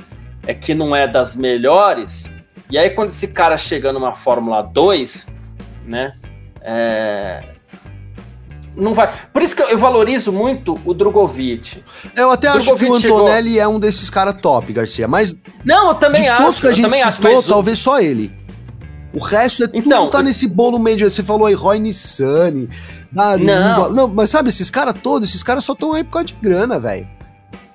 é 0.47 0.55
que 0.55 0.73
não 0.73 0.95
é 0.95 1.07
das 1.07 1.37
melhores. 1.37 2.33
E 2.71 2.79
aí, 2.79 2.91
quando 2.91 3.11
esse 3.11 3.29
cara 3.29 3.57
chega 3.57 3.93
numa 3.93 4.15
Fórmula 4.15 4.63
2, 4.63 5.27
né? 5.85 6.15
É, 6.61 7.43
não 8.77 8.95
vai. 8.95 9.13
Por 9.33 9.43
isso 9.43 9.57
que 9.57 9.63
eu 9.63 9.79
valorizo 9.79 10.31
muito 10.31 10.79
o 10.85 10.93
Drogovic. 10.93 11.83
Eu 12.15 12.31
até 12.31 12.51
Drogovic 12.51 12.73
acho 12.73 13.03
que 13.03 13.09
o 13.09 13.15
Antonelli 13.15 13.55
chegou... 13.55 13.63
é 13.63 13.69
um 13.69 13.81
desses 13.81 14.11
caras 14.11 14.37
top, 14.41 14.73
Garcia, 14.73 15.09
mas. 15.09 15.41
Não, 15.65 15.89
eu 15.89 15.95
também 15.95 16.23
de 16.23 16.29
acho. 16.29 16.45
Todos 16.45 16.61
que 16.61 16.67
a 16.67 16.73
gente 16.73 16.95
citou, 16.95 17.39
acho, 17.39 17.49
talvez 17.49 17.79
só 17.79 17.99
ele. 17.99 18.33
O 19.13 19.19
resto 19.19 19.65
é 19.65 19.69
então, 19.73 20.03
tudo 20.03 20.11
tá 20.11 20.23
nesse 20.23 20.47
bolo 20.47 20.79
meio. 20.79 20.99
Você 20.99 21.23
falou 21.23 21.47
aí, 21.47 21.55
Roy 21.55 21.79
Nissani. 21.79 22.69
Não. 23.11 23.91
não, 23.91 24.09
mas 24.09 24.29
sabe, 24.29 24.51
esses 24.51 24.69
caras 24.69 24.95
todos, 25.03 25.31
esses 25.31 25.43
caras 25.43 25.65
só 25.65 25.73
estão 25.73 25.95
aí 25.95 26.05
por 26.05 26.13
causa 26.13 26.27
de 26.27 26.35
grana, 26.35 26.79
velho. 26.79 27.09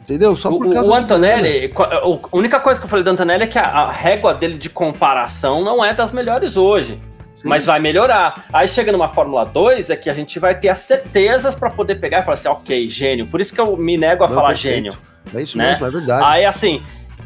Entendeu? 0.02 0.36
Só 0.36 0.50
por 0.50 0.72
causa 0.72 0.90
o, 0.90 0.94
o 0.94 0.96
Antonelli, 0.96 1.74
a 1.76 2.36
única 2.36 2.60
coisa 2.60 2.80
que 2.80 2.86
eu 2.86 2.90
falei 2.90 3.04
do 3.04 3.10
Antonelli 3.10 3.44
é 3.44 3.48
que 3.48 3.58
a, 3.58 3.64
a 3.64 3.92
régua 3.92 4.34
dele 4.34 4.58
de 4.58 4.70
comparação 4.70 5.64
não 5.64 5.84
é 5.84 5.94
das 5.94 6.12
melhores 6.12 6.58
hoje 6.58 7.00
mas 7.44 7.66
vai 7.66 7.80
melhorar. 7.80 8.46
Aí 8.52 8.68
chega 8.68 8.92
numa 8.92 9.08
Fórmula 9.08 9.46
2 9.46 9.90
é 9.90 9.96
que 9.96 10.10
a 10.10 10.14
gente 10.14 10.40
vai 10.40 10.60
ter 10.60 10.70
as 10.70 10.80
certezas 10.80 11.56
para 11.56 11.70
poder 11.70 11.96
pegar 11.96 12.20
e 12.20 12.24
falar 12.24 12.34
assim, 12.36 12.48
ok, 12.50 12.90
gênio. 12.90 13.28
Por 13.28 13.42
isso 13.42 13.54
que 13.54 13.62
eu 13.62 13.76
me 13.78 13.98
nego 13.98 14.24
a 14.24 14.28
Não, 14.28 14.36
falar 14.36 14.50
perfeito. 14.50 14.76
gênio. 14.76 14.94
É 15.34 15.42
isso 15.42 15.58
né? 15.58 15.68
mesmo, 15.68 15.86
é 15.86 15.90
verdade. 15.90 16.24
Aí 16.26 16.46
assim, 16.46 16.82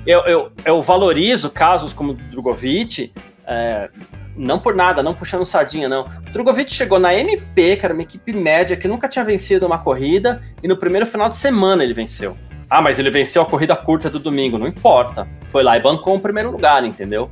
eu, 0.05 0.21
eu, 0.21 0.47
eu 0.63 0.81
valorizo 0.81 1.49
casos 1.49 1.93
como 1.93 2.11
o 2.11 2.15
Drogovic, 2.15 3.11
é, 3.47 3.89
não 4.35 4.59
por 4.59 4.75
nada, 4.75 5.01
não 5.01 5.13
puxando 5.13 5.45
sardinha, 5.45 5.87
não. 5.87 6.01
O 6.03 6.31
Drogovic 6.31 6.73
chegou 6.73 6.99
na 6.99 7.13
MP, 7.13 7.77
que 7.77 7.85
era 7.85 7.93
uma 7.93 8.03
equipe 8.03 8.33
média 8.33 8.75
que 8.75 8.87
nunca 8.87 9.07
tinha 9.07 9.23
vencido 9.23 9.65
uma 9.65 9.79
corrida, 9.79 10.41
e 10.61 10.67
no 10.67 10.77
primeiro 10.77 11.05
final 11.05 11.29
de 11.29 11.35
semana 11.35 11.83
ele 11.83 11.93
venceu. 11.93 12.37
Ah, 12.69 12.81
mas 12.81 12.99
ele 12.99 13.09
venceu 13.09 13.41
a 13.41 13.45
corrida 13.45 13.75
curta 13.75 14.09
do 14.09 14.19
domingo, 14.19 14.57
não 14.57 14.67
importa. 14.67 15.27
Foi 15.51 15.63
lá 15.63 15.77
e 15.77 15.81
bancou 15.81 16.15
o 16.15 16.19
primeiro 16.19 16.51
lugar, 16.51 16.83
entendeu? 16.83 17.29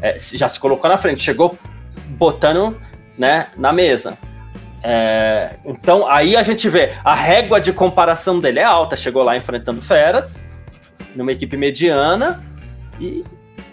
É, 0.00 0.16
já 0.18 0.48
se 0.48 0.60
colocou 0.60 0.88
na 0.88 0.96
frente, 0.96 1.22
chegou 1.22 1.58
botando 2.18 2.76
né, 3.16 3.46
na 3.56 3.72
mesa. 3.72 4.18
É, 4.82 5.56
então 5.64 6.06
aí 6.06 6.36
a 6.36 6.42
gente 6.42 6.68
vê 6.68 6.92
a 7.04 7.14
régua 7.14 7.60
de 7.60 7.72
comparação 7.72 8.40
dele 8.40 8.58
é 8.58 8.64
alta. 8.64 8.96
Chegou 8.96 9.22
lá 9.22 9.36
enfrentando 9.36 9.80
feras, 9.80 10.44
numa 11.14 11.32
equipe 11.32 11.56
mediana 11.56 12.42
e 13.00 13.24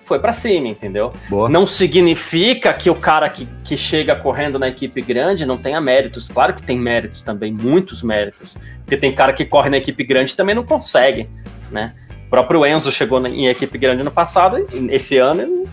foi 0.03 0.19
para 0.19 0.33
cima, 0.33 0.67
entendeu? 0.67 1.11
Boa. 1.29 1.49
Não 1.49 1.65
significa 1.65 2.71
que 2.73 2.89
o 2.89 2.95
cara 2.95 3.27
que, 3.27 3.47
que 3.63 3.75
chega 3.75 4.15
correndo 4.15 4.59
na 4.59 4.67
equipe 4.67 5.01
grande 5.01 5.45
não 5.45 5.57
tenha 5.57 5.81
méritos. 5.81 6.29
Claro 6.29 6.53
que 6.53 6.61
tem 6.61 6.77
méritos 6.77 7.23
também, 7.23 7.51
muitos 7.51 8.03
méritos. 8.03 8.55
Porque 8.79 8.97
tem 8.97 9.13
cara 9.13 9.33
que 9.33 9.45
corre 9.45 9.69
na 9.69 9.77
equipe 9.77 10.03
grande 10.03 10.33
e 10.33 10.35
também 10.35 10.53
não 10.53 10.63
consegue, 10.63 11.27
né? 11.71 11.93
O 12.27 12.29
próprio 12.29 12.65
Enzo 12.65 12.91
chegou 12.91 13.25
em 13.25 13.47
equipe 13.47 13.77
grande 13.77 14.03
no 14.03 14.11
passado 14.11 14.59
e 14.59 14.93
esse 14.93 15.17
ano 15.17 15.65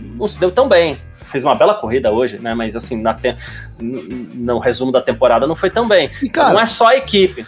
não 0.00 0.28
se 0.28 0.38
deu 0.38 0.50
tão 0.50 0.68
bem 0.68 0.96
fez 1.28 1.44
uma 1.44 1.54
bela 1.54 1.74
corrida 1.74 2.10
hoje, 2.10 2.38
né? 2.40 2.54
Mas 2.54 2.74
assim, 2.74 3.00
na 3.00 3.14
te... 3.14 3.36
no 3.78 4.58
resumo 4.58 4.90
da 4.90 5.00
temporada 5.00 5.46
não 5.46 5.54
foi 5.54 5.70
tão 5.70 5.86
bem. 5.86 6.10
E, 6.22 6.28
cara, 6.28 6.54
não 6.54 6.60
é 6.60 6.66
só 6.66 6.88
a 6.88 6.96
equipe. 6.96 7.46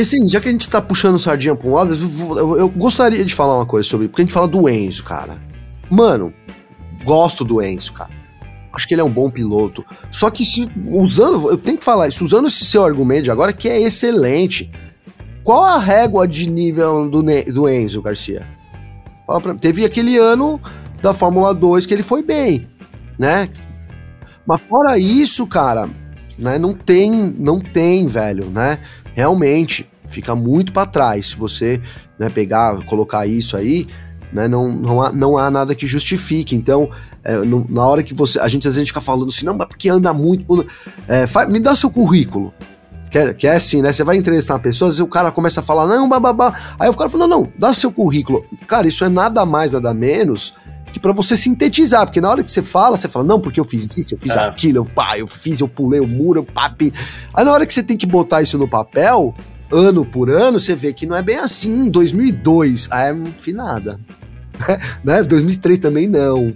Assim, 0.00 0.28
já 0.28 0.40
que 0.40 0.48
a 0.48 0.52
gente 0.52 0.68
tá 0.68 0.80
puxando 0.80 1.18
sardinha 1.18 1.54
pra 1.54 1.68
um 1.68 1.74
lado, 1.74 1.94
eu, 1.94 2.58
eu, 2.58 2.68
gostaria 2.68 3.24
de 3.24 3.34
falar 3.34 3.56
uma 3.56 3.66
coisa 3.66 3.88
sobre. 3.88 4.08
Porque 4.08 4.22
a 4.22 4.24
gente 4.24 4.34
fala 4.34 4.46
do 4.46 4.68
Enzo, 4.68 5.02
cara. 5.02 5.36
Mano, 5.90 6.32
gosto 7.04 7.44
do 7.44 7.62
Enzo, 7.62 7.92
cara. 7.92 8.10
Acho 8.72 8.88
que 8.88 8.94
ele 8.94 9.00
é 9.00 9.04
um 9.04 9.10
bom 9.10 9.30
piloto. 9.30 9.84
Só 10.10 10.30
que 10.30 10.44
se 10.44 10.70
usando, 10.86 11.50
eu 11.50 11.58
tenho 11.58 11.76
que 11.76 11.84
falar 11.84 12.08
isso, 12.08 12.24
usando 12.24 12.48
esse 12.48 12.64
seu 12.64 12.84
argumento 12.84 13.24
de 13.24 13.30
agora, 13.30 13.52
que 13.52 13.68
é 13.68 13.80
excelente. 13.80 14.70
Qual 15.44 15.64
a 15.64 15.78
régua 15.78 16.26
de 16.26 16.48
nível 16.48 17.10
do, 17.10 17.22
do 17.22 17.68
Enzo, 17.68 18.00
Garcia? 18.00 18.46
Teve 19.60 19.84
aquele 19.84 20.16
ano 20.16 20.60
da 21.02 21.12
Fórmula 21.12 21.52
2 21.52 21.84
que 21.84 21.92
ele 21.92 22.02
foi 22.02 22.22
bem 22.22 22.66
né? 23.22 23.48
Mas 24.44 24.60
fora 24.62 24.98
isso, 24.98 25.46
cara, 25.46 25.88
né, 26.36 26.58
não 26.58 26.72
tem, 26.72 27.12
não 27.38 27.60
tem, 27.60 28.08
velho, 28.08 28.46
né? 28.46 28.80
Realmente 29.14 29.88
fica 30.08 30.34
muito 30.34 30.72
para 30.72 30.86
trás 30.86 31.28
se 31.28 31.36
você, 31.36 31.80
né, 32.18 32.28
pegar, 32.28 32.84
colocar 32.84 33.24
isso 33.24 33.56
aí, 33.56 33.86
né, 34.32 34.48
não, 34.48 34.68
não, 34.72 35.00
há, 35.00 35.12
não 35.12 35.38
há 35.38 35.48
nada 35.52 35.72
que 35.72 35.86
justifique. 35.86 36.56
Então, 36.56 36.90
é, 37.22 37.36
no, 37.36 37.64
na 37.68 37.86
hora 37.86 38.02
que 38.02 38.12
você, 38.12 38.40
a 38.40 38.48
gente 38.48 38.66
às 38.66 38.74
vezes 38.74 38.88
fica 38.88 39.00
falando 39.00 39.28
assim, 39.28 39.46
não, 39.46 39.56
mas 39.56 39.68
porque 39.68 39.88
anda 39.88 40.12
muito, 40.12 40.66
é, 41.06 41.24
faz, 41.28 41.48
me 41.48 41.60
dá 41.60 41.76
seu 41.76 41.90
currículo. 41.90 42.52
Que 43.08 43.18
é, 43.18 43.34
que 43.34 43.46
é 43.46 43.54
assim, 43.54 43.82
né? 43.82 43.92
Você 43.92 44.02
vai 44.02 44.16
entrevistar 44.16 44.54
uma 44.54 44.60
pessoa, 44.60 44.88
às 44.88 44.94
vezes 44.96 45.06
o 45.06 45.10
cara 45.10 45.30
começa 45.30 45.60
a 45.60 45.62
falar, 45.62 45.86
não, 45.86 46.08
bababá. 46.08 46.52
Aí 46.76 46.90
o 46.90 46.94
cara 46.94 47.08
fala, 47.08 47.28
não, 47.28 47.42
não, 47.42 47.52
dá 47.56 47.72
seu 47.72 47.92
currículo. 47.92 48.44
Cara, 48.66 48.88
isso 48.88 49.04
é 49.04 49.08
nada 49.08 49.46
mais, 49.46 49.72
nada 49.72 49.94
menos 49.94 50.54
que 50.92 51.00
para 51.00 51.12
você 51.12 51.36
sintetizar, 51.36 52.06
porque 52.06 52.20
na 52.20 52.30
hora 52.30 52.44
que 52.44 52.50
você 52.50 52.62
fala, 52.62 52.96
você 52.96 53.08
fala, 53.08 53.24
não, 53.24 53.40
porque 53.40 53.58
eu 53.58 53.64
fiz 53.64 53.96
isso, 53.96 54.14
eu 54.14 54.18
fiz 54.18 54.36
É. 54.36 54.40
aquilo, 54.40 54.78
eu, 54.78 54.84
pá, 54.84 55.18
eu 55.18 55.26
fiz, 55.26 55.60
eu 55.60 55.68
pulei 55.68 56.00
o 56.00 56.06
muro, 56.06 56.40
eu 56.40 56.44
papi. 56.44 56.92
Aí 57.32 57.44
na 57.44 57.52
hora 57.52 57.66
que 57.66 57.72
você 57.72 57.82
tem 57.82 57.96
que 57.96 58.06
botar 58.06 58.42
isso 58.42 58.58
no 58.58 58.68
papel, 58.68 59.34
ano 59.72 60.04
por 60.04 60.30
ano, 60.30 60.60
você 60.60 60.74
vê 60.74 60.92
que 60.92 61.06
não 61.06 61.16
é 61.16 61.22
bem 61.22 61.38
assim. 61.38 61.90
2002, 61.90 62.88
ah, 62.90 63.06
é 63.06 63.16
finada. 63.38 63.98
né? 65.02 65.22
2003 65.22 65.78
também 65.78 66.06
não. 66.06 66.52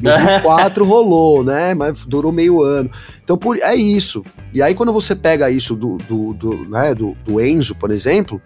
2004 0.00 0.84
rolou, 0.86 1.42
né? 1.44 1.74
Mas 1.74 2.04
durou 2.04 2.32
meio 2.32 2.62
ano. 2.62 2.90
Então 3.22 3.36
por, 3.36 3.58
é 3.58 3.74
isso. 3.74 4.24
E 4.52 4.62
aí 4.62 4.74
quando 4.74 4.92
você 4.92 5.14
pega 5.14 5.50
isso 5.50 5.74
do, 5.74 5.98
do, 5.98 6.32
do, 6.34 6.68
né, 6.68 6.94
do, 6.94 7.16
do 7.24 7.40
Enzo, 7.40 7.74
por 7.74 7.90
exemplo, 7.90 8.40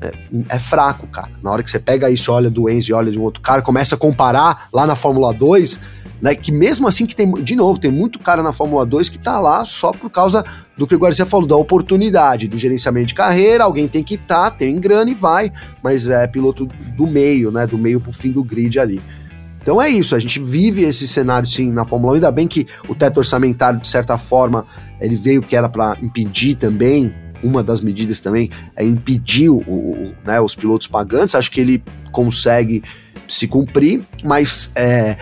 é, 0.00 0.12
é 0.48 0.58
fraco, 0.58 1.06
cara. 1.06 1.30
Na 1.42 1.50
hora 1.50 1.62
que 1.62 1.70
você 1.70 1.78
pega 1.78 2.10
isso, 2.10 2.32
olha 2.32 2.50
do 2.50 2.68
Enzo 2.68 2.90
e 2.90 2.94
olha 2.94 3.10
de 3.10 3.18
um 3.18 3.22
outro 3.22 3.40
cara, 3.40 3.62
começa 3.62 3.94
a 3.94 3.98
comparar 3.98 4.68
lá 4.72 4.86
na 4.86 4.94
Fórmula 4.94 5.32
2, 5.32 5.80
né? 6.20 6.34
Que 6.34 6.52
mesmo 6.52 6.86
assim 6.86 7.06
que 7.06 7.14
tem, 7.14 7.32
de 7.32 7.54
novo, 7.54 7.80
tem 7.80 7.90
muito 7.90 8.18
cara 8.18 8.42
na 8.42 8.52
Fórmula 8.52 8.84
2 8.84 9.08
que 9.08 9.18
tá 9.18 9.38
lá 9.40 9.64
só 9.64 9.92
por 9.92 10.10
causa 10.10 10.44
do 10.76 10.86
que 10.86 10.94
o 10.94 10.98
Garcia 10.98 11.26
falou, 11.26 11.46
da 11.46 11.56
oportunidade, 11.56 12.48
do 12.48 12.56
gerenciamento 12.56 13.06
de 13.06 13.14
carreira, 13.14 13.64
alguém 13.64 13.88
tem 13.88 14.02
que 14.02 14.14
estar, 14.14 14.50
tá, 14.50 14.56
tem 14.56 14.78
grana 14.80 15.10
e 15.10 15.14
vai, 15.14 15.52
mas 15.82 16.08
é 16.08 16.26
piloto 16.26 16.66
do 16.96 17.06
meio, 17.06 17.50
né? 17.50 17.66
Do 17.66 17.78
meio 17.78 18.00
pro 18.00 18.12
fim 18.12 18.30
do 18.30 18.44
grid 18.44 18.78
ali. 18.78 19.00
Então 19.60 19.82
é 19.82 19.88
isso, 19.90 20.14
a 20.14 20.18
gente 20.18 20.40
vive 20.40 20.82
esse 20.82 21.06
cenário 21.06 21.46
sim 21.46 21.70
na 21.70 21.84
Fórmula 21.84 22.12
1, 22.12 22.14
ainda 22.16 22.30
bem 22.30 22.48
que 22.48 22.66
o 22.88 22.94
teto 22.94 23.18
orçamentário, 23.18 23.78
de 23.80 23.88
certa 23.88 24.16
forma, 24.16 24.64
ele 25.00 25.14
veio 25.14 25.42
que 25.42 25.54
era 25.54 25.68
para 25.68 25.98
impedir 26.00 26.54
também, 26.54 27.14
uma 27.42 27.62
das 27.62 27.80
medidas 27.80 28.20
também 28.20 28.50
é 28.76 28.84
impedir 28.84 29.48
o, 29.48 29.58
o, 29.58 30.14
né, 30.24 30.40
os 30.40 30.54
pilotos 30.54 30.86
pagantes, 30.86 31.34
acho 31.34 31.50
que 31.50 31.60
ele 31.60 31.82
consegue 32.12 32.82
se 33.26 33.46
cumprir, 33.46 34.02
mas 34.24 34.72
é 34.74 35.16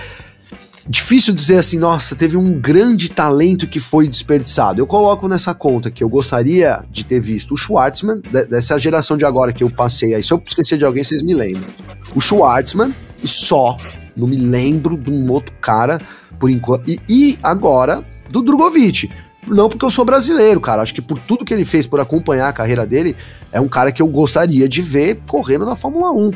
difícil 0.88 1.34
dizer 1.34 1.58
assim, 1.58 1.78
nossa, 1.78 2.14
teve 2.14 2.36
um 2.36 2.60
grande 2.60 3.10
talento 3.10 3.66
que 3.66 3.80
foi 3.80 4.08
desperdiçado. 4.08 4.80
Eu 4.80 4.86
coloco 4.86 5.26
nessa 5.26 5.52
conta 5.52 5.90
que 5.90 6.02
eu 6.02 6.08
gostaria 6.08 6.84
de 6.90 7.04
ter 7.04 7.20
visto 7.20 7.54
o 7.54 7.56
Schwartzman, 7.56 8.20
dessa 8.48 8.78
geração 8.78 9.16
de 9.16 9.24
agora 9.24 9.52
que 9.52 9.64
eu 9.64 9.70
passei 9.70 10.14
aí, 10.14 10.22
se 10.22 10.32
eu 10.32 10.42
esquecer 10.46 10.78
de 10.78 10.84
alguém, 10.84 11.02
vocês 11.02 11.22
me 11.22 11.34
lembram. 11.34 11.68
O 12.14 12.20
Schwartzman, 12.20 12.94
e 13.22 13.28
só, 13.28 13.76
não 14.16 14.28
me 14.28 14.36
lembro 14.36 14.96
de 14.96 15.10
um 15.10 15.30
outro 15.30 15.52
cara, 15.60 16.00
por 16.38 16.50
enquanto, 16.50 16.88
e, 16.88 17.00
e 17.08 17.38
agora 17.42 18.04
do 18.30 18.42
Drogovic. 18.42 19.10
Não 19.46 19.68
porque 19.68 19.84
eu 19.84 19.90
sou 19.90 20.04
brasileiro, 20.04 20.60
cara. 20.60 20.82
Acho 20.82 20.94
que 20.94 21.02
por 21.02 21.18
tudo 21.18 21.44
que 21.44 21.54
ele 21.54 21.64
fez, 21.64 21.86
por 21.86 22.00
acompanhar 22.00 22.48
a 22.48 22.52
carreira 22.52 22.86
dele, 22.86 23.16
é 23.52 23.60
um 23.60 23.68
cara 23.68 23.92
que 23.92 24.02
eu 24.02 24.06
gostaria 24.06 24.68
de 24.68 24.82
ver 24.82 25.20
correndo 25.26 25.64
na 25.64 25.76
Fórmula 25.76 26.10
1, 26.12 26.30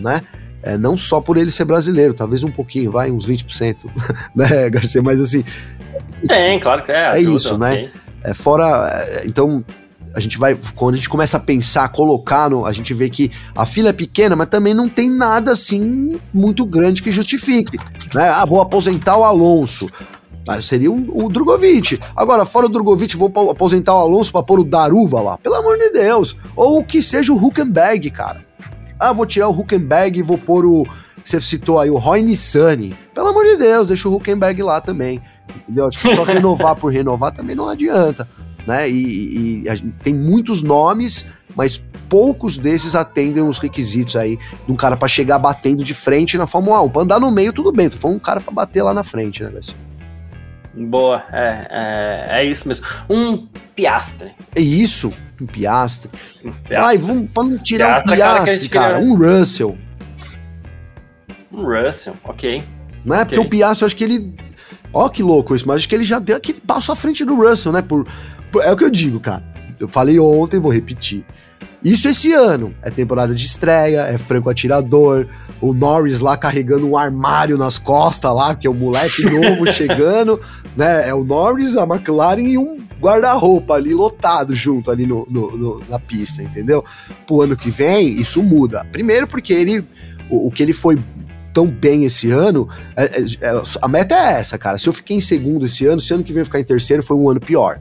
né? 0.00 0.22
É, 0.62 0.76
não 0.76 0.96
só 0.96 1.20
por 1.20 1.36
ele 1.38 1.50
ser 1.50 1.64
brasileiro, 1.64 2.12
talvez 2.12 2.42
um 2.44 2.50
pouquinho, 2.50 2.90
vai, 2.90 3.10
uns 3.10 3.26
20%, 3.26 3.76
né, 4.34 4.68
Garcia? 4.68 5.02
Mas 5.02 5.20
assim. 5.20 5.44
Tem, 6.26 6.60
claro 6.60 6.84
que 6.84 6.92
é. 6.92 6.94
É 6.94 7.08
ajuda, 7.08 7.36
isso, 7.36 7.58
né? 7.58 7.90
É 8.22 8.34
fora. 8.34 9.06
é, 9.08 9.26
Então, 9.26 9.64
a 10.14 10.20
gente 10.20 10.38
vai. 10.38 10.56
Quando 10.74 10.94
a 10.94 10.96
gente 10.96 11.08
começa 11.08 11.36
a 11.36 11.40
pensar, 11.40 11.88
colocar, 11.90 12.50
no, 12.50 12.66
a 12.66 12.72
gente 12.72 12.92
vê 12.92 13.08
que 13.08 13.30
a 13.54 13.64
fila 13.64 13.90
é 13.90 13.92
pequena, 13.92 14.36
mas 14.36 14.48
também 14.48 14.74
não 14.74 14.88
tem 14.88 15.08
nada 15.08 15.52
assim 15.52 16.20
muito 16.32 16.64
grande 16.66 17.02
que 17.02 17.12
justifique. 17.12 17.78
Né? 18.14 18.28
Ah, 18.28 18.44
vou 18.44 18.60
aposentar 18.60 19.16
o 19.16 19.24
Alonso. 19.24 19.88
Ah, 20.56 20.60
seria 20.62 20.90
um, 20.90 21.06
o 21.12 21.28
Drogovic. 21.28 21.98
Agora, 22.16 22.44
fora 22.44 22.66
o 22.66 22.68
Drogovic, 22.68 23.16
vou 23.16 23.32
aposentar 23.50 23.94
o 23.94 23.98
Alonso 24.00 24.32
pra 24.32 24.42
pôr 24.42 24.58
o 24.60 24.64
Daruva 24.64 25.20
lá. 25.20 25.38
Pelo 25.38 25.54
amor 25.54 25.78
de 25.78 25.90
Deus. 25.90 26.36
Ou 26.56 26.82
que 26.82 27.00
seja 27.00 27.32
o 27.32 27.36
Huckenberg, 27.36 28.10
cara. 28.10 28.40
Ah, 28.98 29.12
vou 29.12 29.24
tirar 29.26 29.48
o 29.48 29.52
Huckenberg 29.58 30.18
e 30.18 30.22
vou 30.22 30.36
pôr 30.38 30.64
o. 30.66 30.86
Você 31.24 31.40
citou 31.40 31.78
aí, 31.78 31.90
o 31.90 31.98
Roy 31.98 32.22
Nissani. 32.22 32.94
Pelo 33.14 33.28
amor 33.28 33.44
de 33.44 33.56
Deus, 33.56 33.88
deixa 33.88 34.08
o 34.08 34.14
Huckenberg 34.16 34.62
lá 34.62 34.80
também. 34.80 35.20
Entendeu? 35.62 35.86
Acho 35.86 35.98
que 36.00 36.14
só 36.14 36.22
renovar 36.24 36.74
por 36.74 36.92
renovar 36.92 37.32
também 37.32 37.54
não 37.54 37.68
adianta. 37.68 38.28
Né? 38.66 38.88
E, 38.90 39.62
e- 39.64 39.68
e 39.68 39.80
tem 40.02 40.14
muitos 40.14 40.62
nomes, 40.62 41.28
mas 41.56 41.82
poucos 42.08 42.56
desses 42.58 42.94
atendem 42.94 43.42
os 43.42 43.58
requisitos 43.58 44.16
aí 44.16 44.36
de 44.66 44.72
um 44.72 44.76
cara 44.76 44.96
pra 44.96 45.08
chegar 45.08 45.38
batendo 45.38 45.82
de 45.84 45.94
frente 45.94 46.36
na 46.36 46.46
Fórmula 46.46 46.80
1. 46.82 46.88
Pra 46.90 47.02
andar 47.02 47.20
no 47.20 47.30
meio, 47.30 47.52
tudo 47.52 47.70
bem. 47.72 47.88
Foi 47.88 48.10
um 48.10 48.18
cara 48.18 48.40
pra 48.40 48.52
bater 48.52 48.82
lá 48.82 48.92
na 48.92 49.04
frente, 49.04 49.42
né, 49.44 49.50
Garcia? 49.50 49.74
Boa, 50.74 51.24
é, 51.32 51.66
é, 51.70 52.40
é 52.40 52.44
isso 52.44 52.68
mesmo. 52.68 52.86
Um 53.08 53.46
Piastre. 53.74 54.30
É 54.54 54.60
isso, 54.60 55.12
um 55.40 55.46
Piastre. 55.46 56.10
Um 56.44 56.52
Vai, 56.68 56.96
vamos 56.96 57.28
pra 57.30 57.42
não 57.42 57.58
tirar 57.58 58.02
Piastre 58.04 58.10
um 58.10 58.14
é 58.14 58.18
cara 58.18 58.34
Piastre, 58.34 58.60
gente 58.60 58.68
cara. 58.70 58.98
Um 59.00 59.16
Russell. 59.16 59.78
Um 61.52 61.64
Russell, 61.64 62.14
ok. 62.24 62.62
Não 63.04 63.16
é 63.16 63.22
Ok. 63.22 63.36
porque 63.36 63.46
o 63.46 63.50
Piastri, 63.50 63.82
eu 63.82 63.86
acho 63.86 63.96
que 63.96 64.04
ele. 64.04 64.34
Ó, 64.92 65.08
que 65.08 65.22
louco 65.22 65.54
isso, 65.54 65.66
mas 65.66 65.78
acho 65.78 65.88
que 65.88 65.94
ele 65.94 66.04
já 66.04 66.18
deu 66.18 66.36
aquele 66.36 66.60
passo 66.60 66.92
à 66.92 66.96
frente 66.96 67.24
do 67.24 67.34
Russell, 67.34 67.72
né? 67.72 67.82
Por, 67.82 68.06
por- 68.50 68.62
é 68.62 68.70
o 68.72 68.76
que 68.76 68.84
eu 68.84 68.90
digo, 68.90 69.20
cara. 69.20 69.42
Eu 69.78 69.88
falei 69.88 70.18
ontem, 70.18 70.58
vou 70.60 70.72
repetir. 70.72 71.24
Isso 71.82 72.08
esse 72.08 72.32
ano. 72.32 72.74
É 72.82 72.90
temporada 72.90 73.34
de 73.34 73.44
estreia, 73.44 74.02
é 74.02 74.18
franco 74.18 74.50
atirador. 74.50 75.26
O 75.60 75.74
Norris 75.74 76.20
lá 76.20 76.36
carregando 76.36 76.88
um 76.88 76.96
armário 76.96 77.58
nas 77.58 77.76
costas 77.78 78.34
lá, 78.34 78.54
que 78.54 78.66
é 78.66 78.70
o 78.70 78.74
moleque 78.74 79.22
novo 79.24 79.66
chegando, 79.72 80.40
né? 80.76 81.08
É 81.08 81.14
o 81.14 81.22
Norris, 81.22 81.76
a 81.76 81.84
McLaren 81.84 82.40
e 82.42 82.56
um 82.56 82.78
guarda-roupa 83.00 83.74
ali 83.74 83.92
lotado 83.92 84.54
junto 84.54 84.90
ali 84.90 85.06
no, 85.06 85.26
no- 85.30 85.56
no- 85.56 85.82
na 85.88 85.98
pista, 85.98 86.42
entendeu? 86.42 86.82
Pro 87.26 87.42
ano 87.42 87.56
que 87.56 87.70
vem, 87.70 88.14
isso 88.14 88.42
muda. 88.42 88.86
Primeiro 88.90 89.26
porque 89.26 89.52
ele. 89.52 89.84
O, 90.30 90.46
o 90.48 90.50
que 90.50 90.62
ele 90.62 90.72
foi 90.72 90.98
tão 91.52 91.66
bem 91.66 92.04
esse 92.04 92.30
ano, 92.30 92.68
é- 92.96 93.20
é- 93.20 93.24
é- 93.40 93.62
a 93.82 93.88
meta 93.88 94.14
é 94.14 94.34
essa, 94.40 94.56
cara. 94.56 94.78
Se 94.78 94.88
eu 94.88 94.92
fiquei 94.92 95.16
em 95.16 95.20
segundo 95.20 95.66
esse 95.66 95.84
ano, 95.86 96.00
se 96.00 96.14
ano 96.14 96.22
que 96.24 96.32
vem 96.32 96.40
eu 96.40 96.44
ficar 96.44 96.60
em 96.60 96.64
terceiro, 96.64 97.02
foi 97.02 97.16
um 97.16 97.28
ano 97.28 97.40
pior. 97.40 97.78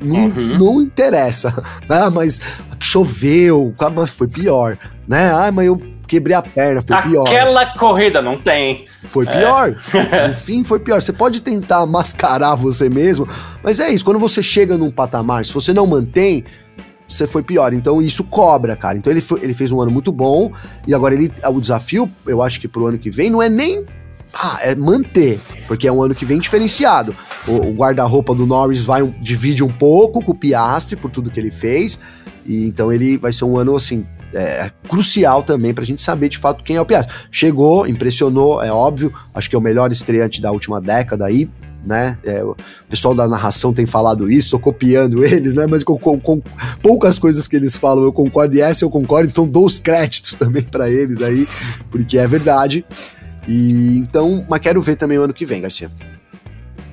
Não, 0.00 0.24
Uhum. 0.26 0.58
não 0.58 0.82
interessa. 0.82 1.52
Ah, 1.88 2.08
mas 2.10 2.40
choveu, 2.80 3.74
foi 4.08 4.26
pior. 4.26 4.78
Né? 5.06 5.30
Ah, 5.30 5.52
mas 5.52 5.66
eu 5.66 5.78
quebrei 6.10 6.34
a 6.36 6.42
perna, 6.42 6.82
foi 6.82 6.96
pior. 7.02 7.22
Aquela 7.26 7.66
corrida 7.78 8.20
não 8.20 8.36
tem. 8.36 8.86
Foi 9.04 9.24
pior. 9.24 9.76
No 10.28 10.34
fim, 10.34 10.64
foi 10.64 10.80
pior. 10.80 11.00
Você 11.00 11.12
pode 11.12 11.40
tentar 11.40 11.86
mascarar 11.86 12.56
você 12.56 12.88
mesmo, 12.88 13.28
mas 13.62 13.78
é 13.78 13.88
isso. 13.90 14.04
Quando 14.04 14.18
você 14.18 14.42
chega 14.42 14.76
num 14.76 14.90
patamar, 14.90 15.46
se 15.46 15.52
você 15.54 15.72
não 15.72 15.86
mantém, 15.86 16.44
você 17.06 17.26
foi 17.28 17.42
pior. 17.44 17.72
Então 17.72 18.02
isso 18.02 18.24
cobra, 18.24 18.74
cara. 18.74 18.98
Então 18.98 19.12
ele, 19.12 19.20
foi- 19.20 19.40
ele 19.42 19.54
fez 19.54 19.70
um 19.70 19.80
ano 19.80 19.90
muito 19.92 20.10
bom 20.10 20.50
e 20.86 20.92
agora 20.92 21.14
ele, 21.14 21.30
o 21.48 21.60
desafio, 21.60 22.10
eu 22.26 22.42
acho 22.42 22.60
que 22.60 22.66
pro 22.66 22.86
ano 22.88 22.98
que 22.98 23.10
vem, 23.10 23.30
não 23.30 23.40
é 23.40 23.48
nem. 23.48 23.84
Ah, 24.32 24.58
é 24.62 24.74
manter, 24.76 25.40
porque 25.66 25.88
é 25.88 25.92
um 25.92 26.02
ano 26.02 26.14
que 26.14 26.24
vem 26.24 26.38
diferenciado. 26.38 27.14
O, 27.48 27.52
o 27.52 27.72
guarda-roupa 27.74 28.32
do 28.34 28.46
Norris 28.46 28.80
vai 28.80 29.04
divide 29.20 29.62
um 29.64 29.68
pouco 29.72 30.22
com 30.24 30.30
o 30.32 30.34
Piastri 30.36 30.94
por 30.96 31.10
tudo 31.10 31.30
que 31.30 31.40
ele 31.40 31.50
fez, 31.50 32.00
e 32.46 32.66
então 32.66 32.92
ele 32.92 33.16
vai 33.18 33.32
ser 33.32 33.44
um 33.44 33.56
ano 33.56 33.74
assim 33.74 34.06
é, 34.34 34.70
crucial 34.88 35.42
também 35.42 35.72
pra 35.74 35.84
gente 35.84 36.00
saber 36.02 36.28
de 36.28 36.38
fato 36.38 36.62
quem 36.64 36.76
é 36.76 36.80
o 36.80 36.86
Piastri. 36.86 37.14
Chegou, 37.30 37.86
impressionou, 37.86 38.62
é 38.62 38.72
óbvio, 38.72 39.12
acho 39.34 39.48
que 39.48 39.56
é 39.56 39.58
o 39.58 39.62
melhor 39.62 39.90
estreante 39.92 40.40
da 40.40 40.50
última 40.52 40.80
década 40.80 41.26
aí, 41.26 41.48
né? 41.84 42.18
É, 42.24 42.44
o 42.44 42.54
pessoal 42.88 43.14
da 43.14 43.26
narração 43.26 43.72
tem 43.72 43.86
falado 43.86 44.30
isso, 44.30 44.50
tô 44.50 44.58
copiando 44.58 45.24
eles, 45.26 45.54
né? 45.54 45.66
Mas 45.66 45.82
com, 45.82 45.98
com- 45.98 46.20
com 46.20 46.42
poucas 46.82 47.18
coisas 47.18 47.46
que 47.48 47.56
eles 47.56 47.76
falam 47.76 48.04
eu 48.04 48.12
concordo, 48.12 48.54
e 48.54 48.60
essa 48.60 48.84
eu 48.84 48.90
concordo, 48.90 49.30
então 49.30 49.46
dou 49.48 49.64
os 49.66 49.78
créditos 49.78 50.34
também 50.36 50.62
pra 50.62 50.90
eles 50.90 51.20
aí, 51.22 51.48
porque 51.90 52.18
é 52.18 52.26
verdade. 52.26 52.84
E 53.48 53.96
então, 53.98 54.44
mas 54.48 54.60
quero 54.60 54.80
ver 54.82 54.96
também 54.96 55.18
o 55.18 55.22
ano 55.22 55.32
que 55.34 55.46
vem, 55.46 55.62
Garcia. 55.62 55.90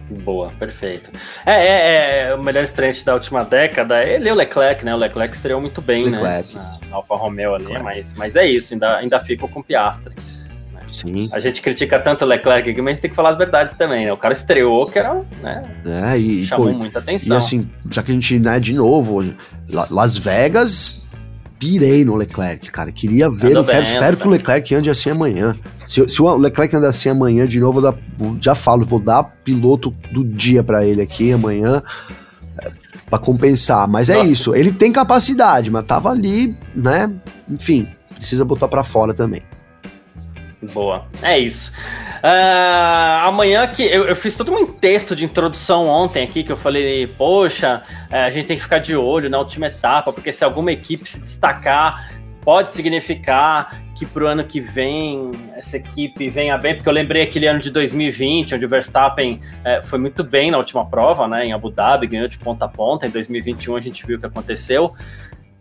Boa, 0.09 0.47
perfeito. 0.57 1.09
É, 1.45 1.51
é, 1.51 2.21
é 2.29 2.35
o 2.35 2.41
melhor 2.43 2.63
estreante 2.63 3.03
da 3.03 3.13
última 3.13 3.43
década. 3.43 4.03
Ele 4.03 4.29
e 4.29 4.31
o 4.31 4.35
Leclerc, 4.35 4.85
né? 4.85 4.93
O 4.95 4.97
Leclerc 4.97 5.35
estreou 5.35 5.59
muito 5.59 5.81
bem, 5.81 6.05
Leclerc. 6.05 6.55
né? 6.55 6.61
Na, 6.81 6.87
na 6.89 6.95
Alfa 6.95 7.15
Romeo 7.15 7.53
ali, 7.55 7.65
Leclerc. 7.65 7.83
mas, 7.83 8.13
mas 8.15 8.35
é 8.37 8.47
isso, 8.47 8.73
ainda, 8.73 8.97
ainda 8.97 9.19
fico 9.19 9.47
com 9.49 9.59
o 9.59 9.63
Piastre. 9.63 10.13
Sim. 10.89 11.27
A 11.33 11.39
gente 11.41 11.61
critica 11.61 11.99
tanto 11.99 12.23
o 12.23 12.27
Leclerc 12.27 12.69
aqui, 12.69 12.81
mas 12.81 12.91
a 12.91 12.93
gente 12.93 13.01
tem 13.01 13.09
que 13.09 13.15
falar 13.15 13.31
as 13.31 13.37
verdades 13.37 13.73
também, 13.75 14.05
né? 14.05 14.13
O 14.13 14.17
cara 14.17 14.33
estreou, 14.33 14.85
que 14.85 14.97
era, 14.97 15.21
né? 15.41 15.61
É, 16.13 16.17
e, 16.17 16.45
chamou 16.45 16.67
pô, 16.67 16.73
muita 16.73 16.99
e 16.99 17.01
atenção. 17.01 17.35
assim, 17.35 17.69
já 17.91 18.01
que 18.01 18.11
a 18.11 18.13
gente, 18.13 18.39
né, 18.39 18.57
de 18.57 18.73
novo, 18.73 19.21
La- 19.69 19.87
Las 19.91 20.17
Vegas, 20.17 21.01
pirei 21.59 22.03
no 22.05 22.15
Leclerc, 22.15 22.71
cara. 22.71 22.91
Queria 22.91 23.29
ver, 23.29 23.47
Andou 23.47 23.63
eu 23.63 23.65
quero, 23.65 23.83
espero 23.83 24.17
que 24.17 24.27
o 24.27 24.29
Leclerc 24.31 24.75
ande 24.75 24.89
assim 24.89 25.09
amanhã. 25.09 25.55
Se, 25.87 26.07
se 26.09 26.21
o 26.21 26.35
Leclerc 26.37 26.75
andar 26.75 26.89
assim 26.89 27.09
amanhã, 27.09 27.47
de 27.47 27.59
novo, 27.59 27.81
já 28.41 28.53
falo, 28.55 28.85
vou 28.85 28.99
dar 28.99 29.23
piloto 29.23 29.91
do 30.11 30.23
dia 30.23 30.63
pra 30.63 30.85
ele 30.85 31.01
aqui 31.01 31.31
amanhã. 31.31 31.81
é, 32.61 32.71
Pra 33.09 33.17
compensar, 33.17 33.87
mas 33.87 34.09
é 34.09 34.15
Nossa. 34.17 34.29
isso. 34.29 34.55
Ele 34.55 34.71
tem 34.71 34.91
capacidade, 34.91 35.71
mas 35.71 35.85
tava 35.85 36.09
ali, 36.09 36.53
né? 36.75 37.09
Enfim, 37.47 37.87
precisa 38.13 38.43
botar 38.43 38.67
pra 38.67 38.83
fora 38.83 39.13
também. 39.13 39.41
Boa, 40.73 41.05
é 41.21 41.39
isso. 41.39 41.71
Ah, 42.21 43.23
amanhã 43.25 43.67
que 43.67 43.83
eu, 43.83 44.07
eu 44.07 44.15
fiz 44.15 44.35
todo 44.35 44.53
um 44.53 44.65
texto 44.65 45.15
de 45.15 45.25
introdução 45.25 45.87
ontem 45.87 46.23
aqui 46.23 46.43
que 46.43 46.51
eu 46.51 46.57
falei, 46.57 47.07
poxa, 47.07 47.83
é, 48.09 48.23
a 48.23 48.29
gente 48.29 48.47
tem 48.47 48.57
que 48.57 48.63
ficar 48.63 48.79
de 48.79 48.95
olho 48.95 49.29
na 49.29 49.39
última 49.39 49.67
etapa, 49.67 50.11
porque 50.11 50.33
se 50.33 50.43
alguma 50.43 50.71
equipe 50.71 51.07
se 51.07 51.21
destacar, 51.21 52.09
pode 52.41 52.71
significar 52.71 53.81
que 53.93 54.05
pro 54.05 54.27
ano 54.27 54.43
que 54.43 54.61
vem 54.61 55.31
essa 55.55 55.77
equipe 55.77 56.29
venha 56.29 56.57
bem, 56.57 56.75
porque 56.75 56.87
eu 56.87 56.93
lembrei 56.93 57.23
aquele 57.23 57.47
ano 57.47 57.59
de 57.59 57.71
2020, 57.71 58.55
onde 58.55 58.65
o 58.65 58.69
Verstappen 58.69 59.41
é, 59.65 59.81
foi 59.81 59.99
muito 59.99 60.23
bem 60.23 60.51
na 60.51 60.57
última 60.57 60.85
prova, 60.85 61.27
né, 61.27 61.45
em 61.45 61.51
Abu 61.51 61.71
Dhabi, 61.71 62.07
ganhou 62.07 62.27
de 62.27 62.37
ponta 62.37 62.65
a 62.65 62.67
ponta. 62.67 63.07
Em 63.07 63.09
2021 63.09 63.75
a 63.75 63.81
gente 63.81 64.05
viu 64.05 64.17
o 64.17 64.19
que 64.19 64.25
aconteceu. 64.25 64.93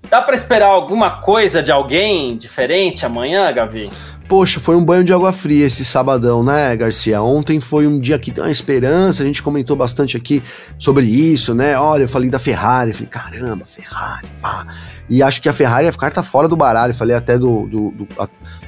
Dá 0.09 0.23
para 0.23 0.35
esperar 0.35 0.69
alguma 0.69 1.23
coisa 1.23 1.63
de 1.63 1.73
alguém 1.73 2.37
diferente 2.37 3.05
amanhã, 3.05 3.53
Gavi? 3.53 3.91
Poxa, 4.29 4.59
foi 4.59 4.75
um 4.75 4.85
banho 4.85 5.05
de 5.05 5.13
água 5.13 5.33
fria 5.33 5.67
esse 5.67 5.85
sabadão, 5.85 6.43
né, 6.43 6.77
Garcia? 6.77 7.23
Ontem 7.23 7.61
foi 7.61 7.87
um 7.87 8.01
dia 8.01 8.19
que 8.19 8.33
tem 8.33 8.43
uma 8.43 8.51
esperança, 8.51 9.23
a 9.23 9.27
gente 9.27 9.41
comentou 9.41 9.77
bastante 9.77 10.17
aqui 10.17 10.43
sobre 10.79 11.07
isso, 11.07 11.55
né? 11.55 11.79
Olha, 11.79 12.03
eu 12.03 12.09
falei 12.09 12.29
da 12.29 12.39
Ferrari, 12.39 12.93
falei, 12.93 13.09
caramba, 13.09 13.65
Ferrari, 13.65 14.27
pá. 14.43 14.67
E 15.09 15.23
acho 15.23 15.41
que 15.41 15.49
a 15.49 15.53
Ferrari 15.53 15.87
ia 15.87 15.93
ficar 15.93 16.11
tá 16.11 16.23
fora 16.23 16.49
do 16.49 16.57
baralho, 16.57 16.93
falei 16.93 17.15
até 17.15 17.39
do, 17.39 17.67
do, 17.67 17.95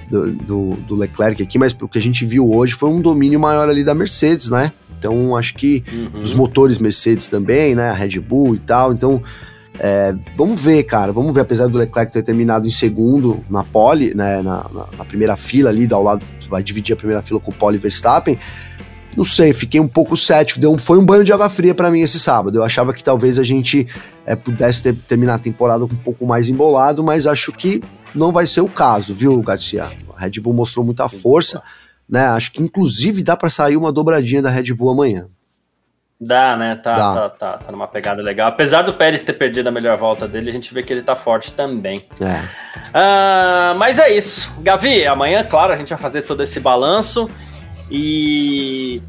do, 0.09 0.31
do, 0.33 0.71
do 0.77 0.95
Leclerc 0.95 1.43
aqui, 1.43 1.59
mas 1.59 1.77
o 1.81 1.89
que 1.89 1.99
a 1.99 2.03
gente 2.03 2.25
viu 2.25 2.49
hoje 2.53 2.75
foi 2.75 2.89
um 2.89 3.01
domínio 3.01 3.41
maior 3.41 3.69
ali 3.69 3.83
da 3.83 3.95
Mercedes, 3.95 4.51
né? 4.51 4.73
Então 4.97 5.37
acho 5.37 5.55
que 5.55 5.85
uhum. 5.93 6.23
os 6.23 6.35
motores 6.35 6.79
Mercedes 6.79 7.29
também, 7.29 7.75
né? 7.75 7.91
A 7.91 7.95
Red 7.95 8.21
Bull 8.21 8.55
e 8.55 8.59
tal, 8.59 8.93
então 8.93 9.23
é, 9.81 10.15
vamos 10.37 10.61
ver, 10.61 10.83
cara, 10.85 11.13
vamos 11.13 11.33
ver, 11.33 11.43
apesar 11.43 11.69
do 11.69 11.79
Leclerc 11.79 12.13
ter 12.13 12.23
terminado 12.23 12.67
em 12.67 12.71
segundo 12.71 13.45
na 13.49 13.63
pole, 13.63 14.13
né, 14.15 14.43
na, 14.43 14.67
na, 14.73 14.87
na 14.99 15.05
primeira 15.05 15.37
fila 15.37 15.71
ali, 15.71 15.87
ao 15.93 16.03
lado, 16.03 16.25
vai 16.49 16.63
dividir 16.63 16.95
a 16.95 16.97
primeira 16.97 17.23
fila 17.23 17.39
com 17.39 17.51
o 17.51 17.55
Pole 17.55 17.79
Verstappen, 17.79 18.37
não 19.17 19.25
sei, 19.25 19.53
fiquei 19.53 19.81
um 19.81 19.87
pouco 19.87 20.17
cético, 20.17 20.59
deu, 20.59 20.77
foi 20.77 20.99
um 20.99 21.05
banho 21.05 21.23
de 21.23 21.33
água 21.33 21.49
fria 21.49 21.75
para 21.75 21.91
mim 21.91 22.01
esse 22.01 22.19
sábado, 22.19 22.59
eu 22.59 22.65
achava 22.65 22.93
que 22.93 23.05
talvez 23.05 23.39
a 23.39 23.45
gente 23.45 23.87
é, 24.27 24.35
pudesse 24.35 24.83
ter, 24.83 24.97
terminar 25.07 25.35
a 25.35 25.39
temporada 25.39 25.85
um 25.85 25.89
pouco 25.89 26.27
mais 26.27 26.49
embolado, 26.49 27.05
mas 27.05 27.27
acho 27.27 27.53
que 27.53 27.83
não 28.15 28.33
vai 28.33 28.47
ser 28.47 28.63
o 28.63 28.69
caso, 28.69 29.15
viu, 29.15 29.41
Garcia? 29.43 29.85
A 30.17 30.21
Red 30.21 30.41
Bull 30.41 30.55
mostrou 30.55 30.85
muita 30.85 31.09
força, 31.09 31.63
né, 32.09 32.27
acho 32.27 32.53
que 32.53 32.63
inclusive 32.63 33.23
dá 33.23 33.37
para 33.37 33.51
sair 33.51 33.77
uma 33.77 33.93
dobradinha 33.93 34.43
da 34.43 34.51
Red 34.51 34.75
Bull 34.75 34.91
amanhã. 34.91 35.27
Dá, 36.21 36.57
né? 36.57 36.75
Tá, 36.75 36.95
Dá. 36.95 37.15
Tá, 37.15 37.29
tá, 37.31 37.59
tá 37.59 37.73
numa 37.73 37.87
pegada 37.87 38.21
legal. 38.21 38.49
Apesar 38.49 38.83
do 38.83 38.93
Pérez 38.93 39.23
ter 39.23 39.35
perdido 39.35 39.69
a 39.69 39.71
melhor 39.71 39.97
volta 39.97 40.27
dele, 40.27 40.51
a 40.51 40.53
gente 40.53 40.75
vê 40.75 40.83
que 40.83 40.93
ele 40.93 41.03
tá 41.03 41.15
forte 41.15 41.53
também. 41.53 42.09
É. 42.21 42.41
Uh, 42.89 43.79
mas 43.79 44.01
é 44.01 44.11
isso. 44.11 44.61
Gavi, 44.61 45.07
amanhã, 45.07 45.45
claro, 45.45 45.73
a 45.73 45.77
gente 45.77 45.91
vai 45.91 45.99
fazer 45.99 46.23
todo 46.23 46.43
esse 46.43 46.59
balanço. 46.59 47.31
E 47.89 49.01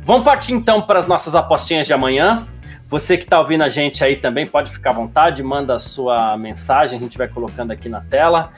vamos 0.00 0.24
partir 0.24 0.52
então 0.52 0.82
para 0.82 0.98
as 0.98 1.08
nossas 1.08 1.34
apostinhas 1.34 1.86
de 1.86 1.94
amanhã. 1.94 2.46
Você 2.86 3.16
que 3.16 3.24
está 3.24 3.40
ouvindo 3.40 3.64
a 3.64 3.70
gente 3.70 4.04
aí 4.04 4.16
também 4.16 4.46
pode 4.46 4.70
ficar 4.70 4.90
à 4.90 4.92
vontade, 4.92 5.42
manda 5.42 5.74
a 5.74 5.78
sua 5.78 6.36
mensagem, 6.36 6.98
a 6.98 7.00
gente 7.00 7.16
vai 7.16 7.28
colocando 7.28 7.70
aqui 7.70 7.88
na 7.88 8.02
tela. 8.02 8.52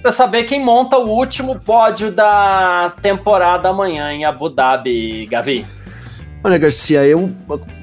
Para 0.00 0.12
saber 0.12 0.44
quem 0.44 0.64
monta 0.64 0.96
o 0.96 1.10
último 1.10 1.58
pódio 1.58 2.12
da 2.12 2.92
temporada 3.02 3.68
amanhã 3.68 4.12
em 4.12 4.24
Abu 4.24 4.48
Dhabi, 4.48 5.26
Gavi. 5.26 5.66
Olha, 6.42 6.56
Garcia, 6.56 7.04
eu, 7.04 7.30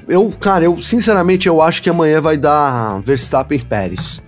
eu, 0.08 0.32
cara, 0.40 0.64
eu 0.64 0.82
sinceramente 0.82 1.46
eu 1.46 1.62
acho 1.62 1.80
que 1.80 1.88
amanhã 1.88 2.20
vai 2.20 2.36
dar 2.36 3.00
Verstappen 3.02 3.58
e 3.58 3.64
Pérez. 3.64 4.20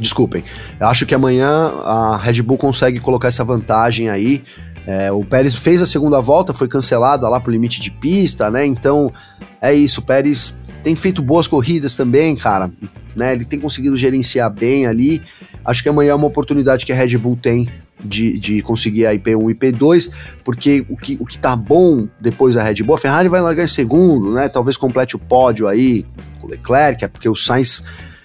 Desculpem, 0.00 0.44
eu 0.78 0.86
acho 0.86 1.06
que 1.06 1.14
amanhã 1.14 1.48
a 1.84 2.16
Red 2.16 2.42
Bull 2.42 2.56
consegue 2.56 3.00
colocar 3.00 3.28
essa 3.28 3.44
vantagem 3.44 4.08
aí. 4.08 4.44
É, 4.86 5.12
o 5.12 5.24
Pérez 5.24 5.54
fez 5.54 5.82
a 5.82 5.86
segunda 5.86 6.20
volta, 6.20 6.54
foi 6.54 6.66
cancelada 6.66 7.28
lá 7.28 7.38
por 7.38 7.52
limite 7.52 7.80
de 7.80 7.90
pista, 7.90 8.50
né? 8.50 8.64
Então 8.64 9.12
é 9.60 9.74
isso. 9.74 10.00
O 10.00 10.04
Pérez 10.04 10.58
tem 10.82 10.96
feito 10.96 11.20
boas 11.20 11.46
corridas 11.46 11.94
também, 11.94 12.34
cara. 12.34 12.70
Né? 13.14 13.32
Ele 13.32 13.44
tem 13.44 13.60
conseguido 13.60 13.96
gerenciar 13.96 14.50
bem 14.50 14.86
ali. 14.86 15.20
Acho 15.64 15.82
que 15.82 15.88
amanhã 15.88 16.12
é 16.12 16.14
uma 16.14 16.26
oportunidade 16.26 16.86
que 16.86 16.92
a 16.92 16.96
Red 16.96 17.18
Bull 17.18 17.36
tem 17.36 17.68
de, 18.02 18.38
de 18.38 18.62
conseguir 18.62 19.06
a 19.06 19.14
IP1 19.14 19.50
e 19.50 19.54
IP2, 19.54 20.12
porque 20.44 20.84
o 20.88 20.96
que, 20.96 21.16
o 21.20 21.26
que 21.26 21.38
tá 21.38 21.54
bom 21.56 22.08
depois 22.20 22.54
da 22.54 22.62
Red 22.62 22.82
Bull, 22.82 22.94
a 22.94 22.98
Ferrari 22.98 23.28
vai 23.28 23.40
largar 23.40 23.64
em 23.64 23.68
segundo, 23.68 24.32
né? 24.32 24.48
Talvez 24.48 24.76
complete 24.76 25.16
o 25.16 25.18
pódio 25.18 25.66
aí 25.66 26.04
com 26.40 26.46
o 26.46 26.50
Leclerc, 26.50 27.04
é 27.04 27.08
porque 27.08 27.28
o 27.28 27.36
Sainz. 27.36 27.82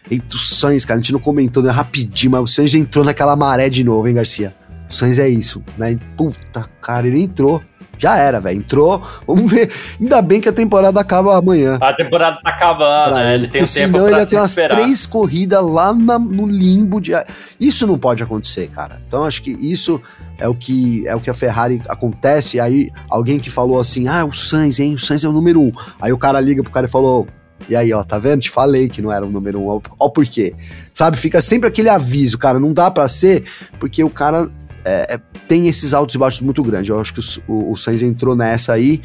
Eita, 0.10 0.36
o 0.36 0.38
Sainz, 0.38 0.86
cara, 0.86 1.00
a 1.00 1.02
gente 1.02 1.14
não 1.14 1.20
comentou 1.20 1.64
né, 1.64 1.72
rapidinho, 1.72 2.32
mas 2.32 2.42
o 2.42 2.48
Sainz 2.48 2.74
entrou 2.76 3.06
naquela 3.06 3.36
maré 3.36 3.70
de 3.70 3.84
novo, 3.84 4.08
hein, 4.08 4.16
Garcia? 4.16 4.54
O 4.90 4.94
Sainz 4.94 5.18
é 5.18 5.28
isso, 5.28 5.64
né? 5.78 5.98
Puta, 6.18 6.70
cara, 6.82 7.08
ele 7.08 7.22
entrou 7.22 7.62
já 8.04 8.18
era, 8.18 8.42
velho. 8.42 8.58
Entrou. 8.58 9.02
Vamos 9.26 9.50
ver. 9.50 9.72
Ainda 10.00 10.22
bem 10.22 10.42
que 10.42 10.50
a 10.50 10.54
temporada 10.54 11.00
acaba 11.00 11.38
amanhã. 11.38 11.78
A 11.80 11.94
temporada 11.94 12.38
tá 12.44 12.50
acabando, 12.50 13.16
né? 13.16 13.36
Ele 13.36 13.48
tem 13.48 13.64
um 13.64 13.66
tempo 13.66 13.68
senão 13.68 14.10
ele 14.10 14.18
ia 14.20 14.26
ter 14.26 14.36
umas 14.36 14.54
três 14.54 15.08
corridas 15.08 15.64
lá 15.64 15.94
na, 15.94 16.20
no 16.20 16.46
limbo 16.46 17.00
de. 17.00 17.14
Isso 17.60 17.88
não 17.88 17.98
pode 17.98 18.22
acontecer, 18.22 18.68
cara. 18.68 19.02
Então 19.08 19.24
acho 19.24 19.42
que 19.42 19.52
isso 19.52 20.02
é 20.38 20.48
o 20.48 20.54
que 20.54 21.08
é 21.08 21.16
o 21.16 21.22
que 21.22 21.30
a 21.30 21.34
Ferrari 21.34 21.82
acontece. 21.88 22.60
Aí 22.60 22.92
alguém 23.10 23.40
que 23.40 23.50
falou 23.50 23.80
assim: 23.80 24.10
ah, 24.10 24.26
o 24.26 24.34
Sainz, 24.34 24.80
hein? 24.80 24.96
O 24.96 25.00
Sainz 25.00 25.24
é 25.24 25.30
o 25.30 25.32
número 25.32 25.62
um. 25.62 25.72
Aí 26.02 26.12
o 26.12 26.18
cara 26.18 26.42
liga 26.42 26.62
pro 26.62 26.74
cara 26.74 26.88
e 26.88 26.90
falou: 26.90 27.26
e 27.70 27.76
aí, 27.76 27.94
ó, 27.94 28.04
tá 28.04 28.20
vendo? 28.20 28.42
Te 28.42 28.50
falei 28.50 28.90
que 28.90 29.02
não 29.02 29.12
era 29.12 29.26
o 29.26 29.32
número 29.32 29.62
um. 29.62 29.68
Ó, 29.68 29.82
ó 29.98 30.10
por 30.10 30.26
quê. 30.26 30.54
Sabe? 30.94 31.18
Fica 31.18 31.42
sempre 31.42 31.70
aquele 31.70 31.90
aviso, 31.90 32.38
cara. 32.38 32.60
Não 32.60 32.74
dá 32.74 32.92
para 32.92 33.08
ser, 33.08 33.46
porque 33.80 34.04
o 34.04 34.10
cara 34.10 34.52
é, 34.86 35.16
é, 35.16 35.20
tem 35.48 35.68
esses 35.68 35.94
altos 35.94 36.16
e 36.16 36.18
baixos 36.18 36.42
muito 36.42 36.64
grandes. 36.64 36.90
Eu 36.90 37.00
acho 37.00 37.14
que 37.14 37.22
o, 37.48 37.72
o 37.72 37.78
Sainz 37.78 38.02
entrou 38.02 38.36
nessa 38.36 38.74
aí. 38.74 39.02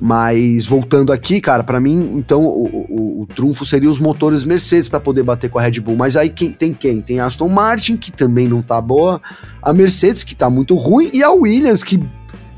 Mas 0.00 0.66
voltando 0.66 1.12
aqui, 1.12 1.40
cara, 1.40 1.62
para 1.62 1.78
mim, 1.78 2.16
então 2.16 2.44
o, 2.44 2.66
o, 2.66 3.22
o, 3.22 3.26
trunfo 3.26 3.64
seria 3.64 3.88
os 3.88 4.00
motores 4.00 4.42
Mercedes 4.42 4.88
para 4.88 4.98
poder 4.98 5.22
bater 5.22 5.48
com 5.48 5.58
a 5.58 5.62
Red 5.62 5.80
Bull. 5.80 5.94
Mas 5.94 6.16
aí 6.16 6.28
quem, 6.28 6.50
tem 6.50 6.74
quem? 6.74 7.00
Tem 7.00 7.20
a 7.20 7.26
Aston 7.26 7.48
Martin, 7.48 7.96
que 7.96 8.10
também 8.10 8.48
não 8.48 8.60
tá 8.60 8.80
boa, 8.80 9.22
a 9.62 9.72
Mercedes, 9.72 10.24
que 10.24 10.34
tá 10.34 10.50
muito 10.50 10.74
ruim, 10.74 11.10
e 11.12 11.22
a 11.22 11.30
Williams, 11.30 11.84
que 11.84 12.02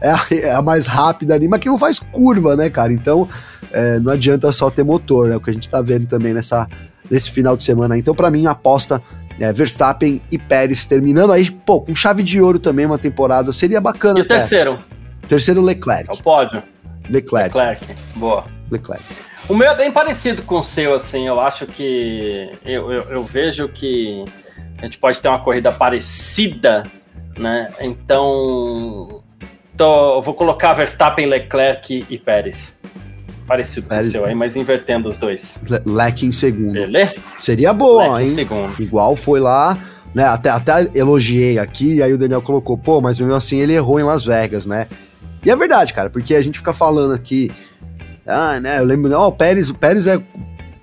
é 0.00 0.10
a, 0.10 0.26
é 0.32 0.52
a 0.54 0.62
mais 0.62 0.86
rápida 0.86 1.34
ali, 1.34 1.46
mas 1.46 1.60
que 1.60 1.68
não 1.68 1.78
faz 1.78 1.98
curva, 1.98 2.56
né, 2.56 2.70
cara? 2.70 2.90
Então 2.90 3.28
é, 3.70 4.00
não 4.00 4.12
adianta 4.12 4.50
só 4.50 4.70
ter 4.70 4.82
motor, 4.82 5.30
é 5.30 5.36
o 5.36 5.40
que 5.40 5.50
a 5.50 5.52
gente 5.52 5.68
tá 5.68 5.82
vendo 5.82 6.06
também 6.06 6.32
nessa, 6.32 6.66
nesse 7.10 7.30
final 7.30 7.56
de 7.56 7.64
semana. 7.64 7.98
Então, 7.98 8.14
para 8.14 8.30
mim, 8.30 8.46
a 8.46 8.52
aposta 8.52 9.02
é, 9.40 9.52
Verstappen 9.52 10.20
e 10.30 10.38
Pérez 10.38 10.86
terminando 10.86 11.32
aí, 11.32 11.50
pô, 11.50 11.80
com 11.80 11.94
chave 11.94 12.22
de 12.22 12.40
ouro 12.40 12.58
também 12.58 12.86
uma 12.86 12.98
temporada, 12.98 13.52
seria 13.52 13.80
bacana. 13.80 14.18
E 14.18 14.22
o 14.22 14.28
terceiro? 14.28 14.78
Terceiro, 15.28 15.60
Leclerc. 15.60 16.08
É 16.08 16.12
o 16.12 16.16
pódio. 16.16 16.62
Leclerc. 17.08 17.56
Leclerc, 17.56 17.86
boa. 18.16 18.44
Leclerc. 18.70 19.04
O 19.48 19.54
meu 19.54 19.70
é 19.70 19.74
bem 19.76 19.92
parecido 19.92 20.42
com 20.42 20.56
o 20.56 20.64
seu, 20.64 20.94
assim, 20.94 21.26
eu 21.26 21.40
acho 21.40 21.66
que. 21.66 22.50
Eu, 22.64 22.90
eu, 22.90 23.02
eu 23.10 23.24
vejo 23.24 23.68
que 23.68 24.24
a 24.78 24.84
gente 24.84 24.98
pode 24.98 25.20
ter 25.20 25.28
uma 25.28 25.38
corrida 25.38 25.70
parecida, 25.70 26.84
né? 27.38 27.68
Então. 27.80 29.22
Tô, 29.76 30.22
vou 30.22 30.32
colocar 30.32 30.72
Verstappen, 30.72 31.26
Leclerc 31.26 32.06
e 32.08 32.16
Pérez 32.16 32.75
parecido 33.46 33.88
com 33.88 33.98
o 33.98 34.04
seu 34.04 34.24
aí, 34.24 34.34
mas 34.34 34.56
invertendo 34.56 35.08
os 35.08 35.18
dois. 35.18 35.60
Leque 35.84 36.26
em 36.26 36.32
segundo. 36.32 36.72
Beleza? 36.72 37.16
Seria 37.38 37.72
boa, 37.72 38.22
hein? 38.22 38.28
Em 38.28 38.34
segundo. 38.34 38.82
Igual 38.82 39.14
foi 39.16 39.40
lá, 39.40 39.78
né? 40.14 40.24
Até, 40.24 40.50
até 40.50 40.86
elogiei 40.94 41.58
aqui, 41.58 42.02
aí 42.02 42.12
o 42.12 42.18
Daniel 42.18 42.42
colocou, 42.42 42.76
pô, 42.76 43.00
mas 43.00 43.18
mesmo 43.18 43.34
assim 43.34 43.58
ele 43.60 43.74
errou 43.74 44.00
em 44.00 44.02
Las 44.02 44.24
Vegas, 44.24 44.66
né? 44.66 44.86
E 45.44 45.50
é 45.50 45.56
verdade, 45.56 45.94
cara, 45.94 46.10
porque 46.10 46.34
a 46.34 46.42
gente 46.42 46.58
fica 46.58 46.72
falando 46.72 47.14
aqui. 47.14 47.52
Ah, 48.26 48.58
né? 48.58 48.80
Eu 48.80 48.84
lembro, 48.84 49.12
ó, 49.16 49.26
oh, 49.26 49.28
o 49.28 49.32
Pérez, 49.32 49.70
o 49.70 49.74
Pérez 49.74 50.06
é 50.06 50.20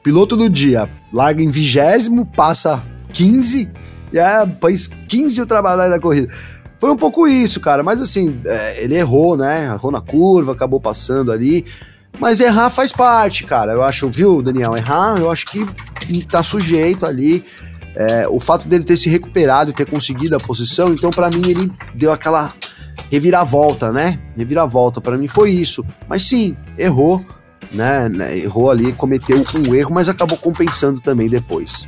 piloto 0.01 0.37
do 0.37 0.49
dia, 0.49 0.89
larga 1.11 1.41
em 1.41 1.49
vigésimo, 1.49 2.25
passa 2.25 2.81
15, 3.13 3.69
e 4.11 4.17
é, 4.19 4.47
faz 4.61 4.87
15 4.87 5.41
o 5.41 5.45
trabalho 5.45 5.89
da 5.89 5.99
corrida. 5.99 6.33
Foi 6.79 6.91
um 6.91 6.97
pouco 6.97 7.27
isso, 7.27 7.59
cara, 7.61 7.81
mas 7.81 8.01
assim, 8.01 8.41
é, 8.45 8.83
ele 8.83 8.95
errou, 8.95 9.37
né? 9.37 9.65
Errou 9.65 9.91
na 9.91 10.01
curva, 10.01 10.51
acabou 10.51 10.81
passando 10.81 11.31
ali. 11.31 11.65
Mas 12.19 12.39
errar 12.39 12.69
faz 12.69 12.91
parte, 12.91 13.43
cara. 13.43 13.73
Eu 13.73 13.83
acho, 13.83 14.09
viu, 14.09 14.41
Daniel? 14.41 14.75
Errar, 14.75 15.17
eu 15.17 15.31
acho 15.31 15.45
que 15.47 15.65
tá 16.29 16.43
sujeito 16.43 17.05
ali. 17.05 17.43
É, 17.95 18.27
o 18.27 18.39
fato 18.39 18.67
dele 18.67 18.83
ter 18.83 18.97
se 18.97 19.09
recuperado 19.09 19.69
e 19.69 19.73
ter 19.73 19.85
conseguido 19.85 20.35
a 20.35 20.39
posição, 20.39 20.89
então 20.89 21.11
para 21.11 21.29
mim 21.29 21.43
ele 21.45 21.71
deu 21.93 22.11
aquela 22.11 22.51
reviravolta, 23.11 23.91
né? 23.91 24.19
Reviravolta, 24.35 24.99
para 24.99 25.17
mim 25.17 25.27
foi 25.27 25.51
isso. 25.51 25.85
Mas 26.07 26.25
sim, 26.25 26.57
errou, 26.77 27.23
né? 27.71 28.07
Errou 28.35 28.71
ali, 28.71 28.93
cometeu 28.93 29.43
um 29.55 29.75
erro, 29.75 29.93
mas 29.93 30.09
acabou 30.09 30.37
compensando 30.37 30.99
também 30.99 31.29
depois. 31.29 31.87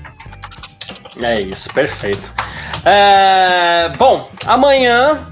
É 1.22 1.42
isso, 1.42 1.70
perfeito. 1.74 2.32
É, 2.84 3.92
bom, 3.98 4.30
amanhã 4.46 5.28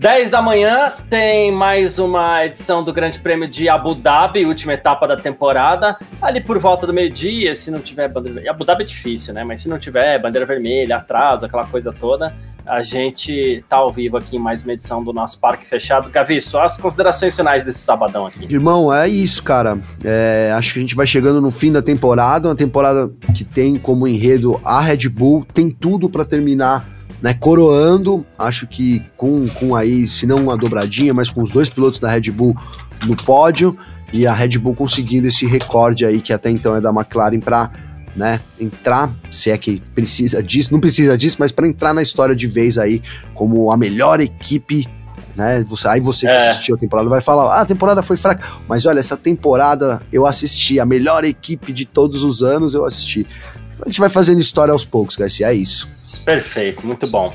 10 0.00 0.30
da 0.30 0.40
manhã 0.40 0.90
tem 1.10 1.52
mais 1.52 1.98
uma 1.98 2.46
edição 2.46 2.82
do 2.82 2.90
Grande 2.90 3.18
Prêmio 3.18 3.46
de 3.46 3.68
Abu 3.68 3.94
Dhabi, 3.94 4.46
última 4.46 4.72
etapa 4.72 5.06
da 5.06 5.14
temporada. 5.14 5.98
Ali 6.22 6.40
por 6.40 6.58
volta 6.58 6.86
do 6.86 6.92
meio-dia, 6.94 7.54
se 7.54 7.70
não 7.70 7.80
tiver 7.80 8.08
bandeira. 8.08 8.50
Abu 8.50 8.64
Dhabi 8.64 8.84
é 8.84 8.86
difícil, 8.86 9.34
né? 9.34 9.44
Mas 9.44 9.60
se 9.60 9.68
não 9.68 9.78
tiver 9.78 10.18
bandeira 10.18 10.46
vermelha, 10.46 10.96
atraso, 10.96 11.44
aquela 11.44 11.66
coisa 11.66 11.92
toda, 11.92 12.34
a 12.64 12.82
gente 12.82 13.62
tá 13.68 13.76
ao 13.76 13.92
vivo 13.92 14.16
aqui 14.16 14.36
em 14.36 14.38
mais 14.38 14.62
uma 14.62 14.72
edição 14.72 15.04
do 15.04 15.12
nosso 15.12 15.38
Parque 15.38 15.66
Fechado. 15.66 16.08
Gavi, 16.08 16.40
só 16.40 16.64
as 16.64 16.78
considerações 16.78 17.36
finais 17.36 17.66
desse 17.66 17.80
sabadão 17.80 18.24
aqui. 18.24 18.50
Irmão, 18.50 18.90
é 18.90 19.06
isso, 19.06 19.42
cara. 19.42 19.78
É, 20.02 20.50
acho 20.56 20.72
que 20.72 20.78
a 20.78 20.82
gente 20.82 20.96
vai 20.96 21.06
chegando 21.06 21.42
no 21.42 21.50
fim 21.50 21.70
da 21.70 21.82
temporada, 21.82 22.48
uma 22.48 22.56
temporada 22.56 23.10
que 23.34 23.44
tem 23.44 23.78
como 23.78 24.08
enredo 24.08 24.58
a 24.64 24.80
Red 24.80 25.10
Bull, 25.10 25.46
tem 25.52 25.68
tudo 25.68 26.08
para 26.08 26.24
terminar 26.24 26.99
né, 27.22 27.34
coroando, 27.34 28.24
acho 28.38 28.66
que 28.66 29.02
com, 29.16 29.46
com 29.48 29.76
aí, 29.76 30.08
se 30.08 30.26
não 30.26 30.36
uma 30.36 30.56
dobradinha, 30.56 31.12
mas 31.12 31.30
com 31.30 31.42
os 31.42 31.50
dois 31.50 31.68
pilotos 31.68 32.00
da 32.00 32.10
Red 32.10 32.30
Bull 32.30 32.54
no 33.06 33.16
pódio 33.16 33.76
e 34.12 34.26
a 34.26 34.32
Red 34.32 34.58
Bull 34.58 34.74
conseguindo 34.74 35.28
esse 35.28 35.46
recorde 35.46 36.04
aí 36.04 36.20
que 36.20 36.32
até 36.32 36.50
então 36.50 36.74
é 36.74 36.80
da 36.80 36.90
McLaren 36.90 37.40
para 37.40 37.70
né, 38.16 38.40
entrar, 38.58 39.10
se 39.30 39.50
é 39.50 39.58
que 39.58 39.80
precisa 39.94 40.42
disso, 40.42 40.72
não 40.72 40.80
precisa 40.80 41.16
disso, 41.16 41.36
mas 41.38 41.52
para 41.52 41.68
entrar 41.68 41.94
na 41.94 42.02
história 42.02 42.34
de 42.34 42.46
vez 42.46 42.76
aí 42.76 43.02
como 43.34 43.70
a 43.70 43.76
melhor 43.76 44.20
equipe, 44.20 44.88
né? 45.36 45.64
Você, 45.68 45.86
aí 45.86 46.00
você 46.00 46.26
que 46.26 46.32
é. 46.32 46.48
assistiu 46.48 46.74
a 46.74 46.78
temporada 46.78 47.08
vai 47.08 47.20
falar: 47.20 47.54
"Ah, 47.54 47.60
a 47.60 47.64
temporada 47.64 48.02
foi 48.02 48.16
fraca". 48.16 48.44
Mas 48.68 48.84
olha, 48.84 48.98
essa 48.98 49.16
temporada 49.16 50.02
eu 50.12 50.26
assisti, 50.26 50.80
a 50.80 50.84
melhor 50.84 51.24
equipe 51.24 51.72
de 51.72 51.84
todos 51.84 52.24
os 52.24 52.42
anos 52.42 52.74
eu 52.74 52.84
assisti. 52.84 53.26
A 53.80 53.88
gente 53.88 54.00
vai 54.00 54.08
fazendo 54.08 54.40
história 54.40 54.72
aos 54.72 54.84
poucos, 54.84 55.16
Garcia, 55.16 55.46
é 55.46 55.54
isso. 55.54 55.88
Perfeito, 56.24 56.86
muito 56.86 57.06
bom. 57.06 57.32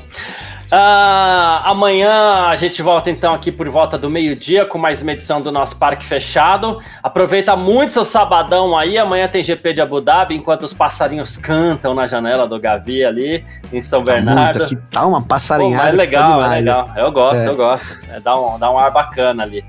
Uh, 0.66 1.62
amanhã 1.62 2.48
a 2.48 2.56
gente 2.56 2.82
volta 2.82 3.08
então 3.08 3.32
aqui 3.32 3.52
por 3.52 3.68
volta 3.68 3.96
do 3.96 4.10
meio-dia 4.10 4.64
com 4.66 4.78
mais 4.78 5.00
uma 5.00 5.12
edição 5.12 5.40
do 5.40 5.52
nosso 5.52 5.78
Parque 5.78 6.04
Fechado. 6.04 6.80
Aproveita 7.00 7.54
muito 7.54 7.92
seu 7.92 8.04
sabadão 8.04 8.76
aí. 8.76 8.98
Amanhã 8.98 9.28
tem 9.28 9.44
GP 9.44 9.74
de 9.74 9.80
Abu 9.80 10.00
Dhabi, 10.00 10.34
enquanto 10.34 10.64
os 10.64 10.74
passarinhos 10.74 11.36
cantam 11.36 11.94
na 11.94 12.08
janela 12.08 12.48
do 12.48 12.58
Gavi 12.58 13.04
ali 13.04 13.44
em 13.72 13.80
São 13.80 14.02
tá 14.02 14.14
Bernardo. 14.14 14.64
Aqui 14.64 14.76
tá 14.90 15.06
uma 15.06 15.22
passarinhada. 15.22 15.90
Pô, 15.90 15.94
é 15.94 15.96
legal, 15.96 16.22
tá 16.22 16.36
demais, 16.36 16.52
é 16.52 16.56
legal. 16.56 16.90
Eu 16.96 17.12
gosto, 17.12 17.42
é. 17.42 17.48
eu 17.48 17.56
gosto. 17.56 17.98
É, 18.10 18.20
dá, 18.20 18.36
um, 18.36 18.58
dá 18.58 18.68
um 18.68 18.78
ar 18.78 18.90
bacana 18.90 19.44
ali. 19.44 19.64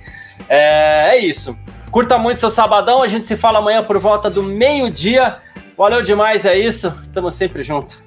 É, 0.49 1.11
é 1.11 1.17
isso. 1.19 1.55
Curta 1.91 2.17
muito 2.17 2.39
seu 2.39 2.49
sabadão. 2.49 3.03
A 3.03 3.07
gente 3.07 3.27
se 3.27 3.35
fala 3.35 3.59
amanhã 3.59 3.83
por 3.83 3.99
volta 3.99 4.31
do 4.31 4.41
meio-dia. 4.41 5.37
Valeu 5.77 6.01
demais, 6.01 6.43
é 6.43 6.57
isso. 6.57 6.91
Tamo 7.13 7.29
sempre 7.29 7.63
junto. 7.63 8.06